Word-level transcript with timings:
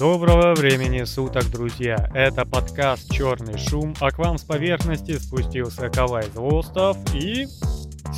Доброго 0.00 0.54
времени 0.54 1.04
суток, 1.04 1.50
друзья! 1.50 2.10
Это 2.14 2.46
подкаст 2.46 3.12
«Черный 3.12 3.58
шум», 3.58 3.94
а 4.00 4.10
к 4.10 4.16
вам 4.16 4.38
с 4.38 4.44
поверхности 4.44 5.18
спустился 5.18 5.90
Кавай 5.90 6.24
Злостов 6.32 6.96
и... 7.14 7.46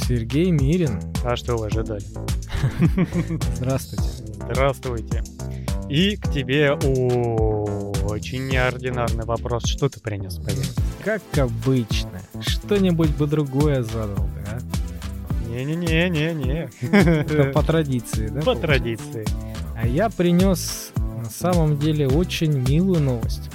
Сергей 0.06 0.52
Мирин. 0.52 1.00
А 1.24 1.34
что 1.34 1.56
вы 1.56 1.66
ожидали? 1.66 2.04
Здравствуйте. 3.56 4.04
Здравствуйте. 4.44 5.24
И 5.90 6.14
к 6.14 6.30
тебе 6.30 6.70
очень 6.70 8.46
неординарный 8.46 9.24
вопрос. 9.24 9.64
Что 9.66 9.88
ты 9.88 9.98
принес 9.98 10.36
поверь? 10.36 10.64
Как 11.04 11.22
обычно. 11.36 12.22
Что-нибудь 12.40 13.10
бы 13.16 13.26
другое 13.26 13.82
задал 13.82 14.26
бы, 14.26 14.44
а? 14.46 14.60
Не-не-не-не-не. 15.48 16.70
Это 16.92 17.50
по 17.52 17.64
традиции, 17.64 18.28
да? 18.28 18.40
По 18.42 18.54
традиции. 18.54 19.26
А 19.74 19.84
я 19.84 20.10
принес 20.10 20.92
самом 21.32 21.78
деле 21.78 22.06
очень 22.06 22.52
милую 22.52 23.00
новость. 23.00 23.50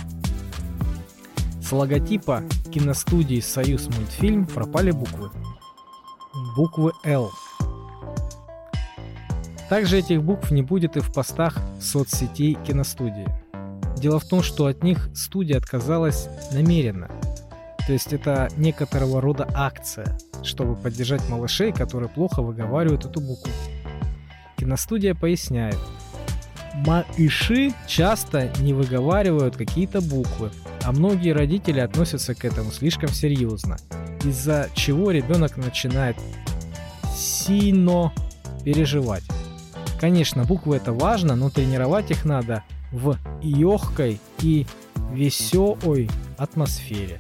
С 1.62 1.72
логотипа 1.72 2.44
киностудии 2.74 3.40
«Союз 3.40 3.88
мультфильм» 3.88 4.46
пропали 4.46 4.92
буквы. 4.92 5.30
Буквы 6.56 6.92
«Л». 7.04 7.32
Также 9.70 10.00
этих 10.00 10.24
букв 10.24 10.50
не 10.52 10.62
будет 10.62 10.96
и 10.96 11.02
в 11.02 11.12
постах 11.12 11.58
соцсетей 11.82 12.58
киностудии. 12.66 13.28
Дело 13.98 14.20
в 14.20 14.26
том, 14.26 14.42
что 14.42 14.68
от 14.68 14.82
них 14.82 15.10
студия 15.14 15.58
отказалась 15.58 16.30
намеренно. 16.54 17.10
То 17.86 17.94
есть 17.94 18.14
это 18.14 18.50
некоторого 18.56 19.22
рода 19.22 19.48
акция, 19.54 20.18
чтобы 20.44 20.76
поддержать 20.76 21.28
малышей, 21.30 21.74
которые 21.74 22.10
плохо 22.10 22.42
выговаривают 22.42 23.06
эту 23.06 23.20
букву. 23.20 23.52
Киностудия 24.58 25.14
поясняет, 25.14 25.78
малыши 26.86 27.74
часто 27.88 28.52
не 28.60 28.74
выговаривают 28.74 29.58
какие-то 29.58 30.02
буквы, 30.02 30.52
а 30.84 30.92
многие 30.92 31.32
родители 31.32 31.80
относятся 31.80 32.36
к 32.36 32.46
этому 32.46 32.72
слишком 32.72 33.10
серьезно, 33.10 33.78
из-за 34.24 34.70
чего 34.74 35.12
ребенок 35.12 35.58
начинает 35.58 36.18
сильно 37.16 38.14
переживать. 38.64 39.24
Конечно, 40.00 40.44
буквы 40.44 40.76
это 40.76 40.94
важно, 40.94 41.36
но 41.36 41.50
тренировать 41.50 42.12
их 42.12 42.26
надо 42.26 42.64
в 42.92 43.18
легкой 43.42 44.20
и 44.42 44.68
веселой 45.12 46.10
атмосфере. 46.38 47.20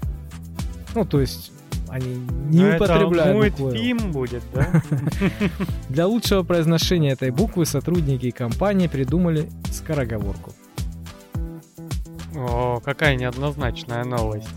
Ну, 0.94 1.03
то 1.05 1.19
есть 1.19 1.52
они 1.89 2.16
не 2.49 2.63
Но 2.63 2.75
употребляют 2.75 3.45
это 3.45 3.52
буквы. 3.57 3.66
мультфильм 3.66 4.11
будет, 4.11 4.43
да? 4.53 4.81
Для 5.89 6.07
лучшего 6.07 6.43
произношения 6.43 7.13
этой 7.13 7.31
буквы 7.31 7.66
сотрудники 7.66 8.31
компании 8.31 8.88
придумали 8.88 9.49
скороговорку. 9.71 10.53
О, 12.35 12.80
какая 12.83 13.15
неоднозначная 13.15 14.03
новость. 14.03 14.49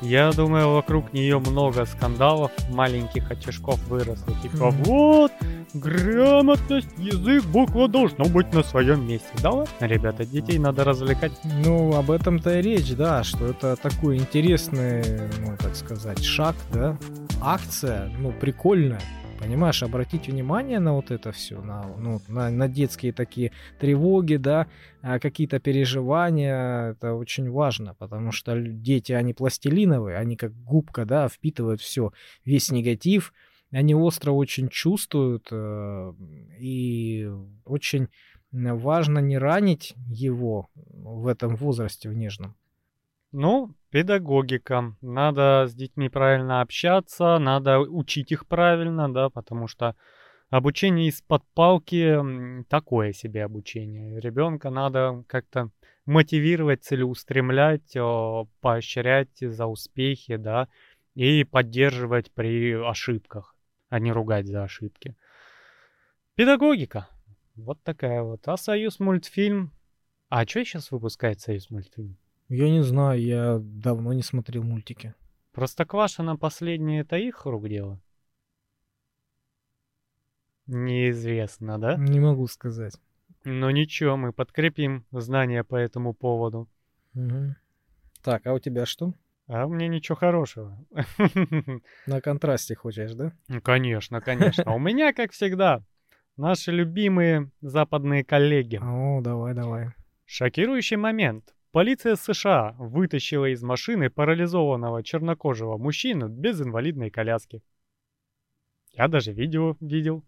Я 0.00 0.30
думаю, 0.32 0.70
вокруг 0.74 1.12
нее 1.12 1.38
много 1.40 1.84
скандалов, 1.84 2.52
маленьких 2.70 3.30
очишков 3.30 3.80
выросло. 3.88 4.32
Типа, 4.42 4.70
вот, 4.70 5.32
грамотность, 5.78 6.88
язык, 6.98 7.44
буква 7.44 7.88
должно 7.88 8.24
быть 8.26 8.52
на 8.52 8.62
своем 8.62 9.06
месте. 9.06 9.28
Да 9.42 9.64
ребята, 9.80 10.24
детей 10.24 10.58
надо 10.58 10.84
развлекать. 10.84 11.32
Ну, 11.64 11.94
об 11.94 12.10
этом-то 12.10 12.58
и 12.58 12.62
речь, 12.62 12.94
да, 12.94 13.24
что 13.24 13.46
это 13.46 13.76
такой 13.76 14.16
интересный, 14.16 15.02
ну, 15.40 15.56
так 15.58 15.76
сказать, 15.76 16.22
шаг, 16.22 16.56
да, 16.72 16.98
акция, 17.40 18.10
ну, 18.18 18.32
прикольная. 18.32 19.00
Понимаешь, 19.38 19.84
обратить 19.84 20.26
внимание 20.26 20.80
на 20.80 20.94
вот 20.94 21.12
это 21.12 21.30
все, 21.30 21.60
на, 21.60 21.86
ну, 21.96 22.20
на, 22.26 22.50
на 22.50 22.68
детские 22.68 23.12
такие 23.12 23.52
тревоги, 23.78 24.34
да, 24.34 24.66
а, 25.00 25.20
какие-то 25.20 25.60
переживания, 25.60 26.90
это 26.90 27.14
очень 27.14 27.48
важно, 27.48 27.94
потому 27.94 28.32
что 28.32 28.58
дети, 28.58 29.12
они 29.12 29.34
пластилиновые, 29.34 30.16
они 30.16 30.36
как 30.36 30.52
губка, 30.64 31.04
да, 31.04 31.28
впитывают 31.28 31.80
все, 31.80 32.12
весь 32.44 32.72
негатив, 32.72 33.32
они 33.70 33.94
остро 33.94 34.32
очень 34.32 34.68
чувствуют, 34.68 35.48
э, 35.50 36.12
и 36.58 37.30
очень 37.64 38.08
важно 38.50 39.18
не 39.18 39.38
ранить 39.38 39.94
его 40.06 40.68
в 40.74 41.26
этом 41.26 41.54
возрасте, 41.56 42.08
в 42.08 42.14
нежном. 42.14 42.56
Ну, 43.30 43.74
педагогика. 43.90 44.96
Надо 45.02 45.66
с 45.68 45.74
детьми 45.74 46.08
правильно 46.08 46.62
общаться, 46.62 47.38
надо 47.38 47.80
учить 47.80 48.32
их 48.32 48.46
правильно, 48.46 49.12
да, 49.12 49.28
потому 49.28 49.66
что 49.66 49.94
обучение 50.48 51.08
из-под 51.08 51.44
палки 51.54 52.64
такое 52.70 53.12
себе 53.12 53.44
обучение. 53.44 54.18
Ребенка 54.18 54.70
надо 54.70 55.24
как-то 55.26 55.70
мотивировать, 56.06 56.84
целеустремлять, 56.84 57.94
поощрять 58.62 59.38
за 59.40 59.66
успехи, 59.66 60.36
да, 60.36 60.68
и 61.14 61.44
поддерживать 61.44 62.32
при 62.32 62.72
ошибках, 62.72 63.54
а 63.88 63.98
не 63.98 64.12
ругать 64.12 64.46
за 64.46 64.64
ошибки. 64.64 65.16
Педагогика. 66.34 67.08
Вот 67.56 67.82
такая 67.82 68.22
вот. 68.22 68.46
А 68.46 68.56
Союз 68.56 69.00
мультфильм. 69.00 69.72
А 70.28 70.46
что 70.46 70.64
сейчас 70.64 70.90
выпускает 70.90 71.40
Союз 71.40 71.70
мультфильм? 71.70 72.16
Я 72.48 72.70
не 72.70 72.82
знаю, 72.82 73.20
я 73.20 73.58
давно 73.60 74.12
не 74.12 74.22
смотрел 74.22 74.62
мультики. 74.62 75.14
Простоквашино 75.52 76.36
последнее 76.36 77.00
это 77.00 77.16
их 77.16 77.44
рук 77.44 77.68
дело? 77.68 78.00
Неизвестно, 80.66 81.78
да? 81.78 81.96
Не 81.96 82.20
могу 82.20 82.46
сказать. 82.46 82.94
Но 83.44 83.70
ничего, 83.70 84.16
мы 84.16 84.32
подкрепим 84.32 85.06
знания 85.10 85.64
по 85.64 85.76
этому 85.76 86.12
поводу. 86.12 86.68
Мгм. 87.14 87.56
Так, 88.22 88.46
а 88.46 88.52
у 88.52 88.58
тебя 88.58 88.84
что? 88.84 89.14
А 89.48 89.64
у 89.64 89.70
меня 89.70 89.88
ничего 89.88 90.14
хорошего. 90.16 90.78
На 92.06 92.20
контрасте 92.20 92.74
хочешь, 92.74 93.14
да? 93.14 93.32
Ну, 93.48 93.62
Конечно, 93.62 94.20
конечно. 94.20 94.74
У 94.74 94.78
меня, 94.78 95.14
как 95.14 95.32
всегда, 95.32 95.82
наши 96.36 96.70
любимые 96.70 97.50
западные 97.62 98.24
коллеги. 98.24 98.78
О, 98.82 99.20
давай, 99.22 99.54
давай. 99.54 99.88
Шокирующий 100.26 100.96
момент. 100.98 101.54
Полиция 101.72 102.16
США 102.16 102.74
вытащила 102.78 103.46
из 103.52 103.62
машины 103.62 104.10
парализованного 104.10 105.02
чернокожего 105.02 105.78
мужчину 105.78 106.28
без 106.28 106.60
инвалидной 106.60 107.10
коляски. 107.10 107.62
Я 108.92 109.08
даже 109.08 109.32
видео 109.32 109.76
видел. 109.80 110.24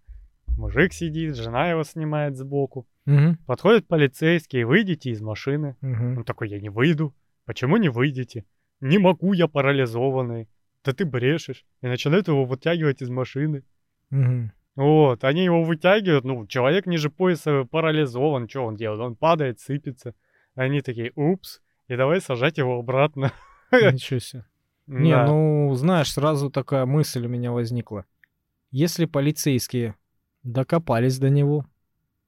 Мужик 0.56 0.92
сидит, 0.94 1.36
жена 1.36 1.70
его 1.70 1.84
снимает 1.84 2.36
сбоку. 2.36 2.86
Мгм, 3.04 3.36
Подходит 3.46 3.86
полицейский, 3.86 4.64
выйдите 4.64 5.10
из 5.10 5.20
машины. 5.20 5.76
мгм. 5.80 6.18
Он 6.18 6.24
такой, 6.24 6.48
я 6.48 6.60
не 6.60 6.68
выйду. 6.70 7.14
Почему 7.44 7.76
не 7.76 7.88
выйдете? 7.88 8.44
Не 8.80 8.98
могу, 8.98 9.32
я 9.32 9.46
парализованный. 9.48 10.48
Да 10.84 10.92
ты 10.92 11.04
брешешь. 11.04 11.64
И 11.82 11.86
начинают 11.86 12.28
его 12.28 12.44
вытягивать 12.44 13.02
из 13.02 13.10
машины. 13.10 13.62
Мгм. 14.10 14.52
Вот, 14.76 15.24
они 15.24 15.44
его 15.44 15.62
вытягивают, 15.62 16.24
ну, 16.24 16.46
человек 16.46 16.86
ниже 16.86 17.10
пояса 17.10 17.64
парализован, 17.64 18.48
что 18.48 18.64
он 18.64 18.76
делает? 18.76 19.00
Он 19.00 19.14
падает, 19.16 19.60
сыпется. 19.60 20.14
Они 20.54 20.80
такие, 20.80 21.12
упс, 21.16 21.60
и 21.88 21.96
давай 21.96 22.20
сажать 22.20 22.58
его 22.58 22.78
обратно. 22.78 23.32
Ничего 23.72 24.20
себе. 24.20 24.44
Не, 24.86 25.12
Да. 25.12 25.26
ну, 25.26 25.74
знаешь, 25.74 26.12
сразу 26.12 26.50
такая 26.50 26.86
мысль 26.86 27.26
у 27.26 27.28
меня 27.28 27.52
возникла. 27.52 28.06
Если 28.70 29.04
полицейские 29.04 29.96
докопались 30.42 31.18
до 31.18 31.28
него, 31.30 31.66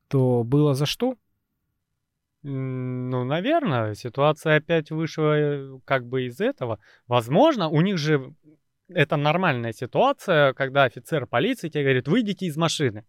то 0.09 0.45
было 0.45 0.75
за 0.75 0.85
что? 0.87 1.17
Ну, 2.43 3.25
наверное, 3.25 3.95
ситуация 3.95 4.57
опять 4.57 4.91
вышла 4.91 5.39
э, 5.39 5.79
как 5.85 6.07
бы 6.07 6.27
из 6.27 6.41
этого. 6.41 6.81
Возможно, 7.07 7.69
у 7.69 7.81
них 7.81 7.99
же 7.99 8.35
это 8.89 9.17
нормальная 9.17 9.73
ситуация, 9.73 10.53
когда 10.55 10.85
офицер 10.85 11.27
полиции 11.27 11.69
тебе 11.69 11.85
говорит, 11.85 12.09
выйдите 12.09 12.47
из 12.47 12.57
машины. 12.57 13.05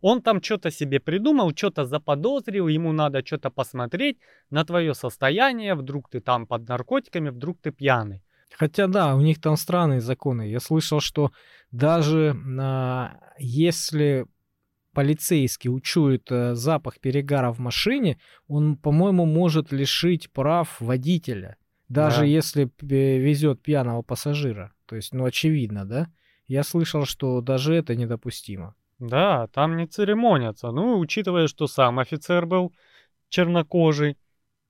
Он 0.00 0.22
там 0.22 0.42
что-то 0.42 0.70
себе 0.70 1.00
придумал, 1.00 1.52
что-то 1.56 1.84
заподозрил, 1.84 2.68
ему 2.68 2.92
надо 2.92 3.24
что-то 3.24 3.50
посмотреть 3.50 4.18
на 4.50 4.64
твое 4.64 4.94
состояние, 4.94 5.74
вдруг 5.74 6.10
ты 6.10 6.20
там 6.20 6.46
под 6.46 6.68
наркотиками, 6.68 7.30
вдруг 7.30 7.58
ты 7.60 7.72
пьяный. 7.72 8.22
Хотя 8.52 8.86
да, 8.86 9.16
у 9.16 9.20
них 9.20 9.40
там 9.40 9.56
странные 9.56 10.00
законы. 10.00 10.42
Я 10.42 10.60
слышал, 10.60 11.00
что 11.00 11.32
даже 11.72 12.36
а, 12.60 13.16
если 13.38 14.26
полицейский 14.94 15.68
учует 15.70 16.30
э, 16.30 16.54
запах 16.54 17.00
перегара 17.00 17.52
в 17.52 17.58
машине, 17.58 18.18
он, 18.48 18.76
по-моему, 18.76 19.26
может 19.26 19.72
лишить 19.72 20.30
прав 20.32 20.80
водителя, 20.80 21.56
даже 21.88 22.20
Да. 22.20 22.24
если 22.24 22.70
везет 22.80 23.62
пьяного 23.62 24.02
пассажира. 24.02 24.72
То 24.86 24.96
есть, 24.96 25.12
ну, 25.12 25.24
очевидно, 25.24 25.84
да? 25.84 26.08
Я 26.46 26.62
слышал, 26.62 27.04
что 27.06 27.40
даже 27.40 27.74
это 27.74 27.94
недопустимо. 27.96 28.74
Да, 28.98 29.48
там 29.48 29.76
не 29.76 29.86
церемонятся. 29.86 30.70
Ну, 30.70 30.98
учитывая, 30.98 31.46
что 31.48 31.66
сам 31.66 31.98
офицер 31.98 32.46
был 32.46 32.72
чернокожий, 33.28 34.16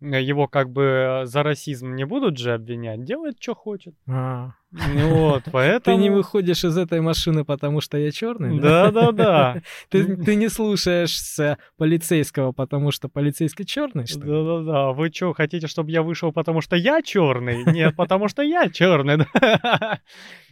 его 0.05 0.49
как 0.49 0.71
бы 0.71 1.23
за 1.25 1.43
расизм 1.43 1.95
не 1.95 2.05
будут 2.05 2.39
же 2.39 2.55
обвинять, 2.55 3.05
делает, 3.05 3.37
что 3.41 3.55
хочет. 3.55 3.95
А, 4.09 4.53
Ну 4.71 5.15
Вот, 5.15 5.45
поэтому... 5.53 5.97
Ты 5.97 6.03
не 6.03 6.11
выходишь 6.11 6.65
из 6.65 6.77
этой 6.77 7.01
машины, 7.01 7.45
потому 7.45 7.81
что 7.81 7.97
я 7.97 8.11
черный? 8.11 8.61
Да-да-да. 8.61 9.63
Ты, 9.89 10.17
ты 10.17 10.35
не 10.35 10.49
слушаешься 10.49 11.59
полицейского, 11.77 12.53
потому 12.53 12.91
что 12.91 13.09
полицейский 13.09 13.65
черный, 13.65 14.07
что 14.07 14.21
ли? 14.21 14.27
Да-да-да. 14.27 14.93
Вы 14.93 15.11
что, 15.11 15.33
хотите, 15.33 15.67
чтобы 15.67 15.91
я 15.91 16.03
вышел, 16.03 16.33
потому 16.33 16.61
что 16.61 16.77
я 16.77 17.03
черный? 17.03 17.65
Нет, 17.65 17.97
потому 17.97 18.29
что 18.29 18.43
я 18.43 18.69
черный. 18.69 19.17
да. 19.41 20.01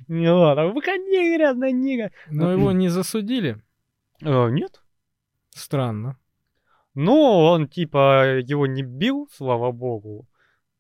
Вот. 0.09 0.59
А 0.59 0.67
выходи, 0.67 1.37
грязная 1.37 1.73
нига. 1.73 2.11
Но 2.31 2.53
его 2.53 2.73
не 2.73 2.89
засудили. 2.89 3.63
Э, 4.23 4.49
Нет. 4.51 4.81
Странно. 5.51 6.17
Ну, 6.95 7.15
он 7.15 7.69
типа 7.69 8.39
его 8.39 8.67
не 8.67 8.83
бил, 8.83 9.29
слава 9.33 9.73
богу. 9.73 10.27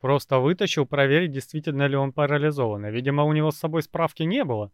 Просто 0.01 0.39
вытащил 0.41 0.85
проверить, 0.87 1.31
действительно 1.33 1.87
ли 1.87 1.97
он 1.97 2.13
парализованный. 2.13 2.91
Видимо, 2.91 3.23
у 3.25 3.33
него 3.33 3.51
с 3.51 3.57
собой 3.59 3.83
справки 3.83 4.25
не 4.25 4.45
было. 4.45 4.71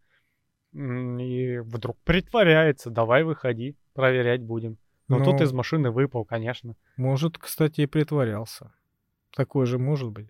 И 0.74 1.58
вдруг 1.58 1.96
притворяется. 2.04 2.90
Давай 2.90 3.22
выходи, 3.24 3.76
проверять 3.94 4.42
будем. 4.42 4.78
Но 5.06 5.18
Ну. 5.18 5.24
тут 5.24 5.40
из 5.40 5.52
машины 5.52 5.90
выпал, 5.90 6.24
конечно. 6.24 6.74
Может, 6.96 7.38
кстати, 7.38 7.82
и 7.82 7.86
притворялся. 7.86 8.72
Такой 9.34 9.66
же 9.66 9.78
может 9.78 10.10
быть. 10.10 10.28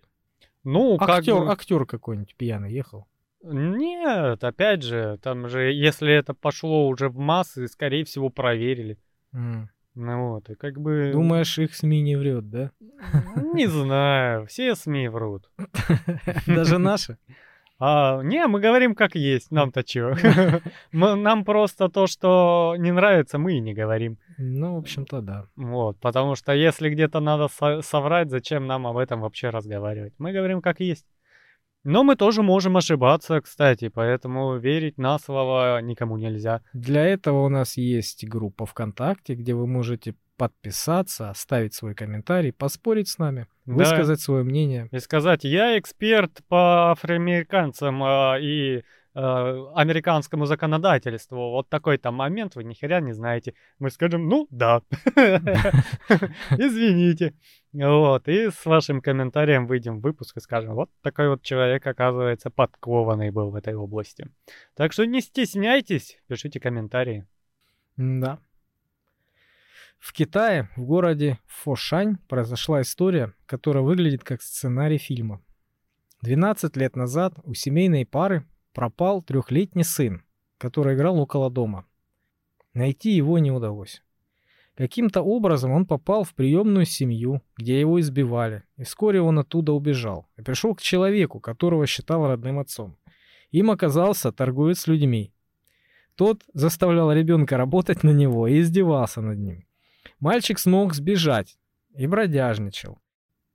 Ну, 0.63 0.97
как 0.97 1.09
Актер, 1.09 1.35
бы- 1.39 1.51
актер 1.51 1.85
какой-нибудь 1.85 2.35
пьяный 2.35 2.71
ехал. 2.71 3.07
Нет, 3.41 4.43
опять 4.43 4.83
же, 4.83 5.17
там 5.23 5.47
же, 5.47 5.71
если 5.71 6.13
это 6.13 6.33
пошло 6.33 6.87
уже 6.89 7.07
в 7.09 7.17
массы, 7.17 7.67
скорее 7.67 8.03
всего, 8.03 8.29
проверили. 8.29 8.97
М. 9.33 9.69
Ну 9.95 10.29
вот, 10.33 10.49
и 10.49 10.55
как 10.55 10.79
бы... 10.79 11.11
Думаешь, 11.13 11.57
их 11.59 11.75
СМИ 11.75 12.01
не 12.01 12.15
врет, 12.15 12.49
да? 12.49 12.71
Не 13.53 13.67
знаю, 13.67 14.45
все 14.45 14.75
СМИ 14.75 15.09
врут. 15.09 15.49
Даже 16.47 16.77
наши? 16.77 17.17
А, 17.81 18.21
не, 18.23 18.45
мы 18.47 18.59
говорим 18.59 18.93
как 18.93 19.15
есть, 19.15 19.51
нам-то 19.51 19.83
чего. 19.83 20.13
Нам 20.91 21.45
просто 21.45 21.87
то, 21.87 22.07
что 22.07 22.75
не 22.77 22.91
нравится, 22.91 23.37
мы 23.37 23.53
и 23.53 23.61
не 23.61 23.73
говорим. 23.73 24.17
Ну, 24.37 24.75
в 24.75 24.79
общем-то, 24.79 25.21
да. 25.21 25.45
Вот, 25.55 25.97
потому 26.01 26.35
что 26.35 26.51
если 26.51 26.89
где-то 26.89 27.21
надо 27.21 27.47
со- 27.47 27.81
соврать, 27.81 28.29
зачем 28.29 28.67
нам 28.67 28.85
об 28.85 28.97
этом 28.97 29.21
вообще 29.21 29.49
разговаривать? 29.49 30.13
Мы 30.17 30.33
говорим 30.33 30.61
как 30.61 30.81
есть. 30.81 31.05
Но 31.83 32.03
мы 32.03 32.15
тоже 32.15 32.43
можем 32.43 32.75
ошибаться, 32.77 33.39
кстати, 33.41 33.87
поэтому 33.89 34.57
верить 34.57 34.97
на 34.97 35.17
слово 35.17 35.81
никому 35.81 36.17
нельзя. 36.17 36.61
Для 36.73 37.05
этого 37.05 37.45
у 37.45 37.49
нас 37.49 37.77
есть 37.77 38.27
группа 38.27 38.65
ВКонтакте, 38.65 39.35
где 39.35 39.53
вы 39.53 39.65
можете 39.65 40.15
подписаться, 40.37 41.29
оставить 41.29 41.73
свой 41.73 41.95
комментарий, 41.95 42.53
поспорить 42.53 43.09
с 43.09 43.17
нами, 43.17 43.47
Да. 43.65 43.73
высказать 43.75 44.21
свое 44.21 44.43
мнение. 44.43 44.87
И 44.91 44.99
сказать, 44.99 45.43
я 45.43 45.77
эксперт 45.77 46.31
по 46.47 46.91
афроамериканцам 46.91 48.01
а, 48.03 48.37
и 48.39 48.83
американскому 49.13 50.45
законодательству. 50.45 51.51
Вот 51.51 51.69
такой-то 51.69 52.11
момент 52.11 52.55
вы 52.55 52.63
ни 52.63 52.73
хера 52.73 53.01
не 53.01 53.13
знаете. 53.13 53.53
Мы 53.79 53.89
скажем, 53.89 54.27
ну 54.27 54.47
да. 54.51 54.81
Извините. 56.51 57.33
Вот, 57.71 58.27
и 58.27 58.49
с 58.49 58.65
вашим 58.65 59.01
комментарием 59.01 59.67
выйдем 59.67 59.99
в 59.99 60.01
выпуск 60.01 60.37
и 60.37 60.39
скажем, 60.39 60.73
вот 60.73 60.89
такой 61.01 61.29
вот 61.29 61.43
человек, 61.43 61.85
оказывается, 61.85 62.49
подкованный 62.49 63.29
был 63.31 63.51
в 63.51 63.55
этой 63.55 63.75
области. 63.75 64.27
Так 64.75 64.91
что 64.91 65.05
не 65.05 65.21
стесняйтесь, 65.21 66.19
пишите 66.27 66.59
комментарии. 66.59 67.27
Да. 67.97 68.39
В 69.99 70.13
Китае, 70.13 70.69
в 70.77 70.83
городе 70.85 71.39
Фошань, 71.45 72.17
произошла 72.27 72.81
история, 72.81 73.33
которая 73.45 73.83
выглядит 73.83 74.23
как 74.23 74.41
сценарий 74.41 74.97
фильма. 74.97 75.41
12 76.21 76.75
лет 76.77 76.95
назад 76.95 77.33
у 77.43 77.53
семейной 77.53 78.05
пары 78.05 78.45
пропал 78.73 79.21
трехлетний 79.21 79.83
сын, 79.83 80.23
который 80.57 80.95
играл 80.95 81.19
около 81.19 81.49
дома. 81.49 81.85
Найти 82.73 83.11
его 83.11 83.39
не 83.39 83.51
удалось. 83.51 84.01
Каким-то 84.75 85.21
образом 85.21 85.71
он 85.71 85.85
попал 85.85 86.23
в 86.23 86.33
приемную 86.33 86.85
семью, 86.85 87.41
где 87.57 87.79
его 87.79 87.99
избивали, 87.99 88.63
и 88.77 88.83
вскоре 88.83 89.21
он 89.21 89.37
оттуда 89.37 89.73
убежал 89.73 90.27
и 90.37 90.41
пришел 90.41 90.73
к 90.73 90.81
человеку, 90.81 91.41
которого 91.41 91.85
считал 91.85 92.25
родным 92.27 92.59
отцом. 92.59 92.95
Им 93.51 93.71
оказался 93.71 94.31
торговец 94.31 94.87
людьми. 94.87 95.33
Тот 96.15 96.43
заставлял 96.53 97.11
ребенка 97.11 97.57
работать 97.57 98.03
на 98.03 98.11
него 98.11 98.47
и 98.47 98.61
издевался 98.61 99.19
над 99.21 99.39
ним. 99.39 99.65
Мальчик 100.19 100.59
смог 100.59 100.93
сбежать 100.93 101.57
и 101.95 102.07
бродяжничал. 102.07 102.99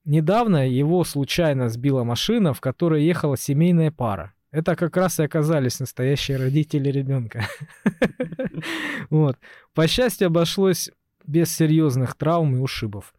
Недавно 0.04 0.68
его 0.68 1.04
случайно 1.04 1.70
сбила 1.70 2.04
машина, 2.04 2.52
в 2.52 2.60
которой 2.60 3.02
ехала 3.02 3.38
семейная 3.38 3.90
пара. 3.90 4.34
Это 4.54 4.76
как 4.76 4.96
раз 4.96 5.18
и 5.18 5.24
оказались 5.24 5.80
настоящие 5.80 6.36
родители 6.36 6.88
ребенка. 6.88 7.48
Вот. 9.10 9.36
По 9.74 9.88
счастью, 9.88 10.28
обошлось 10.28 10.90
без 11.26 11.54
серьезных 11.54 12.14
травм 12.14 12.54
и 12.54 12.60
ушибов. 12.60 13.12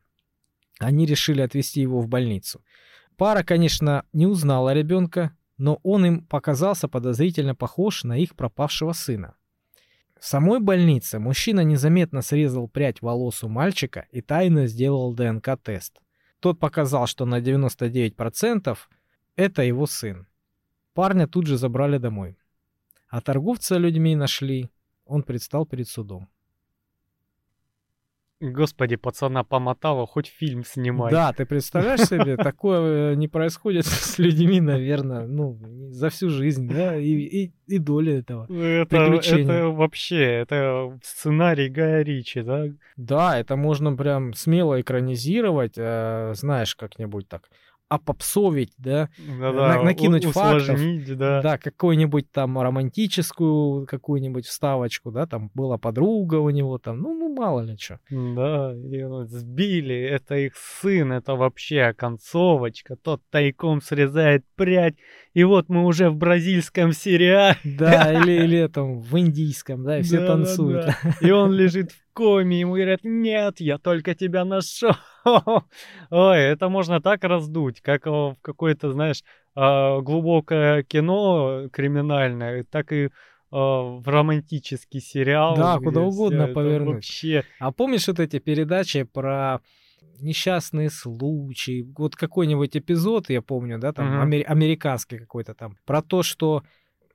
Они 0.80 1.06
решили 1.06 1.42
отвезти 1.42 1.82
его 1.82 2.00
в 2.00 2.08
больницу. 2.08 2.62
Пара, 3.18 3.44
конечно, 3.44 4.06
не 4.14 4.28
узнала 4.28 4.74
ребенка, 4.74 5.36
но 5.58 5.82
он 5.84 6.06
им 6.06 6.26
показался 6.26 6.88
подозрительно 6.88 7.54
похож 7.54 8.06
на 8.06 8.18
их 8.18 8.36
пропавшего 8.36 8.94
сына. 8.94 9.36
В 10.18 10.26
самой 10.26 10.62
больнице 10.62 11.20
мужчина 11.20 11.62
незаметно 11.66 12.22
срезал 12.22 12.70
прядь 12.70 13.02
волос 13.02 13.44
у 13.44 13.50
мальчика 13.50 14.08
и 14.10 14.22
тайно 14.22 14.68
сделал 14.68 15.14
ДНК-тест. 15.14 16.00
Тот 16.40 16.60
показал, 16.60 17.08
что 17.08 17.26
на 17.26 17.42
99% 17.42 18.78
это 19.36 19.62
его 19.64 19.86
сын. 19.86 20.28
Парня 20.96 21.28
тут 21.28 21.46
же 21.46 21.58
забрали 21.58 21.98
домой. 21.98 22.38
А 23.10 23.22
торговца 23.22 23.78
людьми 23.78 24.16
нашли. 24.16 24.70
Он 25.06 25.24
предстал 25.24 25.66
перед 25.66 25.88
судом. 25.88 26.30
Господи, 28.42 28.96
пацана 28.96 29.44
помотало, 29.44 30.06
хоть 30.06 30.28
фильм 30.28 30.64
снимай. 30.64 31.12
Да, 31.12 31.34
ты 31.34 31.46
представляешь 31.46 32.02
себе, 32.10 32.38
такое 32.38 33.12
э, 33.12 33.16
не 33.16 33.28
происходит 33.28 33.86
с 33.86 34.20
людьми, 34.20 34.62
наверное, 34.62 35.26
ну, 35.26 35.58
за 35.92 36.10
всю 36.10 36.30
жизнь, 36.30 36.68
да, 36.68 36.98
и, 36.98 37.12
и, 37.12 37.54
и 37.68 37.78
доля 37.78 38.20
этого. 38.20 38.46
Это, 38.54 38.98
это 38.98 39.70
вообще, 39.70 40.22
это 40.22 40.98
сценарий 41.04 41.70
Гая 41.70 42.04
Ричи, 42.04 42.42
да? 42.42 42.66
Да, 42.98 43.40
это 43.40 43.56
можно 43.56 43.96
прям 43.96 44.34
смело 44.34 44.80
экранизировать, 44.80 45.74
э, 45.78 46.34
знаешь, 46.36 46.76
как-нибудь 46.76 47.28
так, 47.30 47.50
опопсовить, 47.88 48.74
да, 48.78 49.10
на- 49.28 49.84
накинуть 49.84 50.26
фактов. 50.26 50.80
да. 51.18 51.42
да, 51.42 51.58
какую-нибудь 51.58 52.32
там 52.32 52.60
романтическую 52.60 53.86
какую-нибудь 53.86 54.46
вставочку, 54.48 55.12
да, 55.12 55.28
там 55.28 55.52
была 55.54 55.78
подруга 55.78 56.36
у 56.36 56.50
него, 56.50 56.78
там, 56.80 57.00
ну, 57.00 57.14
ну 57.14 57.34
мало 57.36 57.62
ли 57.62 57.78
что. 57.78 58.00
Да, 58.10 58.74
и 58.76 59.04
вот 59.04 59.30
сбили, 59.30 59.96
это 59.96 60.36
их 60.36 60.54
сын, 60.56 61.12
это 61.12 61.36
вообще 61.36 61.94
концовочка, 61.94 62.96
тот 62.96 63.22
тайком 63.30 63.82
срезает 63.82 64.44
прядь, 64.56 64.96
и 65.34 65.44
вот 65.44 65.70
мы 65.70 65.86
уже 65.86 66.10
в 66.10 66.16
бразильском 66.16 66.92
сериале, 66.92 67.58
Да, 67.64 68.14
или, 68.14 68.44
или 68.44 68.68
там 68.68 69.00
в 69.00 69.20
индийском, 69.20 69.84
да, 69.84 70.00
и 70.00 70.02
все 70.02 70.22
Да-да-да. 70.22 70.34
танцуют. 70.46 70.86
и 71.22 71.30
он 71.30 71.52
лежит 71.54 71.92
в 71.92 72.14
коме, 72.14 72.62
ему 72.62 72.74
говорят, 72.74 73.02
нет, 73.04 73.60
я 73.60 73.78
только 73.78 74.16
тебя 74.16 74.44
нашел. 74.44 74.94
Ой, 76.12 76.40
это 76.40 76.70
можно 76.70 77.02
так 77.02 77.24
раздуть, 77.24 77.82
как 77.82 78.08
о, 78.08 78.32
в 78.32 78.42
какое-то, 78.42 78.92
знаешь, 78.92 79.24
а, 79.56 80.02
глубокое 80.02 80.84
кино 80.84 81.68
криминальное, 81.72 82.64
так 82.64 82.92
и 82.92 83.10
а, 83.52 83.82
в 84.00 84.08
романтический 84.08 85.02
сериал. 85.02 85.56
Да, 85.56 85.80
куда 85.80 86.02
угодно 86.02 86.48
повернуть. 86.48 86.96
Вообще, 86.96 87.44
А 87.60 87.72
помнишь 87.72 88.08
вот 88.08 88.20
эти 88.20 88.40
передачи 88.40 89.04
про 89.04 89.62
несчастные 90.20 90.90
случаи? 90.90 91.86
Вот 91.98 92.16
какой-нибудь 92.16 92.78
эпизод, 92.78 93.30
я 93.30 93.42
помню, 93.42 93.80
да, 93.80 93.94
там 93.94 94.08
Мгм. 94.08 94.22
амер- 94.22 94.46
американский 94.46 95.18
какой-то 95.18 95.54
там, 95.54 95.78
про 95.86 96.02
то, 96.02 96.22
что 96.24 96.64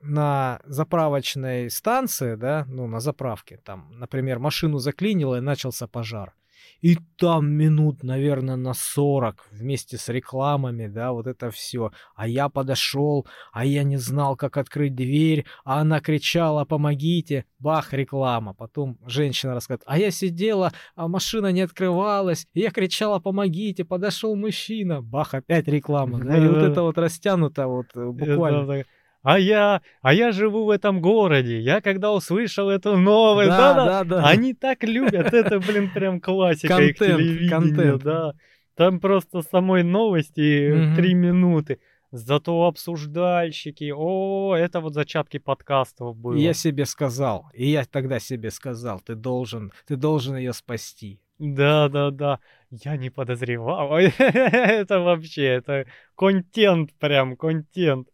на 0.01 0.59
заправочной 0.65 1.69
станции, 1.69 2.35
да, 2.35 2.65
ну, 2.67 2.87
на 2.87 2.99
заправке, 2.99 3.57
там, 3.63 3.91
например, 3.99 4.39
машину 4.39 4.79
заклинило 4.79 5.37
и 5.37 5.41
начался 5.41 5.87
пожар. 5.87 6.33
И 6.81 6.97
там 7.17 7.51
минут, 7.51 8.03
наверное, 8.03 8.55
на 8.55 8.73
40 8.73 9.47
вместе 9.51 9.97
с 9.97 10.09
рекламами, 10.09 10.87
да, 10.87 11.11
вот 11.11 11.27
это 11.27 11.51
все. 11.51 11.91
А 12.15 12.27
я 12.27 12.49
подошел, 12.49 13.27
а 13.51 13.65
я 13.65 13.83
не 13.83 13.97
знал, 13.97 14.35
как 14.35 14.57
открыть 14.57 14.95
дверь, 14.95 15.45
а 15.63 15.81
она 15.81 15.99
кричала, 15.99 16.65
помогите, 16.65 17.45
бах, 17.59 17.93
реклама. 17.93 18.53
Потом 18.53 18.97
женщина 19.05 19.53
рассказывает, 19.53 19.83
а 19.85 19.99
я 19.99 20.11
сидела, 20.11 20.71
а 20.95 21.07
машина 21.07 21.51
не 21.51 21.61
открывалась, 21.61 22.47
и 22.53 22.61
я 22.61 22.71
кричала, 22.71 23.19
помогите, 23.19 23.85
подошел 23.85 24.35
мужчина, 24.35 25.01
бах, 25.01 25.33
опять 25.33 25.67
реклама. 25.67 26.19
Да, 26.19 26.37
и 26.37 26.47
вот 26.47 26.57
это 26.57 26.81
вот 26.81 26.97
растянуто 26.97 27.67
вот 27.67 27.87
э, 27.95 28.05
буквально. 28.05 28.83
А 29.23 29.37
я, 29.37 29.81
а 30.01 30.13
я 30.13 30.31
живу 30.31 30.65
в 30.65 30.69
этом 30.71 30.99
городе. 31.01 31.59
Я 31.59 31.79
когда 31.81 32.11
услышал 32.11 32.69
эту 32.69 32.97
новость, 32.97 33.49
Да, 33.49 33.73
да, 33.73 33.85
да, 33.85 34.03
да. 34.03 34.27
Они 34.27 34.53
так 34.53 34.83
любят, 34.83 35.33
это, 35.33 35.59
блин, 35.59 35.91
прям 35.93 36.19
классика 36.19 36.81
их 36.81 36.97
Контент, 36.97 37.19
телевидения, 37.19 37.49
контент. 37.49 38.03
да. 38.03 38.33
Там 38.75 38.99
просто 38.99 39.41
самой 39.43 39.83
новости 39.83 40.71
Мгм. 40.73 40.95
три 40.95 41.13
минуты. 41.13 41.79
Зато 42.13 42.65
обсуждальщики, 42.65 43.93
о, 43.95 44.55
это 44.55 44.81
вот 44.81 44.93
зачатки 44.93 45.37
подкастов 45.37 46.15
было. 46.17 46.35
Я 46.35 46.53
себе 46.53 46.85
сказал, 46.85 47.45
и 47.53 47.69
я 47.69 47.85
тогда 47.85 48.19
себе 48.19 48.51
сказал, 48.51 48.99
ты 48.99 49.15
должен, 49.15 49.71
ты 49.87 49.95
должен 49.95 50.35
ее 50.35 50.51
спасти. 50.53 51.19
Да, 51.39 51.89
да, 51.89 52.11
да. 52.11 52.39
Я 52.69 52.97
не 52.97 53.09
подозревал. 53.09 53.97
Это 53.97 54.99
вообще, 54.99 55.43
это 55.45 55.85
контент 56.15 56.93
прям, 56.99 57.35
контент. 57.35 58.07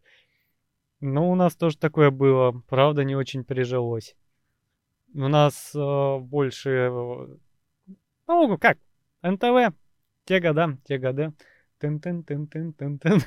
Ну, 1.00 1.30
у 1.30 1.34
нас 1.34 1.54
тоже 1.56 1.78
такое 1.78 2.10
было. 2.10 2.62
Правда, 2.68 3.04
не 3.04 3.14
очень 3.14 3.44
прижилось. 3.44 4.16
У 5.14 5.28
нас 5.28 5.72
э, 5.74 6.18
больше... 6.18 6.70
э, 6.70 7.26
Ну, 8.26 8.58
как? 8.58 8.78
НТВ. 9.22 9.74
Те 10.24 10.40
года, 10.40 10.76
те 10.84 10.98
года. 10.98 11.32
Тын-тын-тын-тын-тын-тын. 11.80 13.20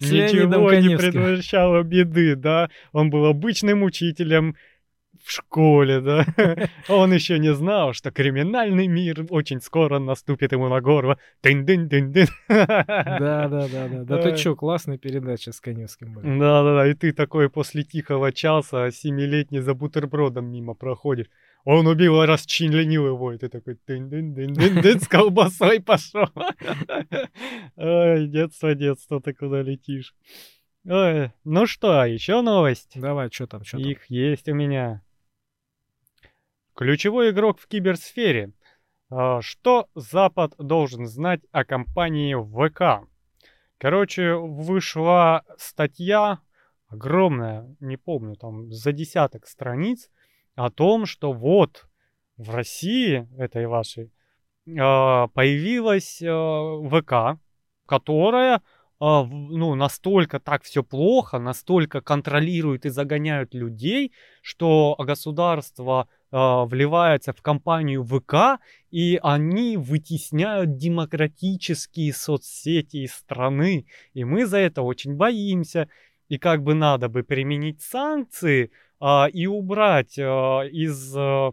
Ничего 0.00 0.72
не 0.72 0.96
предвещало 0.96 1.82
беды, 1.82 2.36
да. 2.36 2.70
Он 2.92 3.10
был 3.10 3.26
обычным 3.26 3.82
учителем 3.82 4.56
в 5.22 5.30
школе, 5.30 6.00
да. 6.00 6.26
Он 6.88 7.12
еще 7.12 7.38
не 7.38 7.52
знал, 7.54 7.92
что 7.92 8.10
криминальный 8.10 8.86
мир 8.86 9.26
очень 9.30 9.60
скоро 9.60 9.98
наступит 9.98 10.52
ему 10.52 10.68
на 10.68 10.80
горло. 10.80 11.18
Тын-дын-дын-дын. 11.42 12.28
Да, 12.48 13.48
да, 13.48 13.68
да, 13.68 13.88
да. 13.88 14.04
Да 14.04 14.22
ты 14.22 14.36
чё, 14.36 14.54
классная 14.56 14.98
передача 14.98 15.52
с 15.52 15.60
Коневским 15.60 16.14
были. 16.14 16.38
Да-да-да, 16.38 16.86
и 16.86 16.94
ты 16.94 17.12
такой 17.12 17.48
после 17.48 17.82
тихого 17.82 18.32
часа 18.32 18.90
семилетний 18.90 19.60
за 19.60 19.74
бутербродом 19.74 20.46
мимо 20.46 20.74
проходишь. 20.74 21.26
Он 21.64 21.86
убил 21.86 22.24
расчленил 22.24 23.06
его, 23.06 23.32
и 23.32 23.38
ты 23.38 23.48
такой 23.48 23.78
дын 23.86 24.08
дын 24.08 24.34
дын 24.34 24.54
дын 24.54 24.80
дын 24.80 25.00
с 25.00 25.08
колбасой 25.08 25.80
пошел. 25.80 26.28
Ой, 27.76 28.26
детство, 28.28 28.74
детство, 28.74 29.20
ты 29.20 29.34
куда 29.34 29.62
летишь? 29.62 30.14
Ой, 30.86 31.32
ну 31.44 31.66
что, 31.66 32.04
еще 32.04 32.40
новость? 32.40 32.92
Давай, 32.94 33.28
что 33.30 33.46
там, 33.46 33.64
что 33.64 33.76
там? 33.78 33.86
Их 33.86 34.06
есть 34.08 34.48
у 34.48 34.54
меня. 34.54 35.02
Ключевой 36.78 37.30
игрок 37.30 37.58
в 37.58 37.66
киберсфере. 37.66 38.52
А, 39.10 39.40
Что 39.42 39.88
Запад 39.96 40.54
должен 40.58 41.08
знать 41.08 41.40
о 41.50 41.64
компании 41.64 42.36
ВК? 42.36 43.04
Короче, 43.78 44.34
вышла 44.34 45.42
статья 45.56 46.38
огромная, 46.86 47.74
не 47.80 47.96
помню, 47.96 48.36
там 48.36 48.70
за 48.70 48.92
десяток 48.92 49.48
страниц, 49.48 50.08
о 50.54 50.70
том, 50.70 51.04
что 51.06 51.32
вот 51.32 51.88
в 52.36 52.54
России, 52.54 53.28
этой 53.36 53.66
вашей, 53.66 54.12
а, 54.78 55.26
появилась 55.34 56.22
а, 56.22 56.78
ВК, 56.90 57.40
которая 57.86 58.62
ну, 59.00 59.76
настолько 59.76 60.40
так 60.40 60.64
все 60.64 60.82
плохо, 60.82 61.38
настолько 61.38 62.00
контролируют 62.00 62.84
и 62.84 62.88
загоняют 62.88 63.54
людей, 63.54 64.12
что 64.42 64.96
государство 64.98 66.08
вливается 66.30 67.32
в 67.32 67.40
компанию 67.40 68.04
ВК, 68.04 68.60
и 68.90 69.18
они 69.22 69.76
вытесняют 69.76 70.76
демократические 70.76 72.12
соцсети 72.12 72.98
из 72.98 73.14
страны. 73.14 73.86
И 74.14 74.24
мы 74.24 74.46
за 74.46 74.58
это 74.58 74.82
очень 74.82 75.14
боимся. 75.14 75.88
И 76.28 76.38
как 76.38 76.62
бы 76.62 76.74
надо 76.74 77.08
бы 77.08 77.22
применить 77.22 77.80
санкции 77.80 78.70
а, 79.00 79.28
и 79.32 79.46
убрать 79.46 80.18
а, 80.18 80.62
из 80.62 81.14
а, 81.16 81.52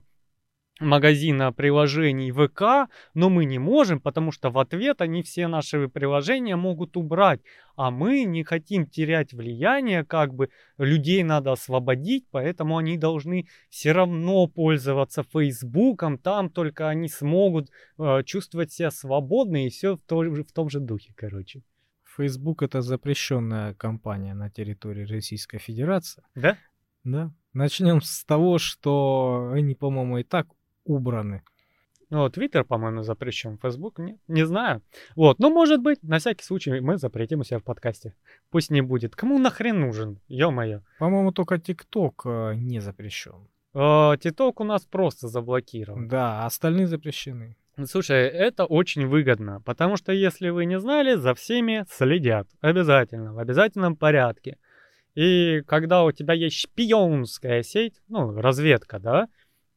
магазина 0.79 1.53
приложений 1.53 2.31
ВК, 2.31 2.89
но 3.13 3.29
мы 3.29 3.45
не 3.45 3.59
можем, 3.59 3.99
потому 3.99 4.31
что 4.31 4.49
в 4.49 4.59
ответ 4.59 5.01
они 5.01 5.23
все 5.23 5.47
наши 5.47 5.87
приложения 5.87 6.55
могут 6.55 6.97
убрать. 6.97 7.41
А 7.75 7.91
мы 7.91 8.23
не 8.23 8.43
хотим 8.43 8.85
терять 8.85 9.33
влияние, 9.33 10.05
как 10.05 10.33
бы 10.33 10.49
людей 10.77 11.23
надо 11.23 11.53
освободить, 11.53 12.25
поэтому 12.31 12.77
они 12.77 12.97
должны 12.97 13.47
все 13.69 13.91
равно 13.91 14.47
пользоваться 14.47 15.23
Фейсбуком, 15.23 16.17
там 16.17 16.49
только 16.49 16.89
они 16.89 17.09
смогут 17.09 17.69
э, 17.97 18.23
чувствовать 18.23 18.71
себя 18.71 18.91
свободно 18.91 19.65
и 19.65 19.69
все 19.69 19.97
в, 19.97 19.99
в 20.09 20.51
том 20.51 20.69
же 20.69 20.79
духе, 20.79 21.13
короче. 21.15 21.63
Facebook 22.17 22.63
это 22.63 22.81
запрещенная 22.81 23.73
компания 23.73 24.33
на 24.33 24.49
территории 24.49 25.05
Российской 25.05 25.57
Федерации. 25.57 26.23
Да? 26.33 26.57
Да. 27.03 27.31
Начнем 27.53 28.01
с 28.01 28.23
того, 28.25 28.57
что 28.57 29.51
они, 29.53 29.75
по-моему, 29.75 30.17
и 30.19 30.23
так 30.23 30.47
убраны. 30.85 31.43
Ну, 32.09 32.29
Твиттер, 32.29 32.63
по-моему, 32.63 33.03
запрещен, 33.03 33.57
Фейсбук 33.57 33.99
нет, 33.99 34.17
не 34.27 34.45
знаю. 34.45 34.81
Вот, 35.15 35.39
ну, 35.39 35.49
может 35.49 35.81
быть, 35.81 36.03
на 36.03 36.19
всякий 36.19 36.43
случай 36.43 36.79
мы 36.79 36.97
запретим 36.97 37.39
у 37.39 37.43
себя 37.43 37.59
в 37.59 37.63
подкасте. 37.63 38.13
Пусть 38.51 38.71
не 38.71 38.81
будет. 38.81 39.15
Кому 39.15 39.39
нахрен 39.39 39.79
нужен, 39.79 40.19
ё-моё. 40.27 40.81
По-моему, 40.99 41.31
только 41.31 41.55
TikTok 41.55 42.13
э, 42.25 42.55
не 42.55 42.79
запрещен. 42.79 43.47
Э, 43.73 44.13
Титок 44.19 44.61
у 44.61 44.63
нас 44.63 44.85
просто 44.85 45.27
заблокирован. 45.27 46.07
Да, 46.07 46.43
а 46.43 46.45
остальные 46.45 46.87
запрещены. 46.87 47.57
Слушай, 47.85 48.27
это 48.27 48.65
очень 48.65 49.07
выгодно, 49.07 49.61
потому 49.65 49.97
что, 49.97 50.13
если 50.13 50.49
вы 50.49 50.65
не 50.65 50.79
знали, 50.79 51.15
за 51.15 51.33
всеми 51.33 51.85
следят. 51.89 52.47
Обязательно, 52.61 53.33
в 53.33 53.39
обязательном 53.39 53.97
порядке. 53.97 54.57
И 55.15 55.61
когда 55.67 56.03
у 56.03 56.11
тебя 56.11 56.33
есть 56.33 56.57
шпионская 56.57 57.63
сеть, 57.63 57.95
ну, 58.07 58.39
разведка, 58.39 58.99
да, 58.99 59.27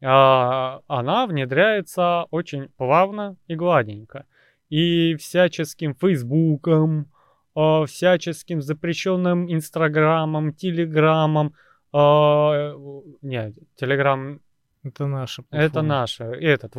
она 0.00 1.26
внедряется 1.26 2.24
очень 2.30 2.68
плавно 2.76 3.36
и 3.46 3.54
гладенько. 3.54 4.26
И 4.68 5.16
всяческим 5.16 5.94
Фейсбуком, 5.94 7.10
а, 7.54 7.86
всяческим 7.86 8.62
запрещенным 8.62 9.52
Инстаграмом, 9.52 10.52
Телеграмом, 10.52 11.54
а, 11.92 12.74
нет, 13.22 13.54
Телеграм 13.76 14.40
Это 14.82 15.06
наша 15.06 15.44
это 15.50 15.82
наше. 15.82 16.24
Этот. 16.24 16.76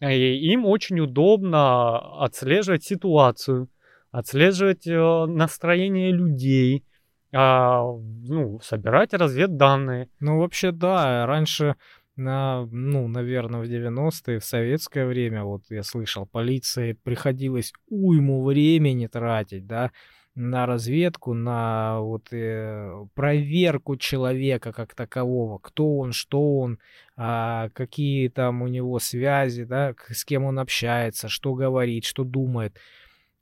И 0.00 0.52
им 0.52 0.64
очень 0.64 0.98
удобно 1.00 1.98
отслеживать 2.24 2.84
ситуацию, 2.84 3.68
отслеживать 4.10 4.86
э, 4.86 5.26
настроение 5.26 6.10
людей, 6.10 6.84
а, 7.32 7.82
ну, 7.82 8.60
собирать 8.60 9.14
разведданные. 9.14 10.08
Ну, 10.18 10.38
вообще, 10.38 10.72
да, 10.72 11.26
раньше, 11.26 11.76
на, 12.16 12.66
ну, 12.70 13.08
наверное, 13.08 13.60
в 13.60 13.64
90-е, 13.64 14.38
в 14.40 14.44
советское 14.44 15.06
время, 15.06 15.44
вот 15.44 15.62
я 15.70 15.82
слышал, 15.82 16.26
полиции 16.26 16.92
приходилось 16.92 17.72
уйму 17.88 18.44
времени 18.44 19.06
тратить, 19.06 19.66
да, 19.66 19.90
на 20.34 20.66
разведку, 20.66 21.34
на 21.34 22.00
вот 22.00 22.32
э, 22.32 23.06
проверку 23.14 23.96
человека 23.96 24.72
как 24.72 24.94
такового, 24.94 25.58
кто 25.58 25.98
он, 25.98 26.12
что 26.12 26.60
он, 26.60 26.78
а, 27.16 27.68
какие 27.70 28.28
там 28.28 28.62
у 28.62 28.68
него 28.68 28.98
связи, 29.00 29.64
да, 29.64 29.94
с 30.08 30.24
кем 30.24 30.44
он 30.44 30.58
общается, 30.58 31.28
что 31.28 31.54
говорит, 31.54 32.04
что 32.04 32.24
думает. 32.24 32.76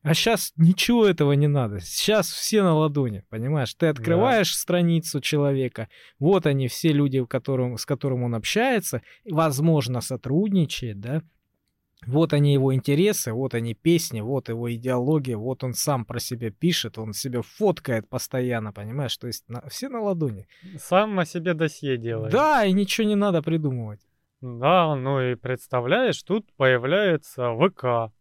А 0.03 0.15
сейчас 0.15 0.53
ничего 0.57 1.07
этого 1.07 1.33
не 1.33 1.49
надо. 1.49 1.81
Сейчас 1.81 2.31
все 2.31 2.63
на 2.63 2.75
ладони, 2.75 3.25
понимаешь? 3.29 3.75
Ты 3.75 3.87
открываешь 3.87 4.55
страницу 4.57 5.21
человека, 5.21 5.89
вот 6.19 6.47
они 6.47 6.69
все 6.69 6.93
люди, 6.93 7.19
в 7.19 7.27
котором, 7.27 7.77
с 7.77 7.85
которым 7.85 8.23
он 8.23 8.35
общается, 8.35 9.03
возможно, 9.29 10.01
сотрудничает, 10.01 11.01
да. 11.01 11.23
Вот 12.07 12.33
они 12.33 12.53
его 12.53 12.73
интересы, 12.73 13.33
вот 13.33 13.55
они 13.55 13.75
песни, 13.75 14.21
вот 14.21 14.49
его 14.49 14.73
идеология, 14.73 15.37
вот 15.37 15.65
он 15.65 15.75
сам 15.75 16.05
про 16.05 16.21
себя 16.21 16.53
пишет, 16.53 16.97
он 16.97 17.13
себя 17.13 17.43
фоткает 17.43 18.09
постоянно, 18.09 18.73
понимаешь? 18.73 19.17
То 19.17 19.27
есть 19.27 19.49
на- 19.49 19.69
все 19.69 19.89
на 19.89 20.01
ладони. 20.01 20.47
Сам 20.79 21.19
о 21.19 21.27
себе 21.27 21.55
досье 21.55 21.99
делает. 21.99 22.33
Да, 22.33 22.65
и 22.65 22.73
ничего 22.73 23.07
не 23.09 23.17
надо 23.17 23.43
придумывать. 23.43 24.01
Да, 24.41 24.95
ну 24.95 25.21
и 25.21 25.35
представляешь, 25.35 26.23
тут 26.23 26.47
появляется 26.57 27.53
ВК, 27.57 28.13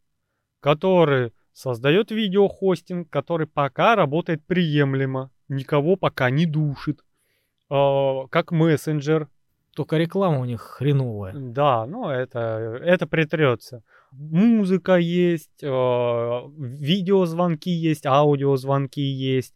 который 0.60 1.34
создает 1.58 2.12
видеохостинг, 2.12 3.10
который 3.10 3.48
пока 3.48 3.96
работает 3.96 4.46
приемлемо, 4.46 5.32
никого 5.50 5.96
пока 5.96 6.30
не 6.30 6.46
душит, 6.46 7.04
А, 7.70 8.28
как 8.28 8.52
мессенджер, 8.52 9.28
Только 9.76 9.98
реклама 9.98 10.40
у 10.40 10.46
них 10.46 10.62
хреновая. 10.62 11.34
Да, 11.36 11.86
ну 11.86 12.10
это, 12.10 12.80
это 12.84 13.08
притрется. 13.08 13.84
Музыка 14.12 14.98
есть, 14.98 15.62
э, 15.62 15.68
видеозвонки 15.68 17.70
есть, 17.70 18.06
аудиозвонки 18.06 19.00
есть. 19.00 19.56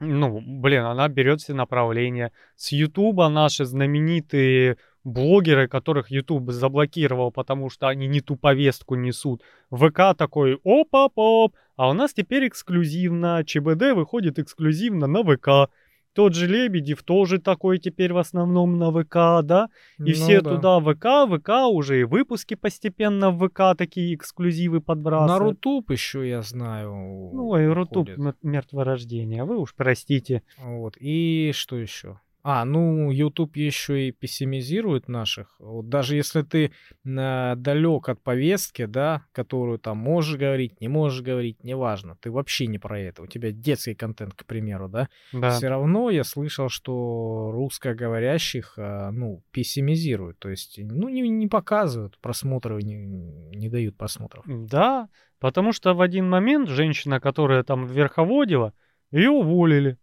Ну, 0.00 0.40
блин, 0.40 0.84
она 0.84 1.08
берет 1.08 1.40
все 1.40 1.54
направления. 1.54 2.32
С 2.56 2.70
Ютуба 2.70 3.28
наши 3.28 3.64
знаменитые 3.64 4.76
блогеры, 5.04 5.68
которых 5.68 6.10
Ютуб 6.10 6.50
заблокировал, 6.50 7.30
потому 7.32 7.70
что 7.70 7.88
они 7.88 8.06
не 8.06 8.20
ту 8.20 8.36
повестку 8.36 8.94
несут. 8.94 9.42
ВК 9.70 10.16
такой, 10.16 10.58
оп-оп-оп, 10.64 11.54
а 11.76 11.90
у 11.90 11.92
нас 11.92 12.12
теперь 12.12 12.48
эксклюзивно, 12.48 13.42
ЧБД 13.44 13.92
выходит 13.94 14.38
эксклюзивно 14.38 15.06
на 15.06 15.22
ВК. 15.22 15.70
Тот 16.14 16.34
же 16.34 16.48
Лебедев 16.48 17.04
тоже 17.04 17.38
такой 17.38 17.78
теперь 17.78 18.12
в 18.12 18.18
основном 18.18 18.76
на 18.76 18.90
ВК, 18.90 19.46
да? 19.46 19.68
И 19.98 20.02
Ну 20.02 20.12
все 20.12 20.40
да. 20.40 20.56
туда 20.56 20.80
ВК, 20.80 21.30
ВК, 21.30 21.50
уже 21.70 22.00
и 22.00 22.04
выпуски 22.04 22.54
постепенно 22.54 23.30
в 23.30 23.48
ВК 23.48 23.78
такие 23.78 24.16
эксклюзивы 24.16 24.78
На 24.78 24.82
подбрасывают. 24.82 25.64
Рутуб 25.64 25.90
еще 25.92 26.28
я 26.28 26.42
знаю. 26.42 26.90
Ну, 27.32 27.56
и 27.56 27.66
Рутуб 27.66 28.08
мертворождение, 28.42 29.44
вы 29.44 29.58
уж 29.58 29.74
простите. 29.76 30.42
Вот. 30.58 30.96
И 30.98 31.52
что 31.54 31.76
еще? 31.76 32.18
А, 32.44 32.64
ну, 32.64 33.10
YouTube 33.10 33.56
еще 33.56 34.08
и 34.08 34.12
пессимизирует 34.12 35.08
наших. 35.08 35.56
Вот 35.58 35.88
даже 35.88 36.14
если 36.16 36.42
ты 36.42 36.72
далек 37.04 38.08
от 38.08 38.22
повестки, 38.22 38.86
да, 38.86 39.24
которую 39.32 39.78
там 39.78 39.98
можешь 39.98 40.38
говорить, 40.38 40.80
не 40.80 40.88
можешь 40.88 41.22
говорить, 41.22 41.62
неважно, 41.64 42.16
ты 42.20 42.30
вообще 42.30 42.66
не 42.66 42.78
про 42.78 42.98
это. 43.00 43.22
У 43.22 43.26
тебя 43.26 43.50
детский 43.50 43.94
контент, 43.94 44.34
к 44.34 44.46
примеру, 44.46 44.88
да. 44.88 45.08
Да. 45.32 45.50
Все 45.50 45.68
равно 45.68 46.10
я 46.10 46.24
слышал, 46.24 46.68
что 46.68 47.50
русскоговорящих, 47.52 48.74
а, 48.76 49.10
ну, 49.10 49.42
пессимизируют. 49.50 50.38
То 50.38 50.48
есть, 50.48 50.78
ну, 50.78 51.08
не, 51.08 51.28
не 51.28 51.48
показывают 51.48 52.18
просмотры, 52.20 52.82
не, 52.82 52.94
не 52.94 53.68
дают 53.68 53.96
просмотров. 53.96 54.44
Да, 54.46 55.08
потому 55.40 55.72
что 55.72 55.92
в 55.94 56.00
один 56.00 56.28
момент 56.28 56.68
женщина, 56.68 57.20
которая 57.20 57.62
там 57.64 57.86
верховодила, 57.86 58.72
ее 59.10 59.30
уволили. 59.30 59.98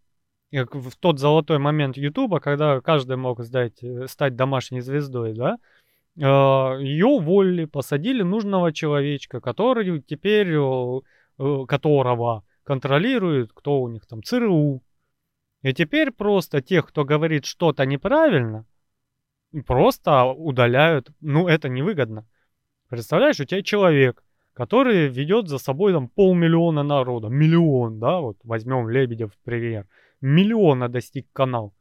В 0.64 0.96
тот 0.98 1.20
золотой 1.20 1.60
момент 1.60 1.98
Ютуба, 1.98 2.40
когда 2.40 2.80
каждый 2.80 3.18
мог 3.18 3.44
сдать, 3.44 3.84
э, 3.84 4.08
стать 4.08 4.36
домашней 4.36 4.82
звездой, 4.82 5.34
да, 5.34 5.58
ее 6.18 7.08
уволили, 7.08 7.66
посадили 7.66 8.24
нужного 8.24 8.72
человечка, 8.72 9.42
который 9.42 10.02
теперь, 10.02 10.54
э, 10.54 11.66
которого 11.68 12.44
контролирует, 12.64 13.52
кто 13.54 13.82
у 13.82 13.90
них 13.90 14.06
там, 14.06 14.24
ЦРУ. 14.24 14.82
И 15.62 15.74
теперь 15.74 16.12
просто 16.12 16.62
тех, 16.62 16.88
кто 16.88 17.04
говорит 17.04 17.46
что-то 17.46 17.86
неправильно, 17.86 18.66
просто 19.66 20.26
удаляют. 20.26 21.10
Ну, 21.22 21.48
это 21.48 21.70
невыгодно. 21.70 22.26
Представляешь, 22.90 23.40
у 23.40 23.46
тебя 23.46 23.62
человек, 23.62 24.24
который 24.54 25.08
ведет 25.08 25.48
за 25.48 25.58
собой 25.58 25.92
там 25.92 26.08
полмиллиона 26.08 26.84
народа, 26.84 27.28
миллион, 27.28 28.00
да, 28.00 28.20
вот 28.20 28.38
возьмем 28.44 28.90
Лебедев 28.90 29.32
пример, 29.44 29.88
миллиона 30.26 30.90
достиг 30.90 31.28
канал. 31.34 31.74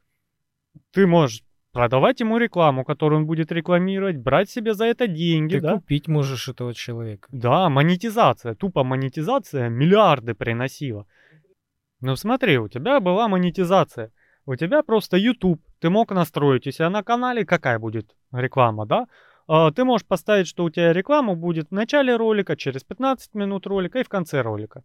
Ты 0.92 1.06
можешь 1.06 1.42
продавать 1.72 2.20
ему 2.20 2.38
рекламу, 2.38 2.84
которую 2.84 3.20
он 3.20 3.26
будет 3.26 3.50
рекламировать, 3.50 4.16
брать 4.16 4.50
себе 4.50 4.74
за 4.74 4.84
это 4.84 5.08
деньги, 5.08 5.54
Ты 5.54 5.60
да? 5.60 5.74
купить 5.74 6.08
можешь 6.08 6.48
этого 6.48 6.74
человека. 6.74 7.28
Да, 7.32 7.68
монетизация, 7.68 8.54
тупо 8.54 8.84
монетизация 8.84 9.68
миллиарды 9.68 10.34
приносила. 10.34 11.06
Ну 12.00 12.16
смотри, 12.16 12.58
у 12.58 12.68
тебя 12.68 13.00
была 13.00 13.28
монетизация, 13.28 14.12
у 14.46 14.56
тебя 14.56 14.82
просто 14.82 15.16
YouTube, 15.16 15.62
ты 15.80 15.88
мог 15.90 16.10
настроить 16.12 16.66
у 16.66 16.70
себя 16.70 16.90
на 16.90 17.02
канале, 17.02 17.46
какая 17.46 17.78
будет 17.78 18.14
реклама, 18.32 18.86
да? 18.86 19.06
А, 19.46 19.70
Ты 19.70 19.84
можешь 19.84 20.06
поставить, 20.06 20.46
что 20.48 20.64
у 20.64 20.70
тебя 20.70 20.92
реклама 20.92 21.34
будет 21.34 21.68
в 21.70 21.72
начале 21.72 22.16
ролика, 22.16 22.56
через 22.56 22.84
15 22.84 23.34
минут 23.34 23.66
ролика 23.66 23.98
и 23.98 24.04
в 24.04 24.08
конце 24.08 24.42
ролика. 24.42 24.82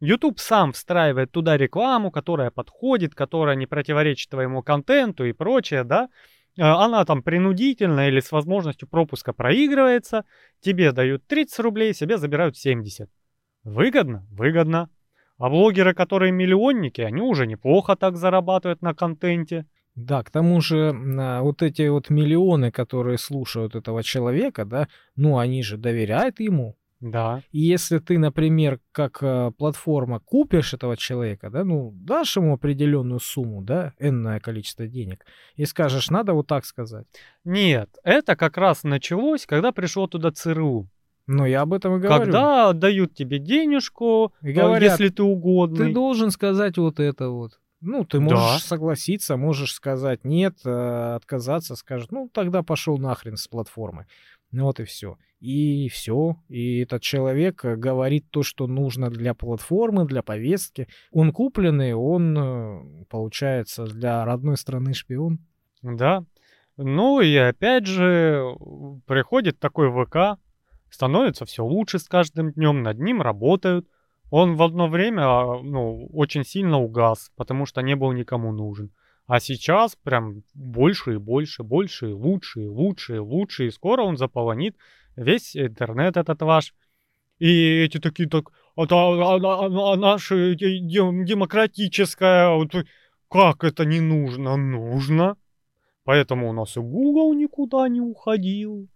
YouTube 0.00 0.38
сам 0.38 0.72
встраивает 0.72 1.32
туда 1.32 1.56
рекламу, 1.56 2.10
которая 2.10 2.50
подходит, 2.50 3.14
которая 3.14 3.56
не 3.56 3.66
противоречит 3.66 4.30
твоему 4.30 4.62
контенту 4.62 5.24
и 5.24 5.32
прочее, 5.32 5.84
да? 5.84 6.08
А, 6.58 6.84
Она 6.84 7.04
там 7.04 7.22
принудительно 7.22 8.08
или 8.08 8.20
с 8.20 8.32
возможностью 8.32 8.88
пропуска 8.88 9.32
проигрывается, 9.32 10.24
тебе 10.60 10.92
дают 10.92 11.26
30 11.26 11.58
рублей, 11.60 11.94
себе 11.94 12.18
забирают 12.18 12.56
70. 12.56 13.10
Выгодно? 13.64 14.26
Выгодно. 14.30 14.90
А 15.38 15.50
блогеры, 15.50 15.94
которые 15.94 16.32
миллионники, 16.32 17.00
они 17.00 17.20
уже 17.20 17.46
неплохо 17.46 17.96
так 17.96 18.16
зарабатывают 18.16 18.80
на 18.82 18.94
контенте. 18.94 19.66
Да, 19.94 20.22
к 20.22 20.30
тому 20.30 20.60
же 20.60 20.94
а, 21.18 21.40
вот 21.40 21.62
эти 21.62 21.88
вот 21.88 22.10
миллионы, 22.10 22.70
которые 22.70 23.16
слушают 23.16 23.74
этого 23.74 24.02
человека, 24.02 24.66
да, 24.66 24.88
ну 25.14 25.38
они 25.38 25.62
же 25.62 25.78
доверяют 25.78 26.38
ему. 26.38 26.76
Да. 27.00 27.42
И 27.52 27.60
если 27.60 27.98
ты, 27.98 28.18
например, 28.18 28.80
как 28.92 29.18
э, 29.22 29.52
платформа 29.58 30.20
купишь 30.20 30.72
этого 30.74 30.96
человека, 30.96 31.50
да, 31.50 31.62
ну 31.64 31.92
дашь 31.94 32.36
ему 32.36 32.54
определенную 32.54 33.20
сумму, 33.20 33.62
да, 33.62 33.92
энное 33.98 34.40
количество 34.40 34.86
денег, 34.86 35.24
и 35.56 35.66
скажешь, 35.66 36.10
надо 36.10 36.32
вот 36.32 36.46
так 36.46 36.64
сказать. 36.64 37.06
Нет, 37.44 37.90
это 38.02 38.34
как 38.34 38.56
раз 38.56 38.82
началось, 38.82 39.46
когда 39.46 39.72
пришло 39.72 40.06
туда 40.06 40.30
ЦРУ. 40.30 40.88
Но 41.26 41.44
я 41.44 41.62
об 41.62 41.74
этом 41.74 41.96
и 41.96 41.98
говорю. 41.98 42.24
Когда 42.24 42.72
дают 42.72 43.14
тебе 43.14 43.38
денежку, 43.38 44.32
И 44.42 44.50
э, 44.50 44.52
говорят, 44.52 44.82
если 44.92 45.08
ты 45.08 45.22
угодный. 45.22 45.88
Ты 45.88 45.92
должен 45.92 46.30
сказать 46.30 46.78
вот 46.78 47.00
это 47.00 47.28
вот. 47.30 47.58
Ну, 47.82 48.04
ты 48.04 48.20
можешь 48.20 48.38
Да. 48.38 48.58
согласиться, 48.58 49.36
можешь 49.36 49.74
сказать 49.74 50.24
нет, 50.24 50.54
э, 50.64 51.14
отказаться, 51.14 51.76
скажет, 51.76 52.10
ну, 52.10 52.30
тогда 52.32 52.62
пошел 52.62 52.96
нахрен 52.96 53.36
с 53.36 53.46
платформы. 53.48 54.06
Ну 54.50 54.64
вот 54.64 54.80
и 54.80 54.84
все. 54.84 55.16
И 55.40 55.88
все. 55.88 56.36
И 56.48 56.80
этот 56.80 57.02
человек 57.02 57.64
э, 57.64 57.76
говорит 57.76 58.30
то, 58.30 58.42
что 58.42 58.66
нужно 58.66 59.10
для 59.10 59.34
платформы, 59.34 60.06
для 60.06 60.22
повестки. 60.22 60.88
Он 61.10 61.32
купленный, 61.32 61.94
он, 61.94 62.38
э, 62.38 63.04
получается, 63.08 63.84
для 63.84 64.24
родной 64.24 64.56
страны 64.56 64.94
шпион. 64.94 65.38
Да. 65.82 66.24
Ну 66.76 67.20
и 67.20 67.34
опять 67.36 67.86
же, 67.86 68.54
приходит 69.06 69.58
такой 69.58 69.90
ВК, 69.90 70.38
становится 70.90 71.44
все 71.44 71.64
лучше 71.64 71.98
с 71.98 72.04
каждым 72.04 72.52
днем, 72.52 72.82
над 72.82 72.98
ним 72.98 73.22
работают. 73.22 73.86
Он 74.30 74.56
в 74.56 74.62
одно 74.62 74.88
время, 74.88 75.22
а, 75.22 75.62
ну, 75.62 76.06
очень 76.12 76.44
сильно 76.44 76.78
угас, 76.78 77.30
потому 77.36 77.64
что 77.64 77.80
не 77.80 77.94
был 77.94 78.12
никому 78.12 78.52
нужен. 78.52 78.90
А 79.26 79.40
сейчас 79.40 79.96
прям 79.96 80.42
больше 80.54 81.14
и 81.14 81.16
больше, 81.16 81.64
больше 81.64 82.10
и 82.10 82.12
лучше, 82.12 82.64
и 82.64 82.68
лучше, 82.68 83.16
и 83.16 83.18
лучше. 83.18 83.66
И 83.66 83.70
скоро 83.70 84.02
он 84.02 84.16
заполонит 84.16 84.76
весь 85.16 85.56
интернет 85.56 86.16
этот 86.16 86.42
ваш. 86.42 86.74
И 87.38 87.82
эти 87.84 87.98
такие 87.98 88.28
так, 88.28 88.52
а, 88.76 88.86
та- 88.86 88.96
а- 88.96 89.36
а- 89.36 89.92
а 89.92 89.96
наше 89.96 90.54
де- 90.54 90.78
де- 90.78 91.24
демократическое, 91.24 92.50
вот, 92.50 92.72
как 93.28 93.64
это 93.64 93.84
не 93.84 94.00
нужно? 94.00 94.56
Нужно. 94.56 95.36
Поэтому 96.04 96.48
у 96.48 96.52
нас 96.52 96.76
и 96.76 96.80
Google 96.80 97.34
никуда 97.34 97.88
не 97.88 98.00
уходил, 98.00 98.88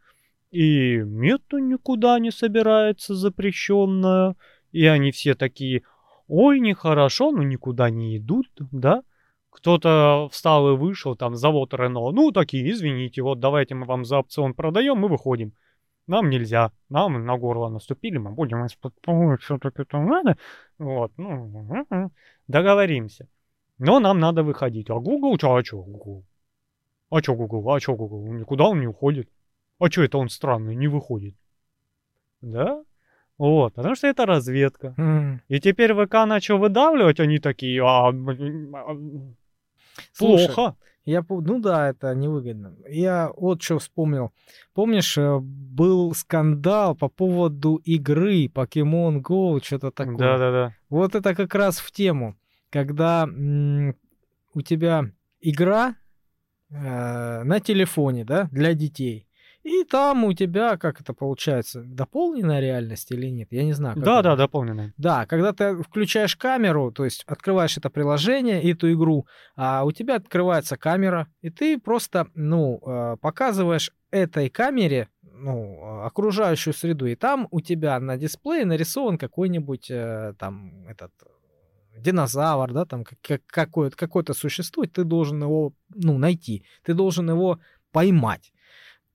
и 0.52 0.98
Мета 0.98 1.58
никуда 1.58 2.20
не 2.20 2.30
собирается 2.30 3.16
запрещенная, 3.16 4.36
и 4.70 4.86
они 4.86 5.10
все 5.10 5.34
такие, 5.34 5.82
ой, 6.28 6.60
нехорошо, 6.60 7.32
но 7.32 7.42
никуда 7.42 7.90
не 7.90 8.16
идут, 8.16 8.46
да? 8.70 9.02
Кто-то 9.52 10.28
встал 10.30 10.72
и 10.72 10.76
вышел, 10.76 11.16
там, 11.16 11.34
завод 11.34 11.74
Рено, 11.74 12.10
ну, 12.12 12.30
такие, 12.32 12.70
извините, 12.70 13.22
вот 13.22 13.40
давайте 13.40 13.74
мы 13.74 13.84
вам 13.86 14.04
за 14.04 14.18
опцион 14.18 14.54
продаем, 14.54 14.98
мы 14.98 15.08
выходим. 15.08 15.52
Нам 16.06 16.30
нельзя, 16.30 16.72
нам 16.88 17.24
на 17.26 17.36
горло 17.38 17.68
наступили, 17.68 18.18
мы 18.18 18.30
будем 18.32 18.64
из-под 18.66 18.94
все-таки 19.40 19.84
там 19.84 20.06
надо. 20.06 20.36
Вот, 20.78 21.12
ну, 21.16 21.30
м-м, 21.90 22.12
договоримся. 22.48 23.28
Но 23.78 24.00
нам 24.00 24.20
надо 24.20 24.42
выходить. 24.42 24.90
А 24.90 24.94
Google, 25.00 25.38
чё, 25.38 25.54
а 25.56 25.62
чё 25.62 25.78
Google? 25.82 26.24
А 27.10 27.20
чё 27.22 27.34
Google? 27.34 27.70
А 27.72 27.80
чё 27.80 27.94
Google? 27.96 28.24
Никуда 28.34 28.64
он 28.66 28.80
не 28.80 28.86
уходит. 28.88 29.28
А 29.80 29.88
чё 29.90 30.04
это 30.04 30.18
он 30.18 30.28
странный, 30.28 30.76
не 30.76 30.88
выходит? 30.88 31.34
Да? 32.42 32.82
Вот, 33.38 33.74
потому 33.74 33.94
что 33.96 34.06
это 34.08 34.26
разведка. 34.26 34.94
М. 34.98 35.40
И 35.48 35.60
теперь 35.60 35.94
ВК 35.94 36.26
начал 36.26 36.58
выдавливать, 36.58 37.20
они 37.20 37.38
такие, 37.38 37.82
а, 37.84 38.12
Слушай, 40.12 40.46
плохо. 40.46 40.76
Я, 41.04 41.24
ну 41.28 41.60
да, 41.60 41.88
это 41.88 42.14
невыгодно. 42.14 42.76
Я 42.88 43.30
вот 43.36 43.62
что 43.62 43.78
вспомнил. 43.78 44.32
Помнишь, 44.74 45.16
э, 45.16 45.38
был 45.40 46.14
скандал 46.14 46.94
по 46.94 47.08
поводу 47.08 47.76
игры 47.84 48.46
Pokemon 48.46 49.22
Go, 49.22 49.64
что-то 49.64 49.90
такое. 49.90 50.16
Да-да-да. 50.16 50.74
Вот 50.88 51.14
это 51.14 51.34
как 51.34 51.54
раз 51.54 51.78
в 51.78 51.90
тему, 51.90 52.36
когда 52.70 53.24
м, 53.24 53.96
у 54.54 54.60
тебя 54.60 55.10
игра 55.40 55.96
э, 56.70 57.42
на 57.44 57.60
телефоне, 57.60 58.24
да, 58.24 58.48
для 58.52 58.74
детей. 58.74 59.26
И 59.62 59.84
там 59.84 60.24
у 60.24 60.32
тебя, 60.32 60.78
как 60.78 61.00
это 61.00 61.12
получается, 61.12 61.82
дополненная 61.82 62.60
реальность 62.60 63.10
или 63.10 63.26
нет? 63.26 63.48
Я 63.50 63.64
не 63.64 63.74
знаю. 63.74 64.00
Да-да, 64.00 64.30
это. 64.30 64.38
дополненное. 64.38 64.94
Да, 64.96 65.26
когда 65.26 65.52
ты 65.52 65.82
включаешь 65.82 66.34
камеру, 66.36 66.90
то 66.92 67.04
есть 67.04 67.24
открываешь 67.26 67.76
это 67.76 67.90
приложение, 67.90 68.62
эту 68.70 68.90
игру, 68.92 69.26
а 69.56 69.84
у 69.84 69.92
тебя 69.92 70.16
открывается 70.16 70.76
камера, 70.78 71.28
и 71.42 71.50
ты 71.50 71.78
просто, 71.78 72.28
ну, 72.34 72.80
э, 72.84 73.16
показываешь 73.20 73.92
этой 74.10 74.48
камере, 74.48 75.08
ну, 75.22 76.02
окружающую 76.04 76.72
среду, 76.72 77.06
и 77.06 77.14
там 77.14 77.46
у 77.50 77.60
тебя 77.60 78.00
на 78.00 78.16
дисплее 78.16 78.64
нарисован 78.64 79.18
какой-нибудь 79.18 79.90
э, 79.90 80.34
там 80.38 80.86
этот 80.86 81.12
динозавр, 81.98 82.72
да, 82.72 82.86
там 82.86 83.04
как- 83.04 83.18
как- 83.20 83.46
какое-то, 83.46 83.96
какое-то 83.96 84.32
существо, 84.32 84.84
ты 84.86 85.04
должен 85.04 85.42
его, 85.42 85.72
ну, 85.94 86.16
найти, 86.18 86.64
ты 86.82 86.94
должен 86.94 87.28
его 87.28 87.60
поймать. 87.92 88.52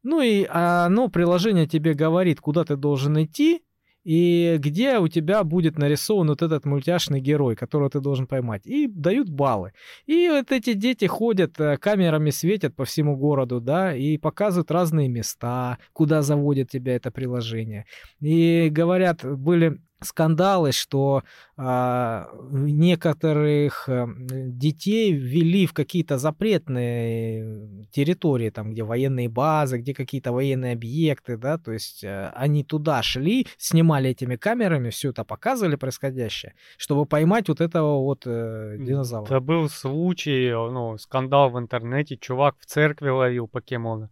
Ну 0.05 0.21
и 0.21 0.45
оно, 0.51 1.09
приложение 1.09 1.65
тебе 1.65 1.95
говорит, 1.95 2.39
куда 2.39 2.63
ты 2.63 2.75
должен 2.75 3.23
идти, 3.23 3.63
и 4.03 4.57
где 4.59 4.99
у 4.99 5.07
тебя 5.07 5.43
будет 5.43 5.79
нарисован 5.79 6.27
вот 6.27 6.43
этот 6.43 6.63
мультяшный 6.63 7.19
герой, 7.19 7.55
которого 7.55 7.89
ты 7.89 7.99
должен 7.99 8.27
поймать. 8.27 8.67
И 8.67 8.87
дают 8.87 9.29
баллы. 9.29 9.73
И 10.05 10.29
вот 10.29 10.51
эти 10.51 10.73
дети 10.73 11.05
ходят, 11.05 11.59
э, 11.59 11.77
камерами 11.77 12.29
светят 12.29 12.75
по 12.75 12.85
всему 12.85 13.17
городу, 13.17 13.59
да, 13.59 13.95
и 13.95 14.19
показывают 14.19 14.69
разные 14.69 15.09
места, 15.09 15.79
куда 15.91 16.21
заводит 16.21 16.69
тебя 16.69 16.95
это 16.95 17.09
приложение. 17.09 17.87
И 18.21 18.69
говорят, 18.69 19.25
были 19.25 19.79
скандалы, 20.05 20.71
что 20.71 21.23
а, 21.57 22.29
некоторых 22.51 23.89
а, 23.89 24.07
детей 24.17 25.11
ввели 25.11 25.65
в 25.65 25.73
какие-то 25.73 26.17
запретные 26.17 27.87
территории, 27.91 28.49
там, 28.49 28.71
где 28.71 28.83
военные 28.83 29.29
базы, 29.29 29.77
где 29.77 29.93
какие-то 29.93 30.31
военные 30.31 30.73
объекты, 30.73 31.37
да, 31.37 31.57
то 31.57 31.71
есть 31.71 32.03
а, 32.03 32.31
они 32.35 32.63
туда 32.63 33.01
шли, 33.03 33.47
снимали 33.57 34.11
этими 34.11 34.35
камерами, 34.35 34.89
все 34.89 35.09
это 35.09 35.23
показывали 35.23 35.75
происходящее, 35.75 36.55
чтобы 36.77 37.05
поймать 37.05 37.49
вот 37.49 37.61
этого 37.61 38.01
вот 38.01 38.23
э, 38.25 38.77
динозавра. 38.79 39.25
Это 39.25 39.39
был 39.39 39.69
случай, 39.69 40.51
ну, 40.51 40.97
скандал 40.97 41.49
в 41.49 41.59
интернете, 41.59 42.17
чувак 42.17 42.55
в 42.59 42.65
церкви 42.65 43.09
ловил 43.09 43.47
покемона. 43.47 44.09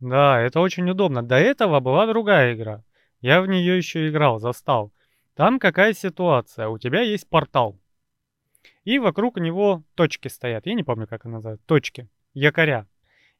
Да, 0.00 0.40
это 0.40 0.60
очень 0.60 0.88
удобно. 0.88 1.22
До 1.22 1.36
этого 1.36 1.80
была 1.80 2.06
другая 2.06 2.54
игра. 2.54 2.82
Я 3.20 3.42
в 3.42 3.46
нее 3.46 3.76
еще 3.76 4.08
играл, 4.08 4.38
застал. 4.38 4.92
Там 5.34 5.58
какая 5.58 5.92
ситуация? 5.92 6.68
У 6.68 6.78
тебя 6.78 7.02
есть 7.02 7.28
портал. 7.28 7.78
И 8.84 8.98
вокруг 8.98 9.38
него 9.38 9.84
точки 9.94 10.28
стоят. 10.28 10.66
Я 10.66 10.74
не 10.74 10.82
помню, 10.82 11.06
как 11.06 11.20
это 11.20 11.28
называют. 11.28 11.64
Точки. 11.66 12.08
Якоря. 12.34 12.86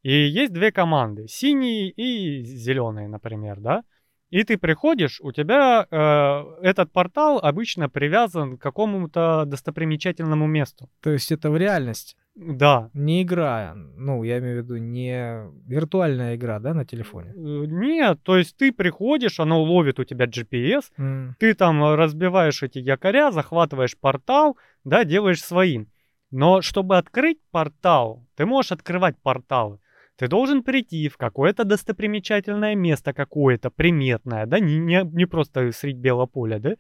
И 0.03 0.13
есть 0.13 0.53
две 0.53 0.73
команды. 0.73 1.29
Синие 1.29 1.91
и 1.91 2.43
зеленые, 2.43 3.09
например, 3.09 3.61
да? 3.61 3.85
И 4.31 4.45
ты 4.45 4.59
приходишь, 4.59 5.21
у 5.21 5.33
тебя 5.33 5.87
э, 5.91 6.67
этот 6.67 6.93
портал 6.93 7.39
обычно 7.43 7.89
привязан 7.89 8.57
к 8.57 8.63
какому-то 8.63 9.45
достопримечательному 9.45 10.47
месту. 10.47 10.89
То 11.01 11.11
есть 11.11 11.33
это 11.33 11.51
в 11.51 11.57
реальности? 11.57 12.17
Да. 12.37 12.91
Не 12.95 13.23
игра, 13.23 13.75
ну, 13.75 14.23
я 14.23 14.39
имею 14.39 14.61
в 14.61 14.65
виду 14.65 14.77
не 14.77 15.51
виртуальная 15.67 16.37
игра, 16.37 16.59
да, 16.59 16.75
на 16.75 16.85
телефоне? 16.85 17.31
Э, 17.31 17.67
нет, 17.67 18.23
то 18.23 18.39
есть 18.39 18.57
ты 18.57 18.73
приходишь, 18.73 19.41
оно 19.41 19.63
ловит 19.63 19.99
у 19.99 20.05
тебя 20.05 20.27
GPS, 20.27 20.85
mm. 20.97 21.33
ты 21.39 21.55
там 21.55 21.95
разбиваешь 21.95 22.63
эти 22.63 22.79
якоря, 22.79 23.31
захватываешь 23.31 23.99
портал, 23.99 24.57
да, 24.85 25.05
делаешь 25.05 25.43
своим. 25.43 25.91
Но 26.31 26.63
чтобы 26.63 26.97
открыть 26.97 27.39
портал, 27.51 28.25
ты 28.37 28.47
можешь 28.47 28.73
открывать 28.73 29.17
порталы. 29.21 29.81
Ты 30.17 30.29
должен 30.29 30.63
прийти 30.63 31.09
в 31.09 31.17
какое-то 31.17 31.65
достопримечательное 31.65 32.75
место 32.75 33.13
какое-то, 33.13 33.71
приметное, 33.71 34.47
да, 34.47 34.61
не, 34.61 34.79
не, 34.79 35.03
не 35.05 35.27
просто 35.27 35.73
средь 35.73 35.97
белого 35.97 36.27
поля, 36.27 36.59
да, 36.59 36.75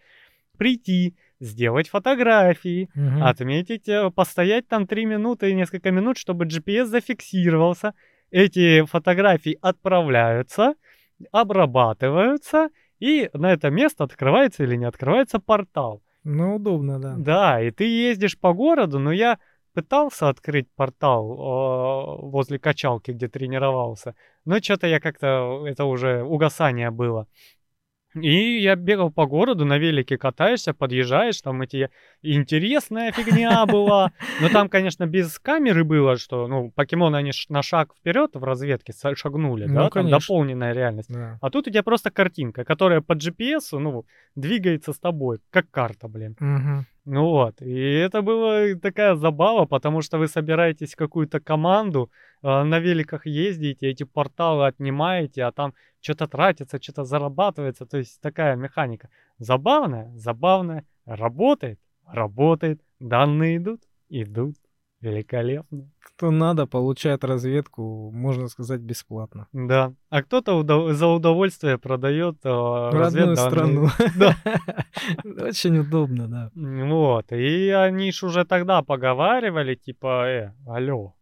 прийти, 0.58 1.16
сделать 1.40 1.88
фотографии, 1.88 2.88
угу. 2.94 3.24
отметить, 3.24 3.88
э, 3.88 4.10
постоять 4.10 4.68
там 4.68 4.86
3 4.86 5.06
минуты 5.06 5.50
и 5.50 5.54
несколько 5.54 5.90
минут, 5.90 6.18
чтобы 6.18 6.44
GPS 6.44 6.84
зафиксировался. 6.84 7.94
Эти 8.30 8.84
фотографии 8.84 9.58
отправляются, 9.60 10.74
обрабатываются, 11.32 12.68
и 13.00 13.30
на 13.32 13.52
это 13.52 13.70
место 13.70 14.04
открывается 14.04 14.62
или 14.62 14.76
не 14.76 14.84
открывается 14.84 15.40
портал. 15.40 16.02
Ну, 16.22 16.56
удобно, 16.56 17.00
да. 17.00 17.14
Да, 17.16 17.62
и 17.62 17.70
ты 17.70 17.84
ездишь 17.84 18.38
по 18.38 18.52
городу, 18.52 18.98
но 18.98 19.10
я 19.10 19.38
пытался 19.72 20.28
открыть 20.28 20.68
портал 20.76 21.32
э, 21.32 22.26
возле 22.26 22.58
качалки, 22.58 23.12
где 23.12 23.28
тренировался, 23.28 24.14
но 24.44 24.58
что-то 24.58 24.86
я 24.86 25.00
как-то, 25.00 25.64
это 25.66 25.84
уже 25.84 26.22
угасание 26.22 26.90
было. 26.90 27.26
И 28.14 28.58
я 28.60 28.74
бегал 28.74 29.10
по 29.10 29.26
городу, 29.26 29.64
на 29.64 29.78
велике 29.78 30.18
катаешься, 30.18 30.74
подъезжаешь, 30.74 31.40
там 31.40 31.62
эти 31.62 31.90
интересная 32.22 33.12
фигня 33.12 33.64
была. 33.66 34.12
Но 34.40 34.48
там, 34.48 34.68
конечно, 34.68 35.06
без 35.06 35.38
камеры 35.38 35.84
было, 35.84 36.16
что, 36.16 36.48
ну, 36.48 36.70
покемоны, 36.70 37.16
они 37.16 37.30
на 37.48 37.62
шаг 37.62 37.94
вперед 37.94 38.30
в 38.34 38.42
разведке 38.42 38.92
шагнули, 39.14 39.66
ну, 39.66 39.74
да, 39.74 39.90
конечно. 39.90 40.10
там 40.10 40.20
дополненная 40.20 40.72
реальность. 40.72 41.12
Да. 41.12 41.38
А 41.40 41.50
тут 41.50 41.68
у 41.68 41.70
тебя 41.70 41.82
просто 41.82 42.10
картинка, 42.10 42.64
которая 42.64 43.00
по 43.00 43.12
GPS, 43.12 43.78
ну, 43.78 44.04
двигается 44.34 44.92
с 44.92 44.98
тобой, 44.98 45.38
как 45.50 45.70
карта, 45.70 46.08
блин. 46.08 46.36
Угу. 46.40 46.86
Ну 47.06 47.24
вот, 47.30 47.62
и 47.62 47.74
это 47.74 48.22
была 48.22 48.74
такая 48.80 49.14
забава, 49.14 49.64
потому 49.64 50.02
что 50.02 50.18
вы 50.18 50.28
собираетесь 50.28 50.94
какую-то 50.94 51.40
команду, 51.40 52.10
на 52.42 52.78
великах 52.78 53.26
ездите, 53.26 53.88
эти 53.88 54.04
порталы 54.04 54.66
отнимаете, 54.66 55.44
а 55.44 55.52
там 55.52 55.74
что-то 56.00 56.26
тратится, 56.26 56.82
что-то 56.82 57.04
зарабатывается, 57.04 57.86
то 57.86 57.98
есть 57.98 58.20
такая 58.20 58.56
механика. 58.56 59.08
Забавная, 59.38 60.10
забавная, 60.16 60.84
работает, 61.06 61.78
работает, 62.06 62.80
данные 62.98 63.58
идут, 63.58 63.80
идут. 64.08 64.56
Великолепно. 65.00 65.90
Кто 65.98 66.30
надо, 66.30 66.66
получает 66.66 67.24
разведку, 67.24 68.10
можно 68.12 68.48
сказать, 68.48 68.80
бесплатно. 68.80 69.46
Да. 69.52 69.94
А 70.10 70.22
кто-то 70.22 70.60
удов- 70.60 70.92
за 70.92 71.06
удовольствие 71.06 71.78
продает 71.78 72.36
э, 72.44 72.90
Родную 72.92 73.36
страну. 73.36 73.88
Да. 74.18 74.36
Очень 75.24 75.78
удобно, 75.78 76.28
да. 76.28 76.50
Вот. 76.54 77.32
И 77.32 77.70
они 77.70 78.12
ж 78.12 78.24
уже 78.24 78.44
тогда 78.44 78.82
поговаривали, 78.82 79.74
типа, 79.74 80.26
э, 80.28 80.52
алло, 80.66 81.14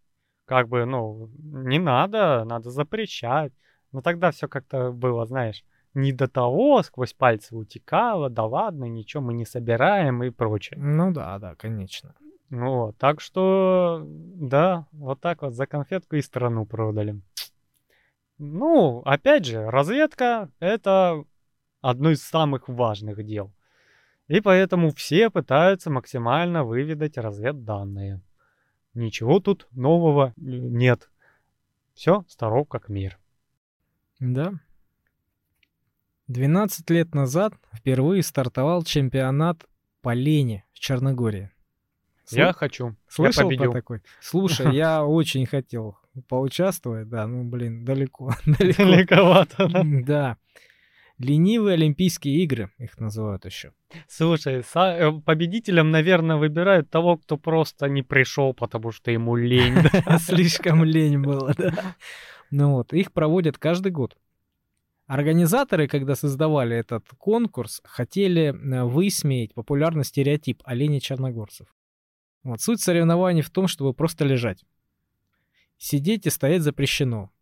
как 0.49 0.69
бы, 0.69 0.87
ну, 0.87 1.29
не 1.39 1.79
надо, 1.79 2.45
надо 2.45 2.71
запрещать. 2.71 3.53
Но 3.93 4.01
тогда 4.01 4.31
все 4.31 4.49
как-то 4.49 4.93
было, 4.93 5.27
знаешь, 5.27 5.63
не 5.95 6.13
до 6.13 6.27
того, 6.27 6.83
сквозь 6.83 7.13
пальцы 7.13 7.55
утекало, 7.55 8.31
да 8.31 8.45
ладно, 8.45 8.85
ничего 8.85 9.23
мы 9.23 9.35
не 9.35 9.45
собираем 9.45 10.23
и 10.23 10.31
прочее. 10.31 10.79
Ну 10.79 11.13
да, 11.13 11.39
да, 11.39 11.55
конечно. 11.55 12.15
Вот, 12.51 12.97
так 12.97 13.21
что, 13.21 14.03
да, 14.07 14.87
вот 14.93 15.21
так 15.21 15.43
вот 15.43 15.53
за 15.53 15.67
конфетку 15.67 16.17
и 16.17 16.23
страну 16.23 16.65
продали. 16.65 17.21
Ну, 18.39 19.03
опять 19.05 19.45
же, 19.45 19.71
разведка— 19.71 20.51
это 20.61 21.25
одно 21.83 22.11
из 22.11 22.23
самых 22.23 22.69
важных 22.69 23.23
дел. 23.25 23.53
И 24.29 24.41
поэтому 24.41 24.95
все 24.95 25.29
пытаются 25.31 25.91
максимально 25.91 26.65
выведать 26.65 27.19
разведданные. 27.19 28.23
Ничего 28.95 29.41
тут 29.41 29.69
нового 29.73 30.33
нет. 30.37 31.11
Все 31.95 32.25
старо 32.29 32.65
как 32.65 32.89
мир. 32.89 33.19
Да. 34.21 34.53
12 36.29 36.89
лет 36.91 37.15
назад 37.15 37.55
впервые 37.73 38.23
стартовал 38.23 38.83
чемпионат 38.83 39.65
по 40.03 40.13
лени 40.13 40.65
в 40.73 40.79
Черногории. 40.79 41.51
Я 42.31 42.53
хочу. 42.53 42.95
Слышал 43.09 43.45
я 43.45 43.47
победил. 43.49 43.73
про 43.73 43.81
такой? 43.81 44.03
Слушай, 44.21 44.75
я 44.75 45.05
очень 45.07 45.47
хотел 45.47 45.97
поучаствовать, 46.29 47.09
да, 47.09 47.27
ну, 47.27 47.45
блин, 47.45 47.85
далеко. 47.85 48.33
далеко. 48.47 48.85
Далековато, 48.85 49.69
да? 49.69 49.83
Да. 49.85 50.37
Ленивые 51.19 51.75
Олимпийские 51.75 52.45
игры, 52.45 52.71
их 52.79 52.99
называют 52.99 53.45
еще. 53.45 53.73
Слушай, 54.07 54.63
э, 54.63 55.13
победителем, 55.25 55.91
наверное, 55.91 56.37
выбирают 56.37 56.91
того, 56.91 57.17
кто 57.17 57.37
просто 57.37 57.89
не 57.89 58.03
пришел, 58.03 58.55
потому 58.55 58.93
что 58.93 59.11
ему 59.11 59.35
лень. 59.35 59.75
Слишком 60.21 60.85
лень 60.85 61.21
было, 61.21 61.55
да. 61.59 61.97
Ну 62.53 62.75
вот, 62.75 62.93
их 62.93 63.13
проводят 63.13 63.59
каждый 63.59 63.91
год. 63.91 64.17
Организаторы, 65.07 65.89
когда 65.89 66.15
создавали 66.15 66.77
этот 66.77 67.05
конкурс, 67.17 67.81
хотели 67.85 68.55
э, 68.55 68.85
высмеять 68.85 69.55
популярный 69.55 70.05
стереотип 70.05 70.63
оленей 70.65 71.01
черногорцев. 71.01 71.67
Вот 72.45 72.61
суть 72.61 72.81
соревнований 72.81 73.43
в 73.43 73.51
том, 73.51 73.67
чтобы 73.67 73.93
просто 73.93 74.25
лежать. 74.25 74.65
Сидеть 75.79 76.27
и 76.27 76.31
стоять 76.31 76.63
запрещено. 76.63 77.33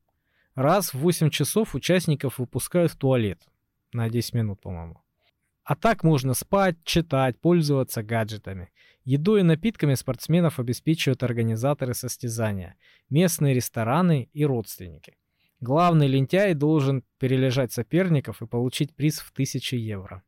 Раз 0.54 0.94
в 0.94 0.98
8 0.98 1.28
часов 1.28 1.74
участников 1.74 2.38
выпускают 2.38 2.92
в 2.92 2.96
туалет. 2.96 3.46
На 3.96 4.10
10 4.10 4.34
минут, 4.34 4.60
по-моему. 4.60 5.00
А 5.64 5.74
так 5.74 6.04
можно 6.04 6.34
спать, 6.34 6.76
читать, 6.84 7.40
пользоваться 7.40 8.02
гаджетами. 8.02 8.68
Едой 9.04 9.40
и 9.40 9.42
напитками 9.42 9.94
спортсменов 9.94 10.58
обеспечивают 10.58 11.22
организаторы 11.22 11.94
состязания, 11.94 12.76
местные 13.08 13.54
рестораны 13.54 14.28
и 14.34 14.44
родственники. 14.44 15.16
Главный 15.60 16.08
лентяй 16.08 16.52
должен 16.52 17.04
перележать 17.18 17.72
соперников 17.72 18.42
и 18.42 18.46
получить 18.46 18.94
приз 18.94 19.20
в 19.20 19.32
1000 19.32 19.76
евро. 19.76 20.22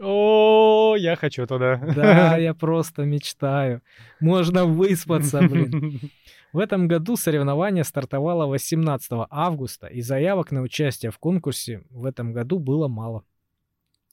О, 0.00 0.96
я 0.98 1.16
хочу 1.16 1.46
туда. 1.46 1.76
Да, 1.76 2.36
я 2.38 2.54
просто 2.54 3.04
мечтаю. 3.04 3.82
Можно 4.20 4.64
выспаться, 4.64 5.40
блин. 5.42 6.00
В 6.52 6.58
этом 6.58 6.86
году 6.86 7.16
соревнование 7.16 7.84
стартовало 7.84 8.46
18 8.46 9.26
августа, 9.30 9.88
и 9.88 10.00
заявок 10.02 10.52
на 10.52 10.62
участие 10.62 11.10
в 11.10 11.18
конкурсе 11.18 11.82
в 11.90 12.04
этом 12.04 12.32
году 12.32 12.60
было 12.60 12.86
мало. 12.86 13.24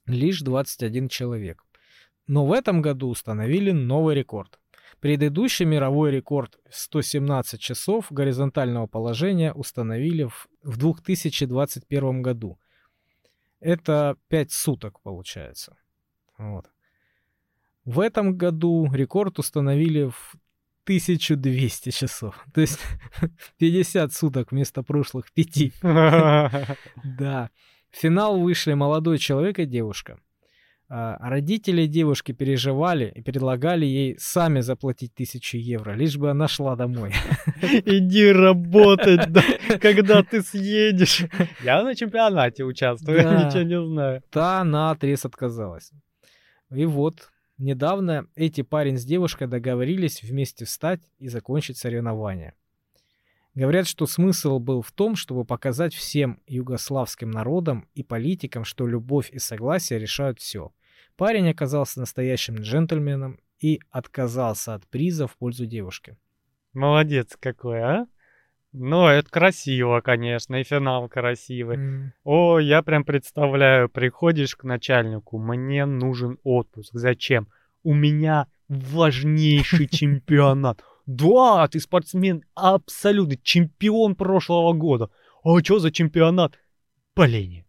Лишь 0.07 0.41
21 0.41 1.07
человек. 1.07 1.63
Но 2.25 2.45
в 2.45 2.53
этом 2.53 2.81
году 2.81 3.09
установили 3.09 3.71
новый 3.71 4.15
рекорд. 4.15 4.59
Предыдущий 4.99 5.65
мировой 5.65 6.11
рекорд 6.11 6.59
117 6.71 7.59
часов 7.59 8.07
горизонтального 8.11 8.87
положения 8.87 9.53
установили 9.53 10.29
в 10.63 10.77
2021 10.77 12.21
году– 12.21 12.59
Это 13.61 14.17
5 14.27 14.51
суток 14.51 14.99
получается. 15.01 15.77
Вот. 16.37 16.69
В 17.85 17.99
этом 17.99 18.35
году 18.35 18.91
рекорд 18.91 19.39
установили 19.39 20.09
в 20.09 20.35
1200 20.83 21.91
часов. 21.91 22.43
То 22.53 22.61
есть 22.61 22.79
50 23.57 24.11
суток 24.13 24.51
вместо 24.51 24.83
прошлых 24.83 25.31
5. 25.31 25.73
Да. 25.81 27.49
В 27.91 27.97
финал 27.97 28.39
вышли 28.39 28.73
молодой 28.73 29.17
человек 29.17 29.59
и 29.59 29.65
девушка. 29.65 30.19
А 30.93 31.29
родители 31.29 31.85
девушки 31.85 32.33
переживали 32.33 33.13
и 33.15 33.21
предлагали 33.21 33.85
ей 33.85 34.17
сами 34.19 34.59
заплатить 34.59 35.15
тысячу 35.15 35.55
евро, 35.55 35.93
лишь 35.93 36.17
бы 36.17 36.29
она 36.29 36.49
шла 36.49 36.75
домой. 36.75 37.13
Иди 37.61 38.29
работать, 38.29 39.31
да, 39.31 39.41
когда 39.81 40.21
ты 40.21 40.41
съедешь. 40.41 41.23
Я 41.63 41.81
на 41.83 41.95
чемпионате 41.95 42.65
участвую, 42.65 43.19
ничего 43.21 43.61
не 43.61 43.81
знаю. 43.81 44.21
Та 44.31 44.65
на 44.65 44.91
отрез 44.91 45.23
отказалась. 45.23 45.93
И 46.75 46.83
вот, 46.83 47.29
недавно 47.57 48.27
эти 48.35 48.61
парень 48.61 48.97
с 48.97 49.05
девушкой 49.05 49.47
договорились 49.47 50.21
вместе 50.21 50.65
встать 50.65 50.99
и 51.19 51.29
закончить 51.29 51.77
соревнования. 51.77 52.53
Говорят, 53.55 53.87
что 53.87 54.07
смысл 54.07 54.59
был 54.59 54.81
в 54.81 54.91
том, 54.91 55.15
чтобы 55.15 55.45
показать 55.45 55.93
всем 55.93 56.41
югославским 56.47 57.31
народам 57.31 57.87
и 57.95 58.03
политикам, 58.03 58.65
что 58.65 58.85
любовь 58.87 59.29
и 59.31 59.39
согласие 59.39 59.97
решают 59.97 60.39
все. 60.41 60.73
Парень 61.21 61.51
оказался 61.51 61.99
настоящим 61.99 62.55
джентльменом 62.55 63.39
и 63.59 63.79
отказался 63.91 64.73
от 64.73 64.87
приза 64.87 65.27
в 65.27 65.37
пользу 65.37 65.67
девушки. 65.67 66.17
Молодец 66.73 67.37
какой, 67.39 67.79
а? 67.79 68.07
Ну, 68.71 69.05
это 69.05 69.29
красиво, 69.29 70.01
конечно, 70.01 70.55
и 70.55 70.63
финал 70.63 71.07
красивый. 71.07 71.77
Mm. 71.77 72.09
О, 72.23 72.57
я 72.57 72.81
прям 72.81 73.05
представляю, 73.05 73.87
приходишь 73.87 74.55
к 74.55 74.63
начальнику, 74.63 75.37
мне 75.37 75.85
нужен 75.85 76.39
отпуск. 76.43 76.89
Зачем? 76.93 77.49
У 77.83 77.93
меня 77.93 78.47
важнейший 78.67 79.87
чемпионат. 79.91 80.83
Да, 81.05 81.67
ты 81.67 81.79
спортсмен 81.79 82.43
абсолютно, 82.55 83.37
чемпион 83.37 84.15
прошлого 84.15 84.73
года. 84.73 85.11
А 85.43 85.59
что 85.59 85.77
за 85.77 85.91
чемпионат? 85.91 86.57
Полени. 87.13 87.67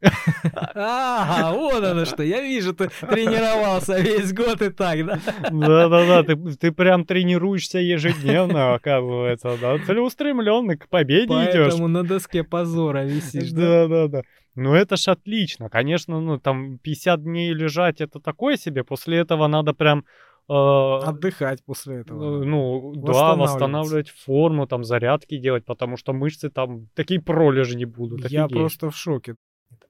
Ага, 0.75 1.53
вот 1.53 1.85
оно 1.85 2.05
что. 2.05 2.23
Я 2.23 2.41
вижу, 2.43 2.73
ты 2.73 2.89
тренировался 2.89 3.99
весь 4.01 4.33
год 4.33 4.63
и 4.63 4.71
так, 4.71 5.05
да? 5.05 5.19
Да-да-да, 5.51 6.23
ты, 6.23 6.37
ты 6.57 6.73
прям 6.73 7.05
тренируешься 7.05 7.79
ежедневно, 7.79 8.75
оказывается, 8.75 9.57
да? 9.61 9.79
Целеустремленный, 9.79 10.77
к 10.77 10.89
победе 10.89 11.29
Поэтому 11.29 11.51
идешь. 11.51 11.73
Поэтому 11.73 11.89
на 11.89 12.03
доске 12.03 12.45
позора 12.45 13.05
висишь, 13.05 13.51
да? 13.53 13.87
Да-да-да. 13.87 14.23
Ну 14.55 14.75
это 14.75 14.97
ж 14.97 15.09
отлично. 15.09 15.71
Конечно, 15.71 16.21
ну 16.21 16.39
там 16.39 16.79
50 16.79 17.23
дней 17.23 17.55
лежать, 17.55 18.01
это 18.01 18.21
такое 18.21 18.57
себе. 18.57 18.85
После 18.85 19.19
этого 19.19 19.47
надо 19.47 19.73
прям 19.73 20.05
а, 20.49 20.99
Отдыхать 20.99 21.65
после 21.65 22.01
этого. 22.01 22.43
Э, 22.43 22.45
ну, 22.45 22.93
да, 22.97 23.35
восстанавливать 23.35 24.11
форму, 24.11 24.67
там, 24.67 24.85
зарядки 24.85 25.39
делать, 25.39 25.65
потому 25.65 25.97
что 25.97 26.13
мышцы 26.13 26.51
там 26.51 26.89
такие 26.95 27.21
пролежни 27.21 27.85
будут. 27.85 28.29
Я 28.31 28.49
просто 28.49 28.91
в 28.91 28.97
шоке. 28.97 29.37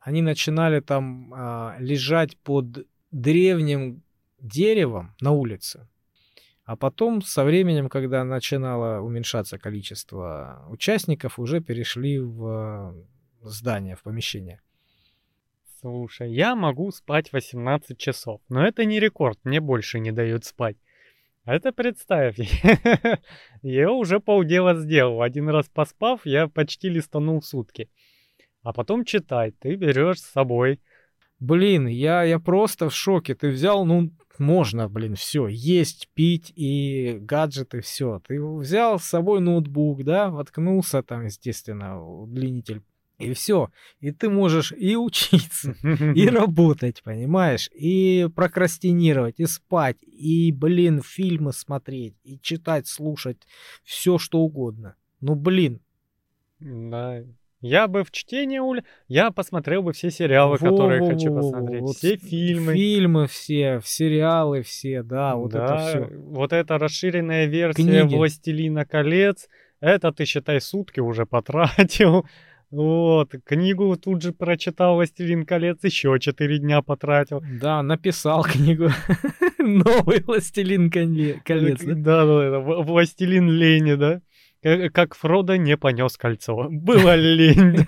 Они 0.03 0.21
начинали 0.21 0.81
там 0.81 1.33
а, 1.33 1.77
лежать 1.79 2.37
под 2.39 2.87
древним 3.13 4.03
деревом 4.41 5.15
на 5.21 5.31
улице. 5.31 5.89
А 6.65 6.77
потом, 6.77 7.23
со 7.23 7.45
временем, 7.45 7.89
когда 7.89 8.25
начинало 8.25 9.01
уменьшаться 9.01 9.59
количество 9.59 10.67
участников, 10.69 11.39
уже 11.39 11.61
перешли 11.61 12.19
в 12.19 12.95
здание, 13.43 13.97
в 13.97 14.03
помещение. 14.03 14.61
Слушай, 15.81 16.33
я 16.33 16.55
могу 16.55 16.91
спать 16.93 17.33
18 17.33 17.99
часов, 17.99 18.41
но 18.49 18.65
это 18.65 18.85
не 18.85 19.01
рекорд, 19.01 19.39
мне 19.45 19.61
больше 19.61 19.99
не 19.99 20.13
дают 20.13 20.45
спать. 20.45 20.77
Это 21.45 21.73
представь, 21.73 22.39
я 23.63 23.91
уже 23.91 24.21
полдела 24.21 24.77
сделал. 24.77 25.23
Один 25.23 25.49
раз 25.49 25.69
поспав, 25.69 26.25
я 26.25 26.47
почти 26.47 26.89
листанул 26.89 27.43
сутки. 27.43 27.91
А 28.63 28.73
потом 28.73 29.05
читать, 29.05 29.59
ты 29.59 29.75
берешь 29.75 30.21
с 30.21 30.31
собой. 30.31 30.81
Блин, 31.41 31.89
я, 31.89 32.23
я 32.23 32.39
просто 32.39 32.89
в 32.89 32.95
шоке. 32.95 33.35
Ты 33.35 33.49
взял, 33.49 33.85
ну, 33.85 34.13
можно, 34.39 34.89
блин, 34.89 35.17
все, 35.17 35.49
есть, 35.49 36.09
пить 36.15 36.53
и 36.55 37.19
гаджеты, 37.21 37.81
все. 37.81 38.21
Ты 38.27 38.41
взял 38.41 38.99
с 38.99 39.05
собой 39.05 39.41
ноутбук, 39.41 40.05
да, 40.05 40.31
воткнулся 40.31 41.03
там, 41.03 41.25
естественно, 41.25 42.03
удлинитель 42.03 42.83
и 43.19 43.33
все. 43.35 43.71
И 44.01 44.11
ты 44.11 44.29
можешь 44.29 44.73
и 44.73 44.97
учиться, 44.97 45.75
и 46.15 46.29
работать, 46.29 47.03
понимаешь? 47.03 47.71
И 47.73 48.29
прокрастинировать, 48.35 49.39
и 49.39 49.47
спать, 49.47 49.99
и, 50.03 50.53
блин, 50.53 51.03
фильмы 51.03 51.53
смотреть, 51.53 52.15
и 52.25 52.39
читать, 52.41 52.87
слушать, 52.87 53.39
все 53.85 54.19
что 54.19 54.41
угодно. 54.41 54.97
Ну, 55.21 55.35
блин. 55.35 55.81
Да. 56.59 57.23
Я 57.63 57.87
бы 57.87 58.03
в 58.03 58.11
чтение 58.11 58.61
уля... 58.61 58.83
Я 59.07 59.31
посмотрел 59.31 59.83
бы 59.83 59.93
все 59.93 60.11
сериалы, 60.11 60.59
во, 60.61 60.71
которые 60.71 61.01
во, 61.01 61.07
хочу 61.07 61.33
посмотреть. 61.33 61.81
Вот 61.81 61.97
все 61.97 62.17
фильмы. 62.17 62.75
Фильмы 62.75 63.27
все, 63.29 63.81
сериалы 63.85 64.63
все, 64.63 65.05
да, 65.05 65.37
вот 65.37 65.53
да, 65.53 65.65
это 65.65 65.89
все. 65.89 66.17
Вот 66.17 66.53
эта 66.53 66.77
расширенная 66.77 67.47
версия 67.47 67.83
Книги. 67.85 68.17
«Властелина 68.17 68.85
колец», 68.85 69.49
это 69.81 70.13
ты, 70.13 70.25
считай, 70.25 70.61
сутки 70.61 70.99
уже 70.99 71.25
потратил. 71.25 72.27
Вот, 72.73 73.35
книгу 73.45 73.95
тут 73.97 74.23
же 74.23 74.33
прочитал 74.33 74.95
«Властелин 74.95 75.45
колец», 75.45 75.79
еще 75.83 76.19
четыре 76.19 76.59
дня 76.59 76.81
потратил. 76.83 77.43
Да, 77.61 77.83
написал 77.83 78.45
книгу. 78.45 78.89
Новый 79.59 80.23
«Властелин 80.23 80.91
колец». 80.91 81.81
Да, 81.85 82.25
да, 82.25 82.51
да, 82.51 82.59
«Властелин 82.61 83.51
лени», 83.51 83.95
да? 83.95 84.21
Как 84.63 85.15
Фродо 85.15 85.57
не 85.57 85.77
понес 85.77 86.17
кольцо. 86.17 86.69
Была 86.71 87.17
лень. 87.17 87.85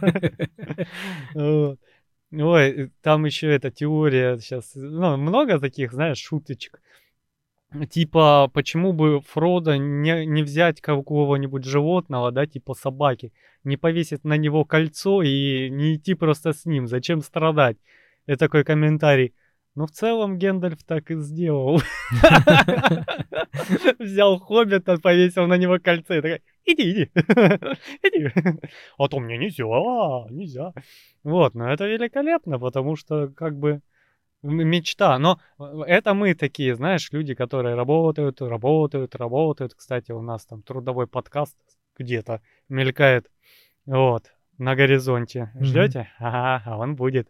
Ой, 2.37 2.91
там 3.01 3.25
еще 3.27 3.55
эта 3.55 3.71
теория 3.71 4.39
сейчас, 4.39 4.73
ну, 4.75 5.17
много 5.17 5.61
таких, 5.61 5.93
знаешь, 5.93 6.19
шуточек. 6.19 6.81
Типа, 7.91 8.51
почему 8.53 8.93
бы 8.93 9.21
Фродо 9.21 9.77
не, 9.77 10.27
не 10.27 10.43
взять 10.43 10.81
какого-нибудь 10.81 11.65
животного, 11.65 12.33
да, 12.33 12.47
типа 12.47 12.75
собаки, 12.75 13.33
не 13.63 13.77
повесить 13.77 14.25
на 14.25 14.37
него 14.37 14.65
кольцо 14.65 15.23
и 15.23 15.69
не 15.71 15.95
идти 15.95 16.15
просто 16.15 16.53
с 16.53 16.65
ним, 16.67 16.89
зачем 16.89 17.21
страдать? 17.21 17.77
Это 18.27 18.47
такой 18.47 18.65
комментарий. 18.65 19.35
Ну, 19.77 19.87
в 19.87 19.91
целом 19.91 20.39
Гендальф 20.39 20.85
так 20.85 21.11
и 21.11 21.17
сделал. 21.17 21.81
Взял 23.99 24.39
хоббита, 24.39 24.99
повесил 24.99 25.47
на 25.47 25.57
него 25.57 25.81
кольцо 25.81 26.15
и 26.15 26.21
такой, 26.21 26.43
иди, 26.65 26.93
иди, 26.93 27.11
иди. 28.03 28.31
А 28.99 29.09
то 29.09 29.19
мне 29.19 29.37
нельзя, 29.37 29.65
нельзя. 30.31 30.73
Вот, 31.25 31.55
но 31.55 31.73
это 31.73 31.87
великолепно, 31.89 32.61
потому 32.61 32.95
что 32.95 33.29
как 33.29 33.59
бы 33.59 33.81
мечта. 34.45 35.19
Но 35.19 35.41
э, 35.59 35.65
это 35.87 36.15
мы 36.15 36.35
такие, 36.35 36.77
знаешь, 36.77 37.11
люди, 37.11 37.35
которые 37.35 37.75
работают, 37.75 38.41
работают, 38.43 39.17
работают. 39.17 39.75
Кстати, 39.75 40.13
у 40.13 40.23
нас 40.23 40.47
там 40.47 40.63
трудовой 40.63 41.09
подкаст 41.09 41.57
где-то 41.99 42.41
мелькает. 42.69 43.31
Вот, 43.87 44.33
на 44.59 44.77
горизонте. 44.77 45.51
Ждете? 45.61 46.11
Mm-hmm. 46.21 46.27
Ага, 46.27 46.63
а 46.65 46.79
он 46.79 46.95
будет. 46.95 47.29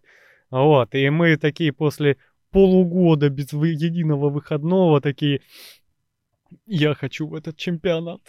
Вот, 0.50 0.94
и 0.94 1.08
мы 1.10 1.36
такие 1.36 1.72
после 1.72 2.16
полугода 2.54 3.30
без 3.30 3.52
единого 3.52 4.30
выходного 4.30 5.00
такие, 5.00 5.40
я 6.66 6.94
хочу 6.94 7.26
в 7.26 7.34
этот 7.34 7.56
чемпионат. 7.56 8.20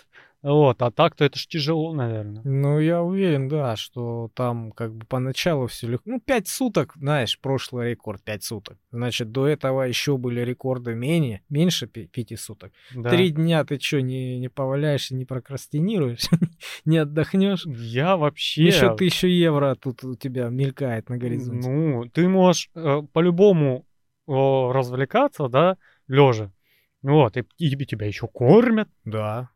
Вот, 0.42 0.82
а 0.84 0.92
так-то 0.92 1.26
это 1.26 1.40
ж 1.40 1.48
тяжело, 1.48 1.92
наверное. 1.94 2.42
Ну, 2.44 2.80
я 2.80 3.02
уверен, 3.02 3.48
да, 3.48 3.76
что 3.76 4.30
там 4.36 4.72
как 4.72 4.94
бы 4.94 5.06
поначалу 5.08 5.66
все 5.66 5.88
легко. 5.88 6.08
Ну, 6.08 6.20
пять 6.20 6.48
суток, 6.48 6.94
знаешь, 6.98 7.40
прошлый 7.40 7.92
рекорд 7.92 8.24
пять 8.24 8.44
суток. 8.44 8.78
Значит, 8.92 9.32
до 9.32 9.48
этого 9.48 9.82
еще 9.82 10.18
были 10.18 10.42
рекорды 10.42 10.94
менее, 10.94 11.42
меньше 11.50 11.88
пяти 11.88 12.36
суток. 12.36 12.74
Да. 12.94 13.10
Три 13.10 13.32
дня 13.32 13.64
ты 13.64 13.80
что, 13.80 14.02
не, 14.02 14.38
не 14.38 14.50
поваляешься, 14.50 15.16
не 15.16 15.26
прокрастинируешь, 15.26 16.30
не 16.86 16.98
отдохнешь? 16.98 17.66
Я 17.66 18.16
вообще... 18.16 18.66
Еще 18.66 18.96
тысячу 18.96 19.26
евро 19.26 19.76
тут 19.76 20.04
у 20.04 20.16
тебя 20.16 20.50
мелькает 20.50 21.10
на 21.10 21.18
горизонте. 21.18 21.70
Ну, 21.70 22.06
ты 22.06 22.28
можешь 22.28 22.70
э, 22.76 23.02
по-любому 23.14 23.88
развлекаться, 24.28 25.48
да, 25.48 25.78
лежа. 26.08 26.52
Вот, 27.02 27.38
и, 27.38 27.46
и 27.58 27.86
тебя 27.86 28.08
еще 28.08 28.28
кормят. 28.28 28.90
Да. 29.04 29.50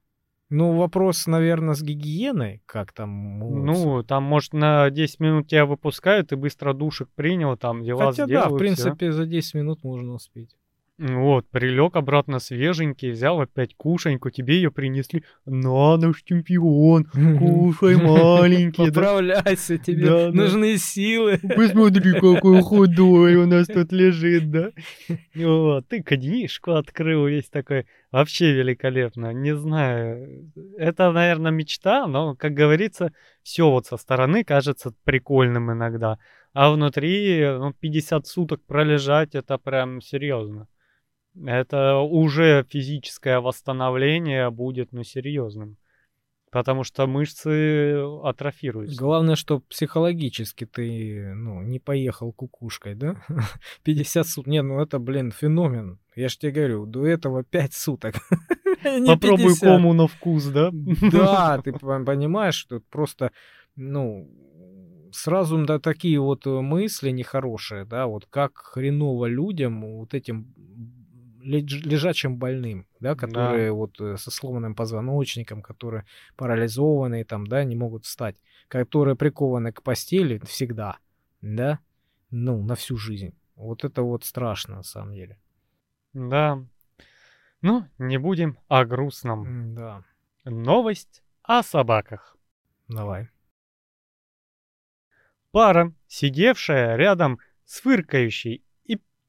Ну, 0.51 0.75
вопрос, 0.75 1.27
наверное, 1.27 1.75
с 1.75 1.83
гигиеной, 1.83 2.63
как 2.65 2.91
там 2.91 3.09
моются. 3.09 3.85
Ну, 3.85 4.03
там, 4.03 4.23
может, 4.23 4.53
на 4.53 4.89
10 4.89 5.19
минут 5.19 5.47
тебя 5.47 5.65
выпускают, 5.65 6.29
ты 6.29 6.37
быстро 6.37 6.73
душек 6.73 7.07
принял, 7.13 7.55
там 7.55 7.83
дела 7.83 8.07
Хотя 8.07 8.25
сделают. 8.25 8.49
да, 8.49 8.55
в 8.55 8.57
принципе, 8.57 9.09
всё. 9.09 9.11
за 9.11 9.25
10 9.25 9.53
минут 9.53 9.83
можно 9.83 10.13
успеть. 10.13 10.55
Вот, 10.99 11.47
прилег 11.49 11.95
обратно 11.95 12.39
свеженький, 12.39 13.11
взял 13.11 13.39
опять 13.39 13.73
кушаньку, 13.73 14.31
тебе 14.31 14.55
ее 14.55 14.69
принесли. 14.69 15.23
На, 15.45 15.95
наш 15.95 16.21
чемпион, 16.23 17.05
кушай, 17.05 17.95
маленький. 18.03 18.87
Поправляйся, 18.87 19.77
тебе 19.77 20.27
нужны 20.27 20.77
силы. 20.77 21.39
Посмотри, 21.55 22.11
какой 22.19 22.61
худой 22.63 23.35
у 23.35 23.47
нас 23.47 23.67
тут 23.67 23.93
лежит, 23.93 24.51
да? 24.51 24.71
Вот, 25.35 25.87
ты 25.87 26.03
книжку 26.03 26.73
открыл 26.73 27.27
весь 27.27 27.47
такой. 27.47 27.85
Вообще 28.11 28.51
великолепно. 28.51 29.31
Не 29.31 29.55
знаю, 29.55 30.51
это, 30.77 31.13
наверное, 31.13 31.51
мечта, 31.51 32.07
но, 32.07 32.35
как 32.35 32.53
говорится, 32.53 33.13
все 33.41 33.71
вот 33.71 33.85
со 33.85 33.95
стороны 33.95 34.43
кажется 34.43 34.91
прикольным 35.05 35.71
иногда. 35.71 36.17
А 36.51 36.71
внутри, 36.71 37.41
ну, 37.57 37.71
50 37.71 38.27
суток 38.27 38.61
пролежать, 38.65 39.33
это 39.33 39.57
прям 39.57 40.01
серьезно. 40.01 40.67
Это 41.35 41.97
уже 41.97 42.65
физическое 42.69 43.39
восстановление 43.39 44.49
будет, 44.49 44.91
ну, 44.91 45.03
серьезным. 45.03 45.77
Потому 46.51 46.83
что 46.83 47.05
мышцы 47.05 48.01
атрофируются. 48.23 48.97
Главное, 48.97 49.35
что 49.35 49.59
психологически 49.59 50.65
ты, 50.65 51.33
ну, 51.35 51.61
не 51.61 51.79
поехал 51.79 52.33
кукушкой, 52.33 52.95
да? 52.95 53.15
50 53.83 54.27
суток. 54.27 54.47
Не, 54.47 54.63
ну 54.63 54.81
это, 54.81 54.97
блин, 54.97 55.31
феномен. 55.31 55.99
Я 56.15 56.27
ж 56.27 56.37
тебе 56.37 56.51
говорю, 56.51 56.85
до 56.87 57.05
этого 57.05 57.43
5 57.43 57.73
суток. 57.73 58.15
Не 58.83 59.05
Попробуй 59.05 59.53
50. 59.53 59.59
кому 59.59 59.93
на 59.93 60.07
вкус, 60.07 60.45
да? 60.45 60.69
Да, 60.73 61.61
ты 61.63 61.71
пон- 61.71 62.05
понимаешь, 62.05 62.55
что 62.55 62.81
просто, 62.89 63.31
ну, 63.75 64.27
сразу 65.11 65.63
да, 65.65 65.79
такие 65.79 66.19
вот 66.19 66.47
э, 66.47 66.61
мысли 66.61 67.11
нехорошие, 67.11 67.85
да, 67.85 68.07
вот 68.07 68.25
как 68.29 68.57
хреново 68.57 69.27
людям, 69.27 69.81
вот 69.97 70.13
этим 70.13 70.53
лежачим 71.41 72.37
больным, 72.37 72.87
да, 72.99 73.15
которые 73.15 73.71
вот 73.71 73.99
э, 74.01 74.17
со 74.17 74.31
сломанным 74.31 74.75
позвоночником, 74.75 75.61
которые 75.61 76.05
парализованные 76.35 77.25
там, 77.25 77.47
да, 77.47 77.63
не 77.63 77.75
могут 77.75 78.05
встать, 78.05 78.37
которые 78.67 79.15
прикованы 79.15 79.71
к 79.71 79.81
постели 79.81 80.39
всегда, 80.45 80.97
да, 81.41 81.79
ну, 82.29 82.63
на 82.63 82.75
всю 82.75 82.97
жизнь. 82.97 83.33
Вот 83.55 83.83
это 83.83 84.03
вот 84.03 84.23
страшно, 84.23 84.77
на 84.77 84.83
самом 84.83 85.13
деле. 85.13 85.37
Да. 86.13 86.63
Ну, 87.61 87.85
не 87.97 88.17
будем 88.17 88.57
о 88.67 88.85
грустном. 88.85 89.75
Да, 89.75 90.03
Новость 90.45 91.23
о 91.43 91.63
собаках. 91.63 92.37
давай. 92.87 93.29
Пара, 95.51 95.93
сидевшая 96.07 96.95
рядом 96.95 97.39
с 97.65 97.81
фыркающей 97.81 98.63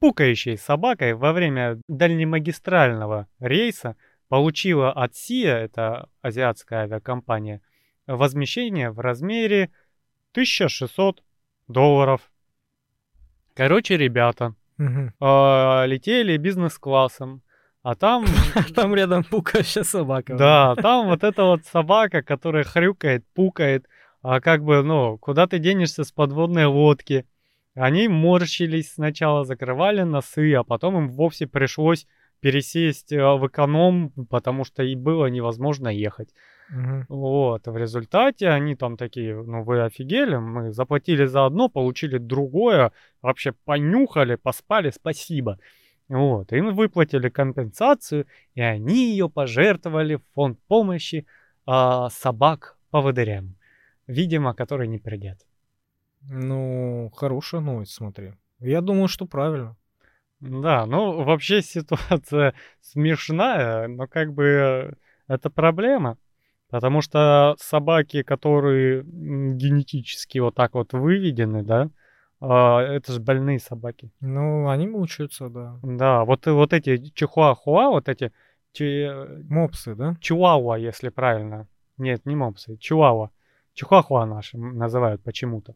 пукающей 0.00 0.56
собакой 0.56 1.14
во 1.14 1.32
время 1.32 1.78
дальнемагистрального 1.88 3.28
рейса, 3.38 3.96
получила 4.28 4.90
от 4.92 5.14
СИА, 5.14 5.56
это 5.56 6.08
азиатская 6.22 6.84
авиакомпания, 6.84 7.60
возмещение 8.06 8.90
в 8.90 8.98
размере 8.98 9.70
1600 10.32 11.22
долларов. 11.68 12.32
Короче, 13.54 13.96
ребята 13.96 14.54
а, 15.20 15.84
летели 15.84 16.36
бизнес-классом, 16.38 17.42
а 17.82 17.94
там 17.94 18.24
Там 18.74 18.94
рядом 18.94 19.24
пукающая 19.24 19.82
собака. 19.82 20.34
Да, 20.34 20.76
там 20.76 21.08
вот 21.08 21.24
эта 21.24 21.44
вот 21.44 21.64
собака, 21.64 22.22
которая 22.22 22.64
хрюкает, 22.64 23.24
пукает, 23.34 23.86
а 24.22 24.40
как 24.40 24.64
бы, 24.64 24.82
ну, 24.82 25.18
куда 25.18 25.46
ты 25.46 25.58
денешься 25.58 26.04
с 26.04 26.12
подводной 26.12 26.66
лодки? 26.66 27.26
Они 27.74 28.08
морщились 28.08 28.92
сначала, 28.92 29.44
закрывали 29.44 30.02
носы, 30.02 30.54
а 30.54 30.64
потом 30.64 30.98
им 30.98 31.08
вовсе 31.08 31.46
пришлось 31.46 32.06
пересесть 32.40 33.12
э, 33.12 33.22
в 33.22 33.46
эконом, 33.46 34.10
потому 34.28 34.64
что 34.64 34.82
и 34.82 34.96
было 34.96 35.26
невозможно 35.26 35.88
ехать. 35.88 36.30
Мгм. 36.70 37.04
Вот, 37.08 37.66
в 37.66 37.76
результате 37.76 38.48
они 38.48 38.76
там 38.76 38.96
такие, 38.96 39.34
ну 39.42 39.62
вы 39.62 39.82
офигели, 39.82 40.36
мы 40.36 40.72
заплатили 40.72 41.26
за 41.26 41.46
одно, 41.46 41.68
получили 41.68 42.18
другое, 42.18 42.92
вообще 43.22 43.52
понюхали, 43.52 44.36
поспали, 44.36 44.90
спасибо. 44.90 45.58
Вот, 46.08 46.52
им 46.52 46.74
выплатили 46.74 47.28
компенсацию, 47.28 48.26
и 48.54 48.60
они 48.60 49.10
ее 49.10 49.28
пожертвовали 49.28 50.16
в 50.16 50.22
фонд 50.34 50.58
помощи 50.66 51.26
а, 51.66 52.08
собак 52.10 52.78
поводырям, 52.90 53.54
видимо, 54.08 54.54
которые 54.54 54.88
не 54.88 54.98
придет. 54.98 55.38
Ну, 56.22 57.10
хорошая 57.14 57.60
новость, 57.60 57.92
смотри. 57.92 58.34
Я 58.60 58.80
думаю, 58.80 59.08
что 59.08 59.26
правильно. 59.26 59.76
Да, 60.40 60.86
ну 60.86 61.22
вообще 61.22 61.60
ситуация 61.62 62.54
смешная, 62.80 63.88
но 63.88 64.06
как 64.06 64.32
бы 64.32 64.44
э, 64.44 64.92
это 65.28 65.50
проблема. 65.50 66.16
Потому 66.70 67.02
что 67.02 67.56
собаки, 67.58 68.22
которые 68.22 69.02
генетически 69.02 70.38
вот 70.38 70.54
так 70.54 70.74
вот 70.74 70.92
выведены, 70.92 71.64
да, 71.64 71.90
а, 72.40 72.80
это 72.80 73.12
же 73.12 73.20
больные 73.20 73.58
собаки. 73.58 74.10
Ну, 74.20 74.68
они 74.68 74.86
мучаются, 74.86 75.48
да. 75.48 75.78
Да, 75.82 76.24
вот, 76.24 76.46
и 76.46 76.50
вот 76.50 76.72
эти 76.72 76.96
чихуахуа, 77.12 77.90
вот 77.90 78.08
эти 78.08 78.32
чи- 78.72 79.10
Мопсы, 79.48 79.94
да? 79.96 80.16
чуауа, 80.20 80.76
если 80.76 81.08
правильно. 81.08 81.66
Нет, 81.98 82.24
не 82.24 82.36
мопсы, 82.36 82.76
чуауа. 82.76 83.30
Чихуахуа 83.74 84.24
наши 84.24 84.56
называют 84.56 85.22
почему-то. 85.22 85.74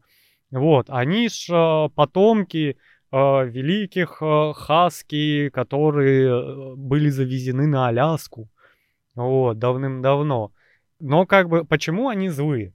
Вот, 0.51 0.89
они 0.89 1.27
ж 1.27 1.49
э, 1.49 1.89
потомки 1.95 2.77
э, 3.11 3.15
великих 3.15 4.21
э, 4.21 4.53
хаски, 4.53 5.49
которые 5.49 6.75
были 6.75 7.09
завезены 7.09 7.67
на 7.67 7.87
Аляску. 7.87 8.49
Вот, 9.15 9.57
давным-давно. 9.57 10.51
Но 10.99 11.25
как 11.25 11.49
бы, 11.49 11.65
почему 11.65 12.09
они 12.09 12.29
злые? 12.29 12.73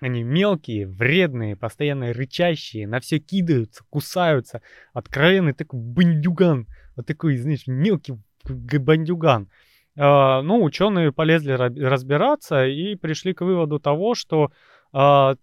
Они 0.00 0.24
мелкие, 0.24 0.88
вредные, 0.88 1.56
постоянно 1.56 2.12
рычащие, 2.12 2.88
на 2.88 2.98
все 2.98 3.20
кидаются, 3.20 3.84
кусаются. 3.88 4.60
Откровенный 4.92 5.52
такой 5.52 5.78
бандюган. 5.78 6.66
Вот 6.96 7.06
такой, 7.06 7.36
знаешь, 7.36 7.68
мелкий 7.68 8.14
бандюган. 8.44 9.48
Ну, 9.94 10.62
ученые 10.64 11.12
полезли 11.12 11.54
ра- 11.54 11.88
разбираться 11.88 12.66
и 12.66 12.96
пришли 12.96 13.32
к 13.32 13.42
выводу 13.42 13.78
того, 13.78 14.16
что 14.16 14.50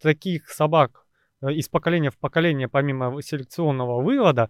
таких 0.01 0.49
собак 0.49 1.05
из 1.47 1.69
поколения 1.69 2.11
в 2.11 2.17
поколение, 2.17 2.67
помимо 2.67 3.21
селекционного 3.21 4.01
вывода, 4.01 4.49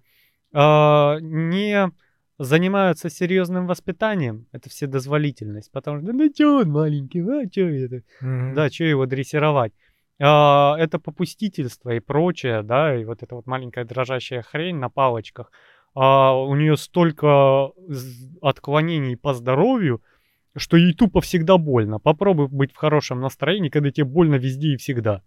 а, 0.53 1.17
не 1.21 1.91
занимаются 2.39 3.09
серьезным 3.09 3.67
воспитанием. 3.67 4.47
Это 4.53 4.69
вседозволительность. 4.69 5.71
Потому 5.71 6.01
что, 6.01 6.13
ну 6.13 6.29
чё 6.33 6.61
он 6.61 6.71
маленький, 6.71 7.21
а 7.21 7.47
чё 7.49 7.67
это? 7.69 8.01
Мгм. 8.21 8.53
Да, 8.55 8.69
что 8.69 8.85
его 8.85 9.05
дрессировать? 9.05 9.73
А, 10.21 10.75
это 10.79 10.99
попустительство 10.99 11.91
и 11.91 11.99
прочее, 11.99 12.63
да, 12.63 12.95
и 12.95 13.05
вот 13.05 13.23
эта 13.23 13.35
вот 13.35 13.45
маленькая 13.47 13.85
дрожащая 13.85 14.41
хрень 14.41 14.77
на 14.77 14.89
палочках. 14.89 15.51
А, 15.95 16.33
у 16.35 16.55
нее 16.55 16.77
столько 16.77 17.71
отклонений 18.41 19.17
по 19.17 19.33
здоровью, 19.33 20.01
что 20.57 20.77
ей 20.77 20.93
тупо 20.93 21.21
всегда 21.21 21.57
больно. 21.57 21.99
Попробуй 21.99 22.47
быть 22.47 22.73
в 22.73 22.77
хорошем 22.77 23.21
настроении, 23.21 23.69
когда 23.69 23.91
тебе 23.91 24.05
больно 24.05 24.35
везде 24.35 24.69
и 24.73 24.77
всегда. 24.77 25.21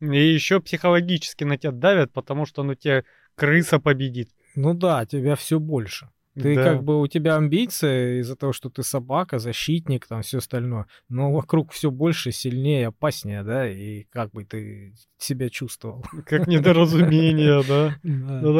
И 0.00 0.34
еще 0.34 0.60
психологически 0.60 1.44
на 1.44 1.56
тебя 1.56 1.72
давят, 1.72 2.12
потому 2.12 2.46
что 2.46 2.62
ну 2.62 2.74
тебе 2.74 3.04
крыса 3.34 3.78
победит. 3.78 4.30
Ну 4.54 4.74
да, 4.74 5.04
тебя 5.06 5.36
все 5.36 5.58
больше. 5.58 6.08
Ты 6.34 6.54
Да. 6.54 6.64
как 6.64 6.84
бы 6.84 7.00
у 7.00 7.06
тебя 7.06 7.36
амбиции 7.36 8.20
из-за 8.20 8.36
того, 8.36 8.52
что 8.52 8.68
ты 8.68 8.82
собака, 8.82 9.38
защитник, 9.38 10.06
там 10.06 10.20
все 10.20 10.38
остальное. 10.38 10.84
Но 11.08 11.32
вокруг 11.32 11.72
все 11.72 11.90
больше, 11.90 12.30
сильнее, 12.30 12.88
опаснее, 12.88 13.42
да, 13.42 13.66
и 13.66 14.04
как 14.10 14.32
бы 14.32 14.44
ты 14.44 14.92
себя 15.16 15.48
чувствовал. 15.48 16.04
Как 16.26 16.46
недоразумение, 16.46 17.62
да. 17.66 17.94
Да. 18.02 18.40
Да 18.40 18.52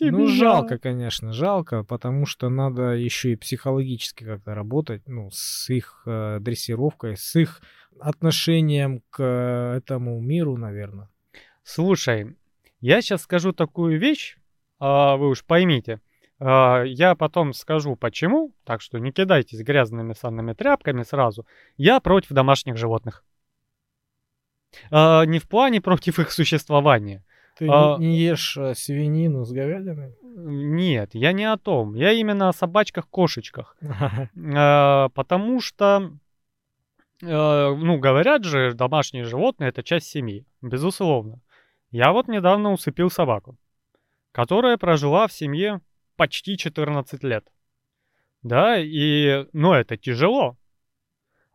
убейте 0.00 0.16
Ну, 0.16 0.26
жалко, 0.26 0.78
конечно, 0.78 1.32
жалко, 1.32 1.84
потому 1.84 2.26
что 2.26 2.48
надо 2.48 2.92
еще 2.92 3.32
и 3.32 3.36
психологически 3.36 4.24
как-то 4.24 4.54
работать, 4.54 5.02
ну, 5.06 5.30
с 5.32 5.68
их 5.70 6.02
э, 6.06 6.38
дрессировкой, 6.40 7.16
с 7.16 7.36
их 7.36 7.62
отношением 8.00 9.02
к 9.10 9.22
э, 9.22 9.76
этому 9.78 10.20
миру, 10.20 10.56
наверное. 10.56 11.08
Слушай, 11.62 12.36
я 12.80 13.00
сейчас 13.00 13.22
скажу 13.22 13.52
такую 13.52 13.98
вещь, 13.98 14.36
а, 14.78 15.16
вы 15.16 15.28
уж 15.28 15.44
поймите. 15.44 16.00
А, 16.38 16.82
я 16.82 17.14
потом 17.14 17.54
скажу 17.54 17.96
почему, 17.96 18.54
так 18.64 18.82
что 18.82 18.98
не 18.98 19.12
кидайтесь 19.12 19.62
грязными 19.62 20.12
санными 20.12 20.52
тряпками 20.52 21.02
сразу. 21.02 21.46
Я 21.76 22.00
против 22.00 22.32
домашних 22.32 22.76
животных. 22.76 23.24
А, 24.90 25.24
не 25.24 25.38
в 25.38 25.48
плане 25.48 25.80
против 25.80 26.18
их 26.18 26.30
существования. 26.30 27.24
Ты 27.56 27.68
А- 27.70 27.96
не, 27.98 28.18
ешь 28.18 28.56
э, 28.56 28.74
свинину 28.74 29.44
с 29.44 29.52
говядиной? 29.52 30.14
Нет, 30.22 31.10
я 31.14 31.32
не 31.32 31.44
о 31.44 31.56
том. 31.56 31.94
Я 31.94 32.12
именно 32.12 32.48
о 32.48 32.52
собачках-кошечках. 32.52 33.76
А, 34.56 35.08
потому 35.10 35.60
что, 35.60 36.10
э, 37.22 37.26
ну, 37.76 37.98
говорят 37.98 38.44
же, 38.44 38.72
домашние 38.74 39.24
животные 39.24 39.68
это 39.68 39.82
часть 39.82 40.06
семьи, 40.08 40.44
безусловно. 40.62 41.40
Я 41.92 42.12
вот 42.12 42.28
недавно 42.28 42.72
усыпил 42.72 43.10
собаку. 43.10 43.56
которая 44.32 44.76
прожила 44.76 45.28
в 45.28 45.32
семье 45.32 45.80
почти 46.16 46.56
14 46.56 47.22
лет. 47.22 47.46
Да, 48.42 48.76
и, 48.78 49.46
ну, 49.52 49.72
это 49.72 49.96
тяжело. 49.96 50.56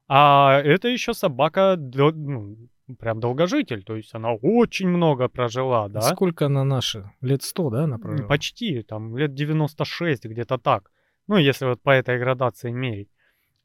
А 0.07 0.61
это 0.63 0.87
еще 0.87 1.13
собака, 1.13 1.75
ну, 1.77 2.55
прям 2.97 3.19
долгожитель, 3.19 3.83
то 3.83 3.95
есть 3.95 4.15
она 4.15 4.33
очень 4.33 4.87
много 4.87 5.27
прожила, 5.27 5.87
да. 5.89 6.01
Сколько 6.01 6.45
она 6.45 6.63
наша? 6.63 7.11
Лет 7.21 7.43
100, 7.43 7.69
да, 7.69 7.83
она 7.83 7.97
прожила? 7.97 8.27
Почти, 8.27 8.83
там, 8.83 9.17
лет 9.17 9.33
96, 9.33 10.25
где-то 10.25 10.57
так. 10.57 10.91
Ну, 11.27 11.37
если 11.37 11.65
вот 11.65 11.81
по 11.81 11.91
этой 11.91 12.17
градации 12.17 12.71
мерить. 12.71 13.09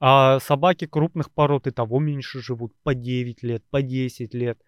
А 0.00 0.38
собаки 0.40 0.86
крупных 0.86 1.30
пород 1.30 1.66
и 1.66 1.70
того 1.70 1.98
меньше 2.00 2.40
живут, 2.40 2.72
по 2.82 2.94
9 2.94 3.42
лет, 3.42 3.64
по 3.70 3.80
10 3.80 4.34
лет. 4.34 4.58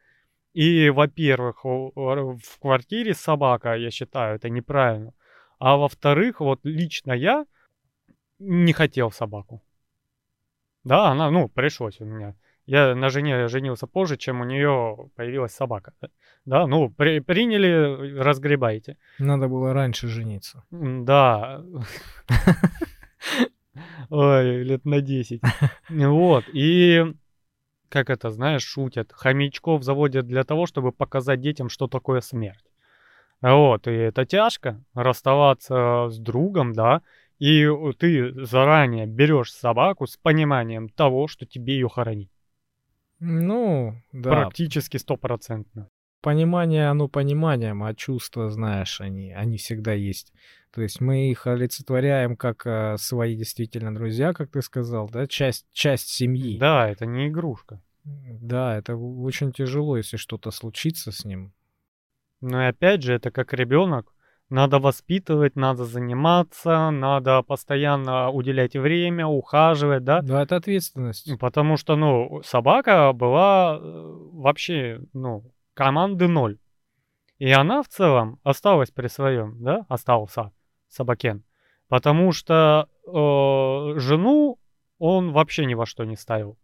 И, 0.54 0.88
во-первых, 0.88 1.64
в 1.64 2.58
квартире 2.60 3.12
собака, 3.12 3.74
я 3.74 3.90
считаю, 3.90 4.36
это 4.36 4.48
неправильно. 4.48 5.12
А 5.58 5.76
во-вторых, 5.76 6.40
вот 6.40 6.60
лично 6.64 7.12
я 7.12 7.44
не 8.38 8.72
хотел 8.72 9.10
собаку. 9.10 9.62
Да, 10.84 11.10
она, 11.10 11.30
ну, 11.30 11.48
пришлось 11.48 12.00
у 12.00 12.04
меня. 12.04 12.34
Я 12.66 12.96
на 12.96 13.10
жене 13.10 13.46
женился 13.46 13.86
позже, 13.86 14.16
чем 14.16 14.40
у 14.40 14.44
нее 14.44 15.08
появилась 15.14 15.52
собака. 15.52 15.92
Да, 16.44 16.66
ну, 16.66 16.90
при, 16.90 17.20
приняли, 17.20 18.18
разгребайте. 18.18 18.96
Надо 19.18 19.48
было 19.48 19.72
раньше 19.72 20.08
жениться. 20.08 20.64
Да. 20.70 21.62
Ой, 24.10 24.62
лет 24.64 24.84
на 24.84 25.00
10. 25.00 25.40
Вот, 25.90 26.44
и 26.52 27.04
как 27.88 28.10
это, 28.10 28.30
знаешь, 28.30 28.64
шутят. 28.64 29.12
Хомячков 29.12 29.84
заводят 29.84 30.26
для 30.26 30.42
того, 30.42 30.66
чтобы 30.66 30.90
показать 30.90 31.40
детям, 31.40 31.68
что 31.68 31.86
такое 31.86 32.20
смерть. 32.20 32.64
Вот, 33.42 33.86
и 33.86 33.92
это 33.92 34.24
тяжко, 34.24 34.82
расставаться 34.94 36.08
с 36.08 36.18
другом, 36.18 36.72
да, 36.72 37.02
и 37.38 37.68
ты 37.98 38.32
заранее 38.44 39.06
берешь 39.06 39.52
собаку 39.52 40.06
с 40.06 40.16
пониманием 40.16 40.88
того, 40.88 41.28
что 41.28 41.46
тебе 41.46 41.74
ее 41.74 41.88
хоронить. 41.88 42.30
Ну, 43.18 43.94
да. 44.12 44.30
Практически 44.30 44.96
стопроцентно. 44.96 45.88
Понимание, 46.22 46.88
оно 46.88 47.08
пониманием, 47.08 47.84
а 47.84 47.94
чувства, 47.94 48.50
знаешь, 48.50 49.00
они, 49.00 49.32
они 49.32 49.58
всегда 49.58 49.92
есть. 49.92 50.32
То 50.72 50.82
есть 50.82 51.00
мы 51.00 51.30
их 51.30 51.46
олицетворяем 51.46 52.36
как 52.36 52.66
э, 52.66 52.96
свои 52.98 53.36
действительно 53.36 53.94
друзья, 53.94 54.32
как 54.32 54.50
ты 54.50 54.60
сказал, 54.60 55.08
да, 55.08 55.26
часть, 55.26 55.66
часть 55.72 56.08
семьи. 56.08 56.58
Да, 56.58 56.88
это 56.88 57.06
не 57.06 57.28
игрушка. 57.28 57.80
Да, 58.04 58.76
это 58.76 58.96
очень 58.96 59.52
тяжело, 59.52 59.96
если 59.96 60.16
что-то 60.16 60.50
случится 60.50 61.12
с 61.12 61.24
ним. 61.24 61.52
Но 62.40 62.62
и 62.62 62.66
опять 62.66 63.02
же, 63.02 63.14
это 63.14 63.30
как 63.30 63.52
ребенок. 63.54 64.12
Надо 64.48 64.78
воспитывать, 64.78 65.56
надо 65.56 65.84
заниматься, 65.84 66.90
надо 66.90 67.42
постоянно 67.42 68.30
уделять 68.30 68.76
время, 68.76 69.26
ухаживать, 69.26 70.04
да? 70.04 70.22
Да, 70.22 70.42
это 70.42 70.56
ответственность. 70.56 71.36
Потому 71.40 71.76
что, 71.76 71.96
ну, 71.96 72.42
собака 72.44 73.12
была 73.12 73.76
э, 73.76 73.80
вообще, 74.32 75.00
ну, 75.12 75.42
команды 75.74 76.28
ноль. 76.28 76.58
И 77.38 77.50
она 77.50 77.82
в 77.82 77.88
целом 77.88 78.38
осталась 78.44 78.90
при 78.92 79.08
своем, 79.08 79.62
да, 79.62 79.84
остался 79.88 80.52
собакен. 80.88 81.42
Потому 81.88 82.30
что 82.30 82.88
э, 83.04 83.98
жену 83.98 84.58
он 84.98 85.32
вообще 85.32 85.66
ни 85.66 85.74
во 85.74 85.86
что 85.86 86.04
не 86.04 86.16
ставил. 86.16 86.56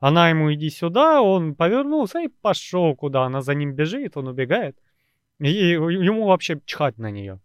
Она 0.00 0.28
ему 0.28 0.52
иди 0.52 0.70
сюда, 0.70 1.22
он 1.22 1.54
повернулся 1.54 2.20
и 2.20 2.28
пошел 2.28 2.96
куда. 2.96 3.22
Она 3.24 3.42
за 3.42 3.54
ним 3.54 3.74
бежит, 3.74 4.16
он 4.16 4.26
убегает. 4.26 4.76
И 5.42 5.70
ему 5.72 6.26
вообще 6.26 6.60
чхать 6.64 6.98
на 6.98 7.10
нее. 7.10 7.40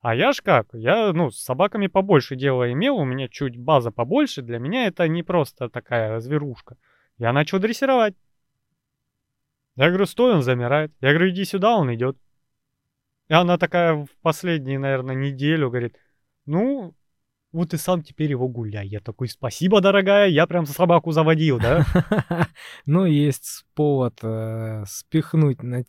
А 0.00 0.14
я 0.14 0.32
ж 0.32 0.40
как, 0.42 0.68
я, 0.72 1.12
ну, 1.12 1.30
с 1.30 1.38
собаками 1.38 1.86
побольше 1.86 2.34
дела 2.34 2.72
имел, 2.72 2.96
у 2.96 3.04
меня 3.04 3.28
чуть 3.28 3.58
база 3.58 3.90
побольше, 3.90 4.40
для 4.40 4.58
меня 4.58 4.86
это 4.86 5.06
не 5.06 5.22
просто 5.22 5.68
такая 5.68 6.18
зверушка. 6.20 6.78
Я 7.18 7.32
начал 7.34 7.58
дрессировать. 7.58 8.14
Я 9.76 9.88
говорю, 9.88 10.06
стой, 10.06 10.32
он 10.32 10.42
замирает. 10.42 10.92
Я 11.02 11.10
говорю, 11.10 11.28
иди 11.28 11.44
сюда, 11.44 11.76
он 11.76 11.94
идет. 11.94 12.16
И 13.28 13.34
она 13.34 13.58
такая 13.58 13.94
в 13.96 14.08
последнюю, 14.22 14.80
наверное, 14.80 15.14
неделю 15.14 15.68
говорит, 15.68 15.96
ну, 16.46 16.94
вот 17.52 17.70
ты 17.70 17.78
сам 17.78 18.02
теперь 18.02 18.30
его 18.30 18.48
гуляй. 18.48 18.86
Я 18.86 19.00
такой, 19.00 19.28
спасибо, 19.28 19.80
дорогая, 19.80 20.28
я 20.28 20.46
прям 20.46 20.66
собаку 20.66 21.12
заводил, 21.12 21.58
да? 21.58 21.84
Ну, 22.86 23.04
есть 23.04 23.64
повод 23.74 24.18
э, 24.22 24.84
спихнуть 24.86 25.62
на, 25.62 25.84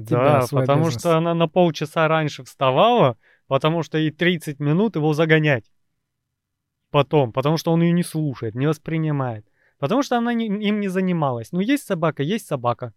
тебя 0.00 0.40
Да, 0.40 0.46
потому 0.50 0.90
что 0.90 1.16
она 1.16 1.34
на 1.34 1.48
полчаса 1.48 2.08
раньше 2.08 2.44
вставала, 2.44 3.16
потому 3.46 3.82
что 3.82 3.98
ей 3.98 4.10
30 4.10 4.58
минут 4.58 4.96
его 4.96 5.12
загонять. 5.12 5.70
Потом, 6.90 7.32
потому 7.32 7.58
что 7.58 7.72
он 7.72 7.82
ее 7.82 7.92
не 7.92 8.02
слушает, 8.02 8.54
не 8.54 8.66
воспринимает. 8.66 9.46
Потому 9.78 10.02
что 10.02 10.16
она 10.16 10.32
им 10.32 10.80
не 10.80 10.88
занималась. 10.88 11.52
Ну, 11.52 11.60
есть 11.60 11.84
собака, 11.84 12.22
есть 12.22 12.46
собака. 12.46 12.94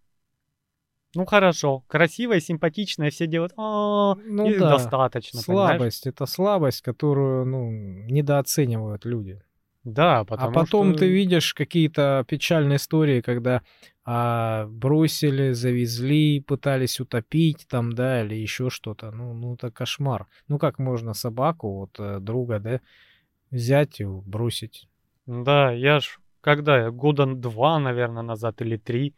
Ну 1.14 1.26
хорошо, 1.26 1.82
красивая, 1.88 2.40
симпатичная, 2.40 3.10
все 3.10 3.26
делают, 3.26 3.52
а, 3.56 4.14
ну, 4.14 4.48
и 4.48 4.58
да. 4.58 4.70
достаточно. 4.70 5.40
Слабость, 5.40 5.78
понимаешь? 5.78 6.00
это 6.06 6.26
слабость, 6.26 6.82
которую, 6.82 7.46
ну, 7.46 7.70
недооценивают 7.70 9.04
люди. 9.04 9.42
Да, 9.82 10.24
потому 10.24 10.50
А 10.50 10.52
потом 10.52 10.90
что... 10.90 11.00
ты 11.00 11.08
видишь 11.08 11.54
какие-то 11.54 12.24
печальные 12.28 12.76
истории, 12.76 13.22
когда 13.22 13.62
а, 14.04 14.66
бросили, 14.66 15.52
завезли, 15.52 16.40
пытались 16.40 17.00
утопить 17.00 17.66
там, 17.68 17.92
да, 17.92 18.22
или 18.22 18.34
еще 18.34 18.70
что-то. 18.70 19.10
Ну, 19.10 19.32
ну, 19.32 19.54
это 19.54 19.70
кошмар. 19.70 20.26
Ну, 20.48 20.58
как 20.58 20.78
можно 20.78 21.14
собаку, 21.14 21.78
вот, 21.78 21.98
э, 21.98 22.18
друга, 22.20 22.58
да, 22.58 22.80
взять 23.50 24.00
и 24.00 24.04
бросить? 24.04 24.86
Да, 25.26 25.72
я 25.72 26.00
ж, 26.00 26.18
когда, 26.40 26.90
года 26.90 27.26
два, 27.26 27.78
наверное, 27.78 28.22
назад 28.22 28.60
или 28.60 28.76
три, 28.76 29.14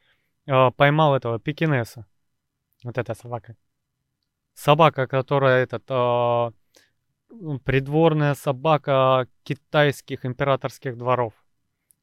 э, 0.46 0.70
поймал 0.72 1.14
этого 1.14 1.38
пекинеса. 1.38 2.06
Вот 2.84 2.98
эта 2.98 3.14
собака. 3.14 3.56
Собака, 4.54 5.06
которая 5.06 5.62
этот 5.62 5.84
э, 5.88 6.50
придворная 7.64 8.34
собака 8.34 9.28
китайских 9.42 10.24
императорских 10.26 10.96
дворов. 10.96 11.32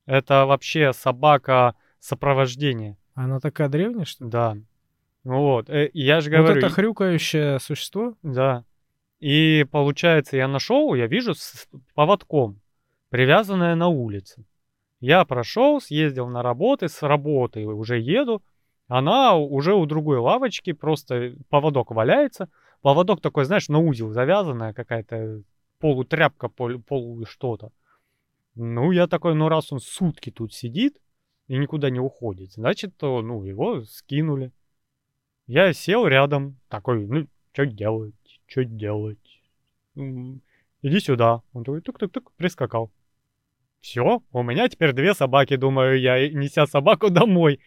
Это 0.05 0.45
вообще 0.45 0.93
собака 0.93 1.75
сопровождения. 1.99 2.97
Она 3.13 3.39
такая 3.39 3.69
древняя, 3.69 4.05
что 4.05 4.25
ли? 4.25 4.31
Да. 4.31 4.57
Вот, 5.23 5.69
э, 5.69 5.89
я 5.93 6.21
же 6.21 6.29
говорю... 6.31 6.47
Вот 6.47 6.57
это 6.57 6.69
хрюкающее 6.69 7.59
существо? 7.59 8.15
Да. 8.23 8.63
И 9.19 9.65
получается, 9.69 10.37
я 10.37 10.47
нашел, 10.47 10.95
я 10.95 11.07
вижу 11.07 11.35
с 11.35 11.67
поводком, 11.93 12.61
привязанное 13.09 13.75
на 13.75 13.87
улице. 13.87 14.45
Я 14.99 15.23
прошел, 15.25 15.79
съездил 15.79 16.27
на 16.27 16.43
работы, 16.43 16.89
с 16.89 17.01
работы 17.01 17.65
уже 17.65 17.99
еду. 17.99 18.43
Она 18.87 19.35
уже 19.35 19.73
у 19.73 19.85
другой 19.85 20.17
лавочки, 20.17 20.73
просто 20.73 21.35
поводок 21.49 21.91
валяется. 21.91 22.49
Поводок 22.81 23.21
такой, 23.21 23.45
знаешь, 23.45 23.69
на 23.69 23.79
узел 23.79 24.11
завязанная 24.11 24.73
какая-то 24.73 25.43
полутряпка, 25.79 26.49
пол, 26.49 26.79
полу 26.79 27.25
что-то. 27.25 27.71
Ну, 28.55 28.91
я 28.91 29.07
такой, 29.07 29.35
ну, 29.35 29.47
раз 29.47 29.71
он 29.71 29.79
сутки 29.79 30.31
тут 30.31 30.53
сидит 30.53 30.99
и 31.47 31.57
никуда 31.57 31.89
не 31.89 31.99
уходит, 31.99 32.51
значит, 32.51 32.95
то, 32.97 33.21
ну, 33.21 33.43
его 33.43 33.83
скинули. 33.83 34.51
Я 35.47 35.71
сел 35.73 36.05
рядом, 36.05 36.59
такой, 36.67 37.07
ну, 37.07 37.27
что 37.53 37.65
делать, 37.65 38.41
что 38.47 38.65
делать? 38.65 39.41
Иди 39.95 40.99
сюда. 40.99 41.41
Он 41.53 41.63
такой, 41.63 41.81
тук-тук-тук, 41.81 42.31
прискакал. 42.33 42.91
Все, 43.81 44.21
у 44.31 44.43
меня 44.43 44.67
теперь 44.67 44.93
две 44.93 45.13
собаки, 45.13 45.55
думаю 45.55 45.99
я, 45.99 46.29
неся 46.29 46.67
собаку 46.67 47.09
домой. 47.09 47.59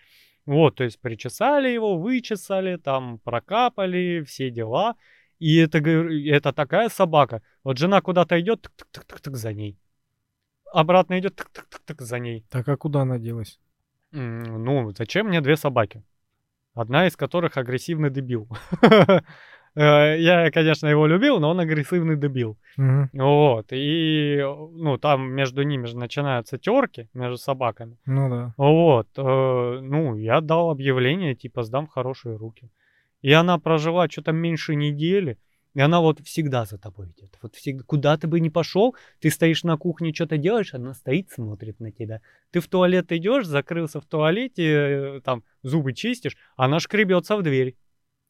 Вот, 0.44 0.76
то 0.76 0.84
есть 0.84 1.00
причесали 1.00 1.68
его, 1.68 1.96
вычесали, 1.96 2.76
там 2.76 3.18
прокапали, 3.18 4.24
все 4.26 4.50
дела. 4.50 4.96
И 5.38 5.56
это, 5.56 5.78
это 5.78 6.52
такая 6.52 6.88
собака. 6.88 7.42
Вот 7.64 7.78
жена 7.78 8.00
куда-то 8.00 8.40
идет, 8.40 8.62
так-так-так-так 8.62 9.36
за 9.36 9.52
ней. 9.52 9.78
Обратно 10.72 11.18
идет, 11.18 11.36
так-так-так-так 11.36 12.00
за 12.00 12.18
ней. 12.18 12.44
Так 12.50 12.68
а 12.68 12.76
куда 12.76 13.02
она 13.02 13.18
делась? 13.18 13.60
Ну, 14.10 14.92
зачем 14.96 15.28
мне 15.28 15.40
две 15.40 15.56
собаки? 15.56 16.02
Одна 16.74 17.06
из 17.06 17.16
которых 17.16 17.56
агрессивный 17.56 18.10
дебил. 18.10 18.48
Э, 19.74 20.18
я, 20.18 20.50
конечно, 20.50 20.86
его 20.86 21.06
любил, 21.06 21.40
но 21.40 21.50
он 21.50 21.60
агрессивный 21.60 22.16
дебил. 22.16 22.58
Угу. 22.76 23.08
Вот. 23.12 23.66
И, 23.72 24.38
ну, 24.40 24.98
там 24.98 25.32
между 25.32 25.62
ними 25.62 25.86
же 25.86 25.96
начинаются 25.96 26.58
терки 26.58 27.08
между 27.14 27.38
собаками. 27.38 27.96
Ну 28.06 28.28
да. 28.28 28.54
Вот. 28.56 29.08
Э, 29.16 29.80
ну, 29.80 30.16
я 30.16 30.40
дал 30.40 30.70
объявление, 30.70 31.34
типа, 31.34 31.62
сдам 31.62 31.86
в 31.86 31.90
хорошие 31.90 32.36
руки. 32.36 32.70
И 33.22 33.32
она 33.32 33.58
прожила 33.58 34.08
что-то 34.08 34.32
меньше 34.32 34.74
недели. 34.74 35.38
И 35.74 35.80
она 35.80 36.00
вот 36.00 36.20
всегда 36.20 36.66
за 36.66 36.76
тобой 36.76 37.08
идет. 37.16 37.38
Вот 37.40 37.54
всегда, 37.54 37.82
куда 37.86 38.16
ты 38.18 38.26
бы 38.26 38.40
ни 38.40 38.50
пошел, 38.50 38.94
ты 39.20 39.30
стоишь 39.30 39.64
на 39.64 39.78
кухне, 39.78 40.12
что-то 40.12 40.36
делаешь, 40.36 40.74
она 40.74 40.92
стоит, 40.92 41.30
смотрит 41.30 41.80
на 41.80 41.90
тебя. 41.90 42.20
Ты 42.50 42.60
в 42.60 42.68
туалет 42.68 43.10
идешь, 43.10 43.46
закрылся 43.46 43.98
в 44.00 44.04
туалете, 44.04 44.64
э, 44.64 45.20
там 45.24 45.44
зубы 45.62 45.94
чистишь, 45.94 46.36
она 46.56 46.78
шкребется 46.78 47.36
в 47.36 47.42
дверь. 47.42 47.74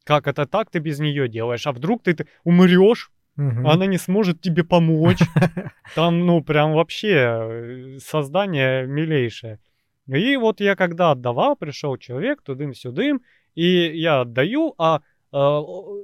Как 0.05 0.27
это 0.27 0.47
так 0.47 0.71
ты 0.71 0.79
без 0.81 0.99
нее 1.01 1.29
делаешь? 1.29 1.67
А 1.67 1.73
вдруг 1.73 2.03
ты, 2.03 2.17
умрешь, 2.45 3.11
Мгм. 3.37 3.67
она 3.67 3.87
не 3.87 3.99
сможет 3.99 4.41
тебе 4.41 4.63
помочь. 4.65 5.21
Там, 5.95 6.27
ну, 6.27 6.43
прям 6.43 6.73
вообще 6.75 7.09
э, 7.09 7.99
создание 7.99 8.87
милейшее. 8.87 9.59
И 10.07 10.37
вот 10.37 10.61
я 10.61 10.75
когда 10.77 11.13
отдавал, 11.13 11.57
пришел 11.57 11.97
человек 11.97 12.43
тудым-сюдым, 12.43 13.23
и 13.55 13.99
я 13.99 14.21
отдаю, 14.23 14.75
а 14.79 15.01
э, 15.33 15.61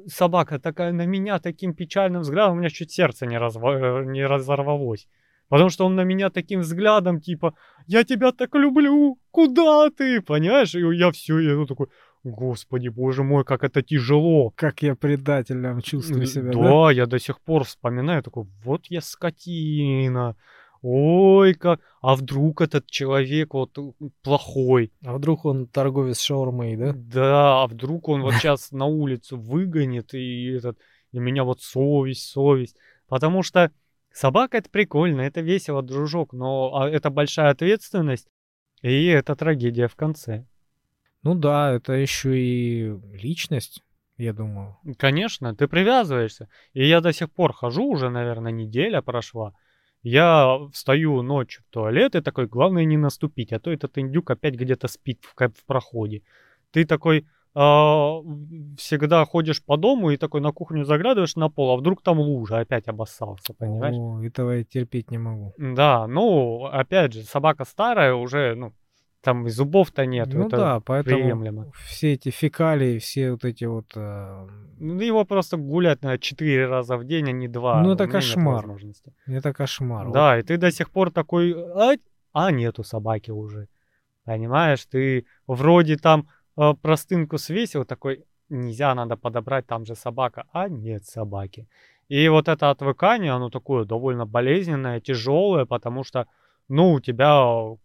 собака 0.06 0.58
такая 0.58 0.92
на 0.92 1.06
меня 1.06 1.38
таким 1.38 1.74
печальным 1.74 2.22
взглядом, 2.22 2.54
у 2.56 2.58
меня 2.60 2.70
чуть 2.70 2.92
сердце 2.92 3.26
не, 3.26 3.36
разва- 3.36 4.02
э, 4.02 4.04
не 4.04 4.24
разорвалось. 4.26 5.08
Потому 5.48 5.70
что 5.70 5.86
он 5.86 5.96
на 5.96 6.04
меня 6.04 6.28
таким 6.30 6.60
взглядом, 6.60 7.20
типа, 7.20 7.54
я 7.86 8.04
тебя 8.04 8.32
так 8.32 8.54
люблю, 8.54 9.18
куда 9.30 9.88
ты? 9.90 10.20
Понимаешь? 10.20 10.74
И 10.74 10.80
я 10.96 11.10
все, 11.10 11.38
я 11.38 11.54
ну 11.54 11.66
такой, 11.66 11.86
господи, 12.30 12.88
боже 12.88 13.22
мой, 13.22 13.44
как 13.44 13.64
это 13.64 13.82
тяжело. 13.82 14.52
Как 14.54 14.82
я 14.82 14.94
предателем 14.94 15.80
чувствую 15.82 16.26
себя, 16.26 16.52
да? 16.52 16.58
Да, 16.58 16.90
я 16.92 17.06
до 17.06 17.18
сих 17.18 17.40
пор 17.40 17.64
вспоминаю, 17.64 18.22
такой, 18.22 18.46
вот 18.64 18.86
я 18.86 19.00
скотина. 19.00 20.36
Ой, 20.82 21.54
как... 21.54 21.80
А 22.00 22.14
вдруг 22.14 22.60
этот 22.60 22.86
человек 22.86 23.54
вот 23.54 23.76
э, 23.78 23.90
плохой? 24.22 24.92
А 25.04 25.14
вдруг 25.14 25.44
он 25.44 25.66
торговец 25.66 26.20
шаурмой, 26.20 26.76
да? 26.76 26.92
Да, 26.94 27.62
а 27.62 27.66
вдруг 27.66 28.08
он 28.08 28.22
вот 28.22 28.34
сейчас 28.40 28.70
на 28.70 28.86
улицу 28.86 29.38
выгонит 29.38 30.14
и 30.14 30.50
этот... 30.50 30.78
И 31.10 31.18
меня 31.18 31.42
вот 31.44 31.62
совесть, 31.62 32.30
совесть. 32.30 32.76
Потому 33.08 33.42
что 33.42 33.72
собака 34.12 34.58
это 34.58 34.70
прикольно, 34.70 35.22
это 35.22 35.40
весело, 35.40 35.82
дружок, 35.82 36.32
но 36.32 36.74
а, 36.74 36.88
это 36.88 37.10
большая 37.10 37.50
ответственность, 37.50 38.28
и 38.82 39.06
это 39.06 39.34
трагедия 39.34 39.88
в 39.88 39.96
конце. 39.96 40.46
Ну 41.28 41.34
да, 41.34 41.72
это 41.72 41.92
еще 41.92 42.38
и 42.38 42.90
личность, 43.12 43.82
я 44.16 44.32
думаю. 44.32 44.78
Конечно, 44.96 45.54
ты 45.54 45.68
привязываешься. 45.68 46.48
И 46.72 46.88
я 46.88 47.02
до 47.02 47.12
сих 47.12 47.30
пор 47.30 47.52
хожу, 47.52 47.84
уже, 47.84 48.08
наверное, 48.08 48.50
неделя 48.50 49.02
прошла. 49.02 49.52
Я 50.02 50.58
встаю 50.72 51.20
ночью 51.20 51.64
в 51.68 51.70
туалет 51.70 52.14
и 52.14 52.22
такой, 52.22 52.46
главное 52.46 52.86
не 52.86 52.96
наступить, 52.96 53.52
а 53.52 53.60
то 53.60 53.70
этот 53.70 53.98
индюк 53.98 54.30
опять 54.30 54.54
где-то 54.54 54.88
спит 54.88 55.22
в, 55.22 55.34
в 55.36 55.66
проходе. 55.66 56.22
Ты 56.70 56.86
такой 56.86 57.26
а, 57.54 58.20
всегда 58.78 59.26
ходишь 59.26 59.62
по 59.62 59.76
дому 59.76 60.10
и 60.10 60.16
такой 60.16 60.40
на 60.40 60.52
кухню 60.52 60.86
заглядываешь 60.86 61.36
на 61.36 61.50
пол, 61.50 61.72
а 61.72 61.76
вдруг 61.76 62.00
там 62.00 62.20
лужа, 62.20 62.60
опять 62.60 62.88
обоссался, 62.88 63.52
понимаешь? 63.52 63.96
О, 63.98 64.24
этого 64.24 64.52
я 64.52 64.64
терпеть 64.64 65.10
не 65.10 65.18
могу. 65.18 65.52
Да, 65.58 66.06
ну, 66.06 66.64
опять 66.64 67.12
же, 67.12 67.22
собака 67.22 67.66
старая 67.66 68.14
уже, 68.14 68.54
ну, 68.54 68.72
там 69.28 69.46
и 69.46 69.50
зубов-то 69.50 70.06
нет, 70.06 70.28
ну 70.32 70.46
это 70.46 70.56
да, 70.56 70.80
поэтому 70.80 71.16
приемлемо. 71.16 71.70
все 71.86 72.14
эти 72.14 72.30
фекалии, 72.30 72.98
все 72.98 73.32
вот 73.32 73.44
эти 73.44 73.66
вот... 73.66 73.92
э, 73.96 74.46
Ну, 74.80 75.00
его 75.00 75.24
просто 75.24 75.58
гулять 75.58 76.02
на 76.02 76.16
4 76.18 76.66
раза 76.66 76.96
в 76.96 77.04
день, 77.04 77.28
а 77.28 77.32
не 77.32 77.48
2. 77.48 77.82
Ну, 77.82 77.92
это 77.92 78.08
кошмар. 78.08 78.66
это 79.26 79.52
кошмар. 79.52 80.10
Да, 80.10 80.38
и 80.38 80.42
ты 80.42 80.56
до 80.56 80.70
сих 80.70 80.88
пор 80.90 81.10
такой, 81.10 81.52
а, 81.52 81.96
а 82.32 82.50
нету 82.52 82.84
собаки 82.84 83.32
уже. 83.32 83.68
Понимаешь, 84.24 84.86
ты 84.86 85.24
вроде 85.46 85.96
там 85.96 86.26
э, 86.56 86.74
простынку 86.82 87.36
свесил, 87.38 87.84
такой, 87.84 88.24
нельзя, 88.48 88.94
надо 88.94 89.16
подобрать, 89.16 89.66
там 89.66 89.84
же 89.84 89.94
собака, 89.94 90.44
а 90.52 90.68
нет 90.68 91.04
собаки. 91.04 91.66
И 92.08 92.28
вот 92.30 92.48
это 92.48 92.70
отвыкание, 92.70 93.32
оно 93.32 93.50
такое 93.50 93.84
довольно 93.84 94.24
болезненное, 94.24 95.00
тяжелое, 95.00 95.66
потому 95.66 96.04
что, 96.04 96.26
ну, 96.68 96.92
у 96.92 97.00
тебя, 97.00 97.76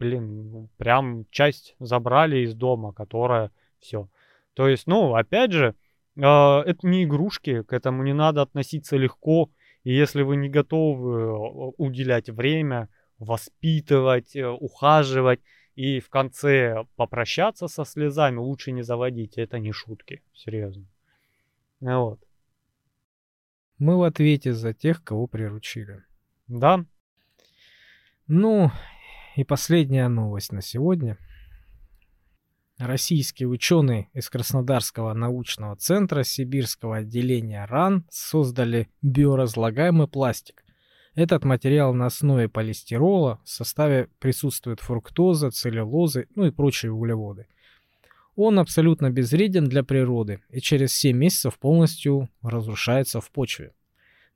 блин, 0.00 0.68
прям 0.78 1.26
часть 1.30 1.76
забрали 1.78 2.38
из 2.38 2.54
дома, 2.54 2.92
которая 2.92 3.52
все. 3.78 4.08
То 4.54 4.66
есть, 4.66 4.86
ну, 4.86 5.14
опять 5.14 5.52
же, 5.52 5.74
э, 6.16 6.22
это 6.22 6.86
не 6.86 7.04
игрушки, 7.04 7.62
к 7.62 7.72
этому 7.72 8.02
не 8.02 8.14
надо 8.14 8.40
относиться 8.40 8.96
легко. 8.96 9.50
И 9.84 9.94
если 9.94 10.22
вы 10.22 10.36
не 10.36 10.48
готовы 10.48 11.20
э, 11.20 11.72
уделять 11.76 12.30
время, 12.30 12.88
воспитывать, 13.18 14.34
э, 14.34 14.48
ухаживать 14.48 15.40
и 15.74 16.00
в 16.00 16.08
конце 16.08 16.86
попрощаться 16.96 17.68
со 17.68 17.84
слезами, 17.84 18.38
лучше 18.38 18.72
не 18.72 18.82
заводите. 18.82 19.42
Это 19.42 19.58
не 19.58 19.72
шутки, 19.72 20.22
серьезно. 20.32 20.86
Вот. 21.80 22.20
Мы 23.78 23.98
в 23.98 24.02
ответе 24.02 24.54
за 24.54 24.72
тех, 24.72 25.04
кого 25.04 25.26
приручили. 25.26 26.02
Да, 26.48 26.84
Ну, 28.26 28.70
и 29.36 29.44
последняя 29.44 30.08
новость 30.08 30.52
на 30.52 30.62
сегодня. 30.62 31.18
Российские 32.78 33.48
ученые 33.48 34.08
из 34.14 34.30
Краснодарского 34.30 35.12
научного 35.12 35.76
центра 35.76 36.22
Сибирского 36.22 36.98
отделения 36.98 37.66
РАН 37.66 38.06
создали 38.10 38.88
биоразлагаемый 39.02 40.08
пластик. 40.08 40.64
Этот 41.14 41.44
материал 41.44 41.92
на 41.92 42.06
основе 42.06 42.48
полистирола, 42.48 43.40
в 43.44 43.50
составе 43.50 44.08
присутствует 44.18 44.80
фруктоза, 44.80 45.50
целлюлозы, 45.50 46.28
ну 46.34 46.46
и 46.46 46.50
прочие 46.50 46.92
углеводы. 46.92 47.46
Он 48.36 48.58
абсолютно 48.58 49.10
безвреден 49.10 49.68
для 49.68 49.82
природы 49.82 50.40
и 50.48 50.60
через 50.60 50.94
7 50.94 51.16
месяцев 51.16 51.58
полностью 51.58 52.30
разрушается 52.40 53.20
в 53.20 53.30
почве. 53.30 53.74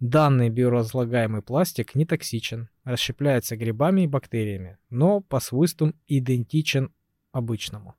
Данный 0.05 0.51
биоразлагаемый 0.51 1.41
пластик 1.41 1.95
не 1.95 2.05
токсичен, 2.05 2.69
расщепляется 2.85 3.57
грибами 3.57 4.03
и 4.03 4.07
бактериями, 4.07 4.77
но 4.91 5.23
по 5.23 5.41
свойствам 5.41 5.95
идентичен 6.07 6.93
обычному. 7.33 7.95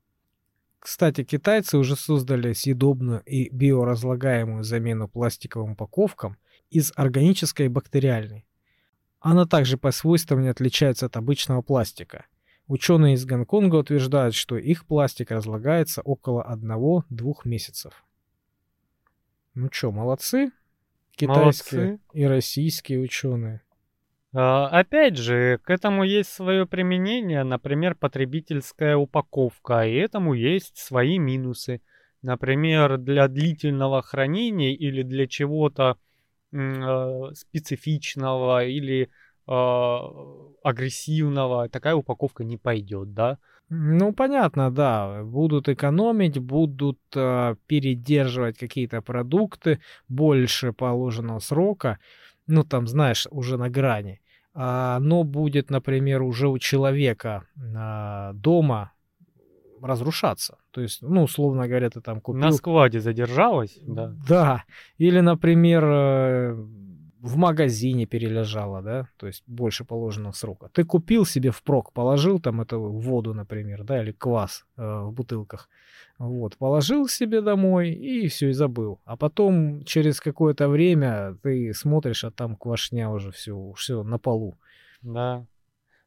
Кстати, 0.78 1.24
китайцы 1.24 1.76
уже 1.76 1.96
создали 1.96 2.52
съедобную 2.52 3.24
и 3.24 3.48
биоразлагаемую 3.48 4.62
замену 4.62 5.08
пластиковым 5.08 5.72
упаковкам 5.72 6.36
из 6.70 6.92
органической 6.94 7.66
и 7.66 7.68
бактериальной. 7.68 8.46
Она 9.18 9.44
также 9.44 9.76
по 9.76 9.90
свойствам 9.90 10.42
не 10.42 10.48
отличается 10.48 11.06
от 11.06 11.16
обычного 11.16 11.60
пластика. 11.60 12.26
Ученые 12.68 13.14
из 13.14 13.24
Гонконга 13.24 13.74
утверждают, 13.74 14.36
что 14.36 14.56
их 14.56 14.86
пластик 14.86 15.32
разлагается 15.32 16.02
около 16.02 16.46
1-2 16.48 17.34
месяцев. 17.42 18.04
Ну 19.54 19.68
чё, 19.70 19.90
молодцы? 19.90 20.52
Китайские 21.16 21.80
Молодцы. 21.80 22.00
и 22.12 22.24
российские 22.26 23.00
ученые. 23.00 23.62
А, 24.34 24.68
Опять 24.68 25.16
же, 25.16 25.58
к 25.64 25.70
этому 25.70 26.04
есть 26.04 26.30
свое 26.30 26.66
применение, 26.66 27.42
например, 27.42 27.94
потребительская 27.94 28.96
упаковка, 28.96 29.86
и 29.86 29.94
этому 29.94 30.34
есть 30.34 30.76
свои 30.76 31.18
минусы. 31.18 31.80
Например, 32.20 32.98
для 32.98 33.28
длительного 33.28 34.02
хранения 34.02 34.74
или 34.74 35.02
для 35.02 35.26
чего-то 35.26 35.96
э, 36.52 37.22
специфичного 37.34 38.64
или 38.66 39.10
агрессивного 39.46 41.68
такая 41.68 41.94
упаковка 41.94 42.44
не 42.44 42.56
пойдет, 42.56 43.14
да? 43.14 43.38
Ну, 43.68 44.12
понятно, 44.12 44.70
да. 44.70 45.22
Будут 45.24 45.68
экономить, 45.68 46.38
будут 46.38 46.98
э, 47.14 47.56
передерживать 47.66 48.58
какие-то 48.58 49.02
продукты 49.02 49.80
больше 50.08 50.72
положенного 50.72 51.40
срока. 51.40 51.98
Ну, 52.46 52.62
там, 52.62 52.86
знаешь, 52.86 53.26
уже 53.30 53.56
на 53.56 53.68
грани. 53.68 54.20
А, 54.54 54.98
но 55.00 55.24
будет, 55.24 55.70
например, 55.70 56.22
уже 56.22 56.48
у 56.48 56.58
человека 56.58 57.42
а, 57.74 58.32
дома 58.34 58.92
разрушаться. 59.82 60.58
То 60.70 60.80
есть, 60.80 61.02
ну, 61.02 61.24
условно 61.24 61.66
говоря, 61.66 61.90
ты 61.90 62.00
там 62.00 62.20
купил... 62.20 62.40
На 62.40 62.52
складе 62.52 63.00
задержалась, 63.00 63.78
да. 63.82 64.14
Да. 64.28 64.64
Или, 64.96 65.20
например, 65.20 65.84
э, 65.84 66.66
в 67.26 67.36
магазине 67.36 68.06
перележала, 68.06 68.82
да, 68.82 69.08
то 69.16 69.26
есть 69.26 69.42
больше 69.46 69.84
положенного 69.84 70.32
срока. 70.32 70.68
Ты 70.72 70.84
купил 70.84 71.26
себе 71.26 71.50
впрок, 71.50 71.92
положил 71.92 72.40
там 72.40 72.60
эту 72.60 72.80
воду, 72.80 73.34
например, 73.34 73.84
да, 73.84 74.02
или 74.02 74.12
квас 74.12 74.64
э, 74.76 74.82
в 74.82 75.12
бутылках. 75.12 75.68
Вот, 76.18 76.56
положил 76.56 77.08
себе 77.08 77.42
домой 77.42 77.90
и 77.90 78.28
все, 78.28 78.48
и 78.48 78.52
забыл. 78.52 79.00
А 79.04 79.16
потом 79.16 79.84
через 79.84 80.20
какое-то 80.20 80.68
время 80.68 81.36
ты 81.42 81.74
смотришь, 81.74 82.24
а 82.24 82.30
там 82.30 82.56
квашня 82.56 83.10
уже 83.10 83.32
все, 83.32 83.72
все 83.76 84.02
на 84.02 84.18
полу. 84.18 84.54
Да. 85.02 85.44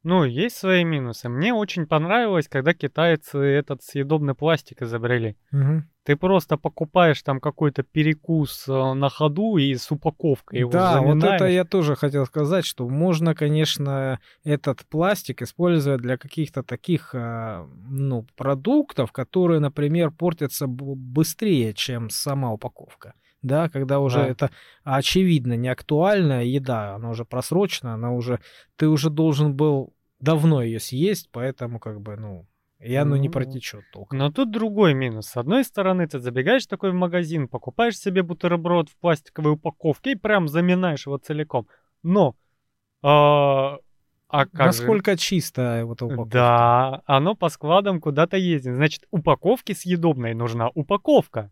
Ну, 0.03 0.23
есть 0.23 0.55
свои 0.55 0.85
минусы. 0.85 1.27
Мне 1.27 1.53
очень 1.53 1.85
понравилось, 1.85 2.47
когда 2.47 2.73
китайцы 2.73 3.37
этот 3.37 3.83
съедобный 3.83 4.33
пластик 4.33 4.81
изобрели. 4.81 5.35
Мгм. 5.51 5.89
Ты 6.03 6.15
просто 6.15 6.57
покупаешь 6.57 7.21
там 7.21 7.39
какой-то 7.41 7.83
перекус 7.83 8.67
э, 8.67 8.93
на 8.93 9.09
ходу 9.09 9.57
и 9.57 9.75
с 9.75 9.91
упаковкой 9.91 10.59
его 10.59 10.71
Да, 10.71 11.01
вот 11.01 11.17
это 11.17 11.27
заминаешь. 11.27 11.53
я 11.53 11.65
тоже 11.65 11.95
хотел 11.95 12.25
сказать, 12.25 12.65
что 12.65 12.87
можно, 12.87 13.35
конечно, 13.35 14.19
этот 14.43 14.85
пластик 14.87 15.41
использовать 15.41 16.01
для 16.01 16.17
каких-то 16.17 16.63
таких, 16.63 17.13
а, 17.13 17.67
ну, 17.89 18.25
продуктов, 18.37 19.11
которые, 19.11 19.59
например, 19.59 20.11
портятся 20.11 20.65
быстрее, 20.67 21.73
чем 21.73 22.09
сама 22.09 22.53
упаковка. 22.53 23.13
Да, 23.41 23.69
когда 23.69 23.99
уже 23.99 24.19
Да. 24.19 24.27
это 24.27 24.51
очевидно 24.83 25.53
не 25.53 25.69
актуальная 25.69 26.43
еда, 26.43 26.95
она 26.95 27.09
уже 27.09 27.23
просрочена, 27.25 27.93
она 27.93 28.11
уже, 28.11 28.39
ты 28.75 28.87
уже 28.87 29.09
должен 29.09 29.53
был 29.55 29.93
давно 30.19 30.61
ее 30.61 30.79
съесть, 30.79 31.29
поэтому 31.31 31.79
как 31.79 32.01
бы, 32.01 32.17
ну, 32.17 32.45
и 32.79 32.93
оно 32.95 33.15
не 33.17 33.27
Ну, 33.27 33.33
протечет 33.33 33.83
толком. 33.91 34.17
Но 34.19 34.31
тут 34.31 34.51
другой 34.51 34.93
минус. 34.93 35.27
С 35.27 35.37
одной 35.37 35.63
стороны, 35.63 36.07
ты 36.07 36.19
забегаешь 36.19 36.65
такой 36.65 36.91
в 36.91 36.95
магазин, 36.95 37.47
покупаешь 37.47 37.97
себе 37.97 38.23
бутерброд 38.23 38.89
в 38.89 38.97
пластиковой 38.97 39.53
упаковке 39.53 40.11
и 40.11 40.15
прям 40.15 40.47
заминаешь 40.47 41.05
его 41.05 41.17
целиком. 41.17 41.67
Но, 42.03 42.35
а, 43.01 43.77
а 44.27 44.45
как 44.45 44.73
же- 44.73 44.81
Насколько 44.81 45.17
чисто 45.17 45.81
вот 45.85 45.97
эта 45.97 46.05
упаковка? 46.05 46.29
Да, 46.31 47.01
оно 47.05 47.35
по 47.35 47.49
складам 47.49 47.99
куда-то 48.01 48.37
ездит. 48.37 48.75
Значит, 48.75 49.03
упаковке 49.11 49.73
съедобной 49.73 50.33
нужна 50.33 50.69
упаковка. 50.69 51.51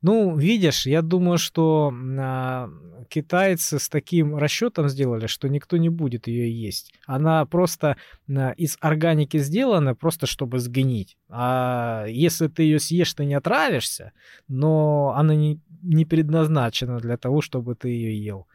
Ну, 0.00 0.36
видишь, 0.36 0.86
я 0.86 1.02
думаю, 1.02 1.38
что 1.38 1.92
а, 1.92 2.70
китайцы 3.08 3.78
с 3.78 3.88
таким 3.88 4.36
расчетом 4.36 4.88
сделали, 4.88 5.26
что 5.26 5.48
никто 5.48 5.76
не 5.76 5.88
будет 5.88 6.28
ее 6.28 6.50
есть. 6.50 6.94
Она 7.06 7.44
просто 7.46 7.96
а, 8.28 8.52
из 8.52 8.78
органики 8.80 9.38
сделана, 9.38 9.96
просто 9.96 10.26
чтобы 10.26 10.60
сгнить. 10.60 11.16
А 11.28 12.04
если 12.06 12.46
ты 12.46 12.62
ее 12.62 12.78
съешь, 12.78 13.12
ты 13.12 13.24
не 13.24 13.34
отравишься, 13.34 14.12
но 14.46 15.14
она 15.16 15.34
не, 15.34 15.60
не 15.82 16.04
предназначена 16.04 16.98
для 16.98 17.16
того, 17.16 17.40
чтобы 17.40 17.74
ты 17.74 17.88
ее 17.88 18.24
ел. 18.24 18.46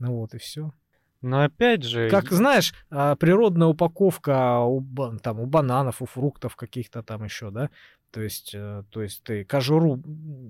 Ну 0.00 0.16
вот 0.16 0.34
и 0.34 0.38
все. 0.38 0.72
Но 1.20 1.42
опять 1.42 1.82
же, 1.82 2.08
Как 2.10 2.30
знаешь, 2.30 2.72
а, 2.90 3.16
природная 3.16 3.66
упаковка 3.66 4.60
у, 4.60 4.84
там, 5.20 5.40
у 5.40 5.46
бананов, 5.46 6.00
у 6.00 6.06
фруктов 6.06 6.54
каких-то 6.54 7.02
там 7.02 7.24
еще, 7.24 7.50
да? 7.50 7.70
То 8.10 8.22
есть, 8.22 8.52
э, 8.54 8.84
то 8.90 9.02
есть 9.02 9.22
ты 9.22 9.44
кожуру, 9.44 10.00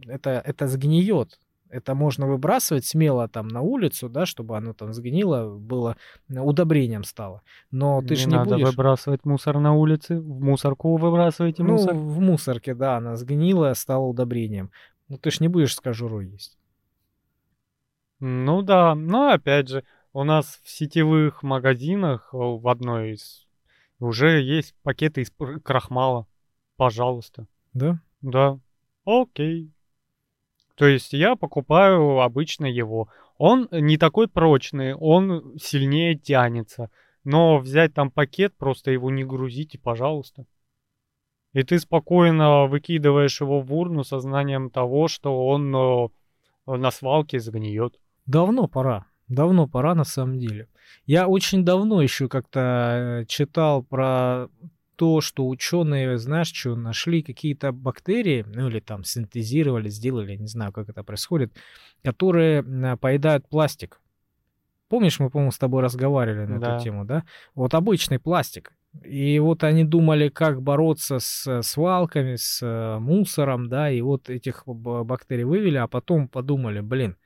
это, 0.06 0.42
это 0.44 0.66
сгниет. 0.66 1.38
Это 1.70 1.94
можно 1.94 2.26
выбрасывать 2.26 2.86
смело 2.86 3.28
там 3.28 3.48
на 3.48 3.60
улицу, 3.60 4.08
да, 4.08 4.24
чтобы 4.24 4.56
оно 4.56 4.72
там 4.72 4.94
сгнило, 4.94 5.54
было 5.54 5.96
удобрением 6.28 7.04
стало. 7.04 7.42
Но 7.70 8.00
ты 8.00 8.10
не 8.10 8.14
же 8.16 8.28
не 8.28 8.36
надо 8.36 8.54
будешь... 8.54 8.68
выбрасывать 8.68 9.26
мусор 9.26 9.58
на 9.58 9.74
улице. 9.74 10.18
В 10.18 10.40
мусорку 10.40 10.96
выбрасывайте 10.96 11.62
Ну, 11.62 11.72
мусор. 11.72 11.94
в 11.94 12.20
мусорке, 12.20 12.74
да, 12.74 12.96
она 12.96 13.16
сгнила, 13.16 13.74
стала 13.74 14.06
удобрением. 14.06 14.70
Ну, 15.08 15.18
ты 15.18 15.30
ж 15.30 15.40
не 15.40 15.48
будешь 15.48 15.74
с 15.74 15.80
кожурой 15.80 16.28
есть. 16.28 16.56
Ну 18.20 18.62
да, 18.62 18.94
но 18.94 19.32
опять 19.32 19.68
же, 19.68 19.84
у 20.12 20.24
нас 20.24 20.60
в 20.64 20.70
сетевых 20.70 21.42
магазинах 21.42 22.30
э, 22.32 22.36
в 22.36 22.66
одной 22.66 23.12
из 23.12 23.46
уже 24.00 24.40
есть 24.40 24.74
пакеты 24.82 25.22
из 25.22 25.32
крахмала. 25.62 26.26
Пожалуйста. 26.78 27.48
Да? 27.74 28.00
Да. 28.22 28.60
Окей. 29.04 29.72
То 30.76 30.86
есть 30.86 31.12
я 31.12 31.34
покупаю 31.34 32.20
обычно 32.20 32.66
его. 32.66 33.08
Он 33.36 33.68
не 33.72 33.98
такой 33.98 34.28
прочный, 34.28 34.94
он 34.94 35.58
сильнее 35.58 36.14
тянется. 36.14 36.90
Но 37.24 37.58
взять 37.58 37.94
там 37.94 38.12
пакет, 38.12 38.56
просто 38.56 38.92
его 38.92 39.10
не 39.10 39.24
грузите, 39.24 39.76
пожалуйста. 39.76 40.46
И 41.52 41.64
ты 41.64 41.80
спокойно 41.80 42.66
выкидываешь 42.66 43.40
его 43.40 43.60
в 43.60 43.74
урну 43.74 44.04
со 44.04 44.20
знанием 44.20 44.70
того, 44.70 45.08
что 45.08 45.48
он 45.48 45.74
э, 45.74 46.08
на 46.66 46.92
свалке 46.92 47.40
загниет. 47.40 47.98
Давно 48.26 48.68
пора. 48.68 49.06
Давно 49.26 49.66
пора 49.66 49.96
на 49.96 50.04
самом 50.04 50.38
деле. 50.38 50.68
Я 51.06 51.26
очень 51.26 51.64
давно 51.64 52.02
еще 52.02 52.28
как-то 52.28 52.60
э, 53.22 53.24
читал 53.26 53.82
про 53.82 54.48
то, 54.98 55.20
что 55.20 55.46
ученые, 55.46 56.18
знаешь, 56.18 56.52
что 56.52 56.74
нашли 56.74 57.22
какие-то 57.22 57.70
бактерии, 57.70 58.44
ну 58.48 58.68
или 58.68 58.80
там 58.80 59.04
синтезировали, 59.04 59.88
сделали, 59.90 60.36
не 60.36 60.48
знаю, 60.48 60.72
как 60.72 60.88
это 60.88 61.04
происходит, 61.04 61.52
которые 62.02 62.64
поедают 62.96 63.48
пластик. 63.48 64.00
Помнишь, 64.88 65.20
мы, 65.20 65.30
по-моему, 65.30 65.52
с 65.52 65.58
тобой 65.58 65.82
разговаривали 65.82 66.46
на 66.46 66.58
Да. 66.58 66.74
эту 66.74 66.84
тему, 66.84 67.04
да? 67.04 67.22
Вот 67.54 67.74
обычный 67.74 68.18
пластик. 68.18 68.72
И 69.04 69.38
вот 69.38 69.62
они 69.62 69.84
думали, 69.84 70.30
как 70.30 70.62
бороться 70.62 71.20
с 71.20 71.62
свалками, 71.62 72.34
с 72.36 72.60
э, 72.62 72.98
мусором, 72.98 73.68
да, 73.68 73.90
и 73.90 74.00
вот 74.00 74.28
этих 74.30 74.62
бактерий 74.66 75.44
вывели, 75.44 75.76
а 75.76 75.86
потом 75.86 76.26
подумали, 76.26 76.80
блин, 76.80 77.16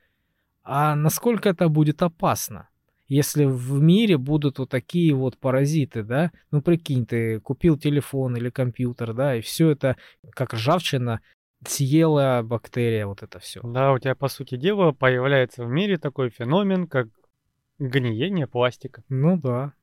а 0.63 0.95
насколько 0.95 1.49
это 1.49 1.69
будет 1.69 2.03
опасно? 2.03 2.67
Если 3.13 3.45
в 3.45 3.79
мире 3.79 4.17
будут 4.17 4.57
вот 4.57 4.71
такие 4.71 5.13
вот 5.13 5.37
паразиты, 5.37 6.01
да? 6.01 6.31
Ну, 6.49 6.63
прикинь, 6.63 7.05
ты 7.05 7.39
купил 7.39 7.77
телефон 7.77 8.35
или 8.35 8.49
компьютер, 8.49 9.13
да, 9.13 9.35
и 9.35 9.41
все 9.41 9.69
это, 9.69 9.97
как 10.31 10.55
ржавчина, 10.55 11.21
съела 11.63 12.41
бактерия, 12.43 13.05
вот 13.05 13.21
это 13.21 13.37
все. 13.37 13.61
Да, 13.61 13.93
у 13.93 13.99
тебя, 13.99 14.15
по 14.15 14.29
сути 14.29 14.57
дела, 14.57 14.93
появляется 14.93 15.63
в 15.63 15.69
мире 15.69 15.99
такой 15.99 16.31
феномен, 16.31 16.87
как 16.87 17.07
гниение 17.77 18.47
пластика. 18.47 19.03
Ну 19.09 19.37
да. 19.37 19.73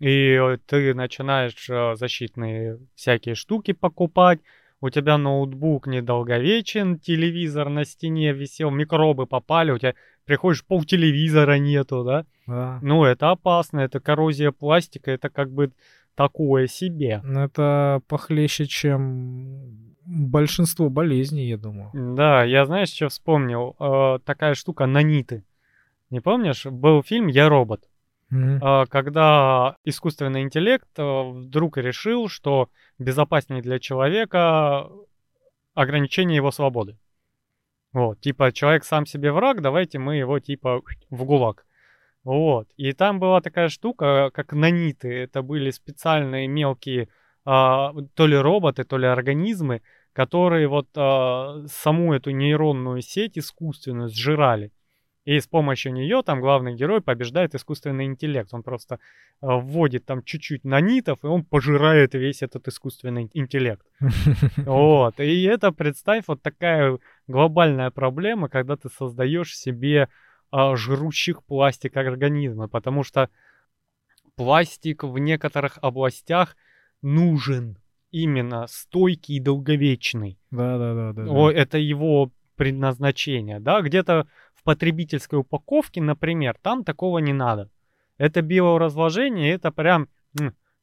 И 0.00 0.32
э, 0.32 0.58
ты 0.66 0.92
начинаешь 0.92 1.70
э, 1.70 1.94
защитные 1.94 2.80
всякие 2.96 3.36
штуки 3.36 3.72
покупать, 3.72 4.40
у 4.80 4.90
тебя 4.90 5.16
ноутбук 5.16 5.86
недолговечен, 5.86 6.98
телевизор 6.98 7.68
на 7.68 7.84
стене 7.84 8.32
висел, 8.32 8.70
микробы 8.70 9.26
попали, 9.26 9.70
у 9.70 9.78
тебя 9.78 9.94
приходишь, 10.30 10.64
пол 10.64 10.84
телевизора 10.84 11.58
нету, 11.58 12.04
да? 12.04 12.24
да. 12.46 12.78
Ну, 12.82 13.02
это 13.02 13.32
опасно, 13.32 13.80
это 13.80 13.98
коррозия 13.98 14.52
пластика, 14.52 15.10
это 15.10 15.28
как 15.28 15.50
бы 15.50 15.72
такое 16.14 16.68
себе. 16.68 17.20
Но 17.24 17.46
это 17.46 18.00
похлеще, 18.06 18.66
чем 18.66 19.96
большинство 20.06 20.88
болезней, 20.88 21.48
я 21.48 21.56
думаю. 21.56 21.90
Да, 22.14 22.44
я 22.44 22.64
знаешь, 22.64 22.90
что 22.90 23.08
вспомнил? 23.08 23.74
Э, 23.80 24.20
такая 24.24 24.54
штука 24.54 24.86
наниты. 24.86 25.42
Не 26.10 26.20
помнишь? 26.20 26.64
Был 26.64 27.02
фильм 27.02 27.26
«Я 27.26 27.48
робот». 27.48 27.88
Мгм. 28.30 28.60
А, 28.62 28.86
когда 28.86 29.74
искусственный 29.82 30.42
интеллект 30.42 30.88
э, 30.96 31.02
вдруг 31.02 31.76
решил, 31.76 32.28
что 32.28 32.68
безопаснее 33.00 33.62
для 33.62 33.80
человека 33.80 34.86
ограничение 35.74 36.36
его 36.36 36.52
свободы. 36.52 36.96
Вот, 37.92 38.20
типа, 38.20 38.52
человек 38.52 38.84
сам 38.84 39.06
себе 39.06 39.32
враг, 39.32 39.62
давайте 39.62 39.98
мы 39.98 40.16
его, 40.16 40.38
типа, 40.38 40.82
в 41.10 41.24
гулаг. 41.24 41.66
Вот, 42.22 42.68
и 42.76 42.92
там 42.92 43.18
была 43.18 43.40
такая 43.40 43.68
штука, 43.68 44.30
как 44.32 44.52
наниты. 44.52 45.08
Это 45.08 45.42
были 45.42 45.70
специальные 45.70 46.48
мелкие 46.48 47.08
а, 47.44 47.92
то 48.14 48.26
ли 48.26 48.36
роботы, 48.36 48.84
то 48.84 48.98
ли 48.98 49.06
организмы, 49.06 49.82
которые 50.12 50.68
вот 50.68 50.88
а, 50.96 51.64
саму 51.66 52.12
эту 52.12 52.30
нейронную 52.30 53.00
сеть 53.00 53.38
искусственную 53.38 54.10
сжирали. 54.10 54.70
И 55.24 55.38
с 55.38 55.46
помощью 55.46 55.92
нее 55.92 56.22
там 56.24 56.40
главный 56.40 56.74
герой 56.74 57.02
побеждает 57.02 57.54
искусственный 57.54 58.06
интеллект. 58.06 58.52
Он 58.54 58.62
просто 58.62 58.94
э, 58.94 58.98
вводит 59.40 60.06
там 60.06 60.22
чуть-чуть 60.22 60.64
нанитов, 60.64 61.22
и 61.22 61.26
он 61.26 61.44
пожирает 61.44 62.14
весь 62.14 62.42
этот 62.42 62.68
искусственный 62.68 63.30
интеллект. 63.34 63.86
Вот. 64.56 65.20
И 65.20 65.42
это, 65.44 65.72
представь, 65.72 66.24
вот 66.26 66.42
такая 66.42 66.98
глобальная 67.28 67.90
проблема, 67.90 68.48
когда 68.48 68.76
ты 68.76 68.88
создаешь 68.88 69.56
себе 69.56 70.08
а, 70.50 70.74
жрущих 70.76 71.44
пластик 71.44 71.96
организмы, 71.96 72.68
потому 72.68 73.04
что 73.04 73.28
пластик 74.36 75.04
в 75.04 75.18
некоторых 75.18 75.78
областях 75.82 76.56
нужен 77.02 77.76
именно 78.10 78.66
стойкий 78.68 79.36
и 79.36 79.40
долговечный. 79.40 80.38
Да, 80.50 80.78
да, 80.78 80.94
да. 80.94 81.12
да. 81.12 81.30
О, 81.30 81.50
это 81.50 81.78
его 81.78 82.32
предназначение, 82.56 83.60
да, 83.60 83.80
где-то 83.80 84.26
в 84.60 84.64
потребительской 84.64 85.38
упаковке, 85.38 86.02
например, 86.02 86.56
там 86.60 86.84
такого 86.84 87.18
не 87.18 87.32
надо. 87.32 87.70
Это 88.18 88.42
биоразложение, 88.42 89.52
это 89.52 89.70
прям, 89.72 90.08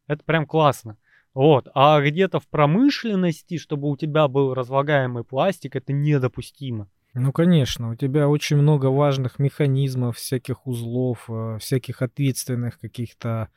это 0.07 0.23
прям 0.25 0.47
классно. 0.47 0.97
Вот, 1.35 1.67
а 1.75 2.01
где-то 2.01 2.39
в 2.39 2.47
промышленности, 2.47 3.59
чтобы 3.59 3.89
у 3.89 3.95
тебя 3.95 4.27
был 4.27 4.55
разлагаемый 4.55 5.23
пластик, 5.23 5.75
это 5.75 5.93
недопустимо. 5.93 6.89
Ну, 7.13 7.31
конечно, 7.31 7.91
у 7.91 7.95
тебя 7.95 8.27
очень 8.27 8.57
много 8.57 8.87
важных 8.87 9.37
механизмов, 9.37 10.17
всяких 10.17 10.65
узлов, 10.65 11.25
э, 11.29 11.57
всяких 11.59 12.01
ответственных 12.01 12.79
каких-то 12.79 13.49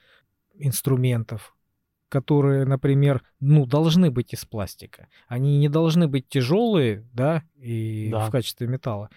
инструментов, 0.54 1.54
которые, 2.10 2.66
например, 2.66 3.22
ну, 3.40 3.64
должны 3.64 4.10
быть 4.10 4.34
из 4.34 4.44
пластика. 4.44 5.08
Они 5.26 5.58
не 5.58 5.68
должны 5.70 6.06
быть 6.06 6.28
тяжелые, 6.28 7.08
да, 7.14 7.42
и 7.56 8.08
Да. 8.10 8.26
в 8.26 8.30
качестве 8.30 8.66
металла. 8.66 9.08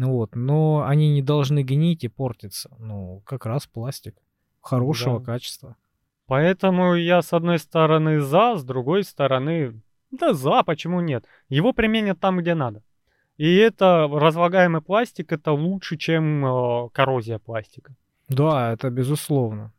Ну 0.00 0.12
вот, 0.12 0.34
но 0.34 0.86
они 0.86 1.12
не 1.12 1.20
должны 1.20 1.62
гнить 1.62 2.04
и 2.04 2.08
портиться. 2.08 2.70
Ну, 2.78 3.20
как 3.26 3.44
раз 3.44 3.66
пластик 3.66 4.16
хорошего 4.62 5.18
Да. 5.18 5.26
качества. 5.26 5.76
Поэтому 6.24 6.94
я 6.94 7.20
с 7.20 7.34
одной 7.34 7.58
стороны 7.58 8.18
за, 8.18 8.56
с 8.56 8.64
другой 8.64 9.04
стороны, 9.04 9.78
да 10.10 10.32
за, 10.32 10.62
почему 10.62 11.02
нет? 11.02 11.26
Его 11.50 11.74
применят 11.74 12.18
там, 12.18 12.38
где 12.38 12.54
надо. 12.54 12.82
И 13.36 13.56
это 13.56 14.08
разлагаемый 14.10 14.80
пластик, 14.80 15.32
это 15.32 15.52
лучше, 15.52 15.98
чем 15.98 16.46
э, 16.46 16.88
коррозия 16.94 17.38
пластика. 17.38 17.94
Да, 18.28 18.72
это 18.72 18.88
безусловно. 18.88 19.70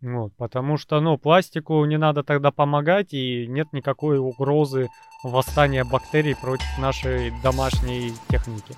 Вот, 0.00 0.32
потому 0.36 0.76
что, 0.76 1.00
ну, 1.00 1.18
пластику 1.18 1.84
не 1.84 1.98
надо 1.98 2.22
тогда 2.22 2.52
помогать, 2.52 3.12
и 3.12 3.46
нет 3.48 3.72
никакой 3.72 4.18
угрозы 4.18 4.88
восстания 5.24 5.82
бактерий 5.82 6.36
против 6.36 6.66
нашей 6.78 7.32
домашней 7.42 8.12
техники. 8.28 8.76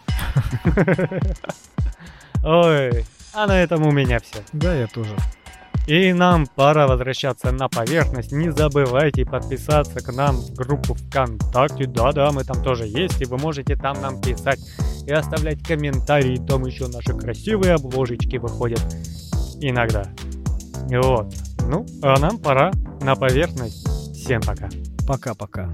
Ой, 2.43 3.05
а 3.35 3.47
на 3.47 3.63
этом 3.63 3.87
у 3.87 3.91
меня 3.91 4.19
все. 4.21 4.43
Да, 4.55 4.75
я 4.75 4.87
тоже. 4.87 5.15
И 5.87 6.13
нам 6.13 6.47
пора 6.47 6.87
возвращаться 6.87 7.53
на 7.53 7.69
поверхность. 7.69 8.33
Не 8.33 8.51
забывайте 8.51 9.27
подписаться 9.27 10.01
к 10.01 10.13
нам 10.13 10.37
в 10.37 10.55
группу 10.55 10.95
ВКонтакте. 10.95 11.87
Да-да, 11.87 12.31
мы 12.33 12.45
там 12.45 12.63
тоже 12.63 12.87
есть, 12.87 13.21
и 13.21 13.27
вы 13.27 13.37
можете 13.39 13.77
там 13.77 14.01
нам 14.01 14.21
писать 14.23 14.61
и 15.07 15.13
оставлять 15.13 15.63
комментарии. 15.63 16.41
Там 16.47 16.65
еще 16.65 16.87
наши 16.87 17.13
красивые 17.13 17.75
обложечки 17.75 18.37
выходят 18.37 18.83
иногда. 19.61 20.05
Вот. 20.91 21.33
Ну, 21.69 21.87
а 22.03 22.19
нам 22.19 22.39
пора 22.39 22.73
на 23.01 23.15
поверхность. 23.15 23.87
Всем 24.15 24.41
пока. 24.43 24.69
Пока-пока. 25.07 25.71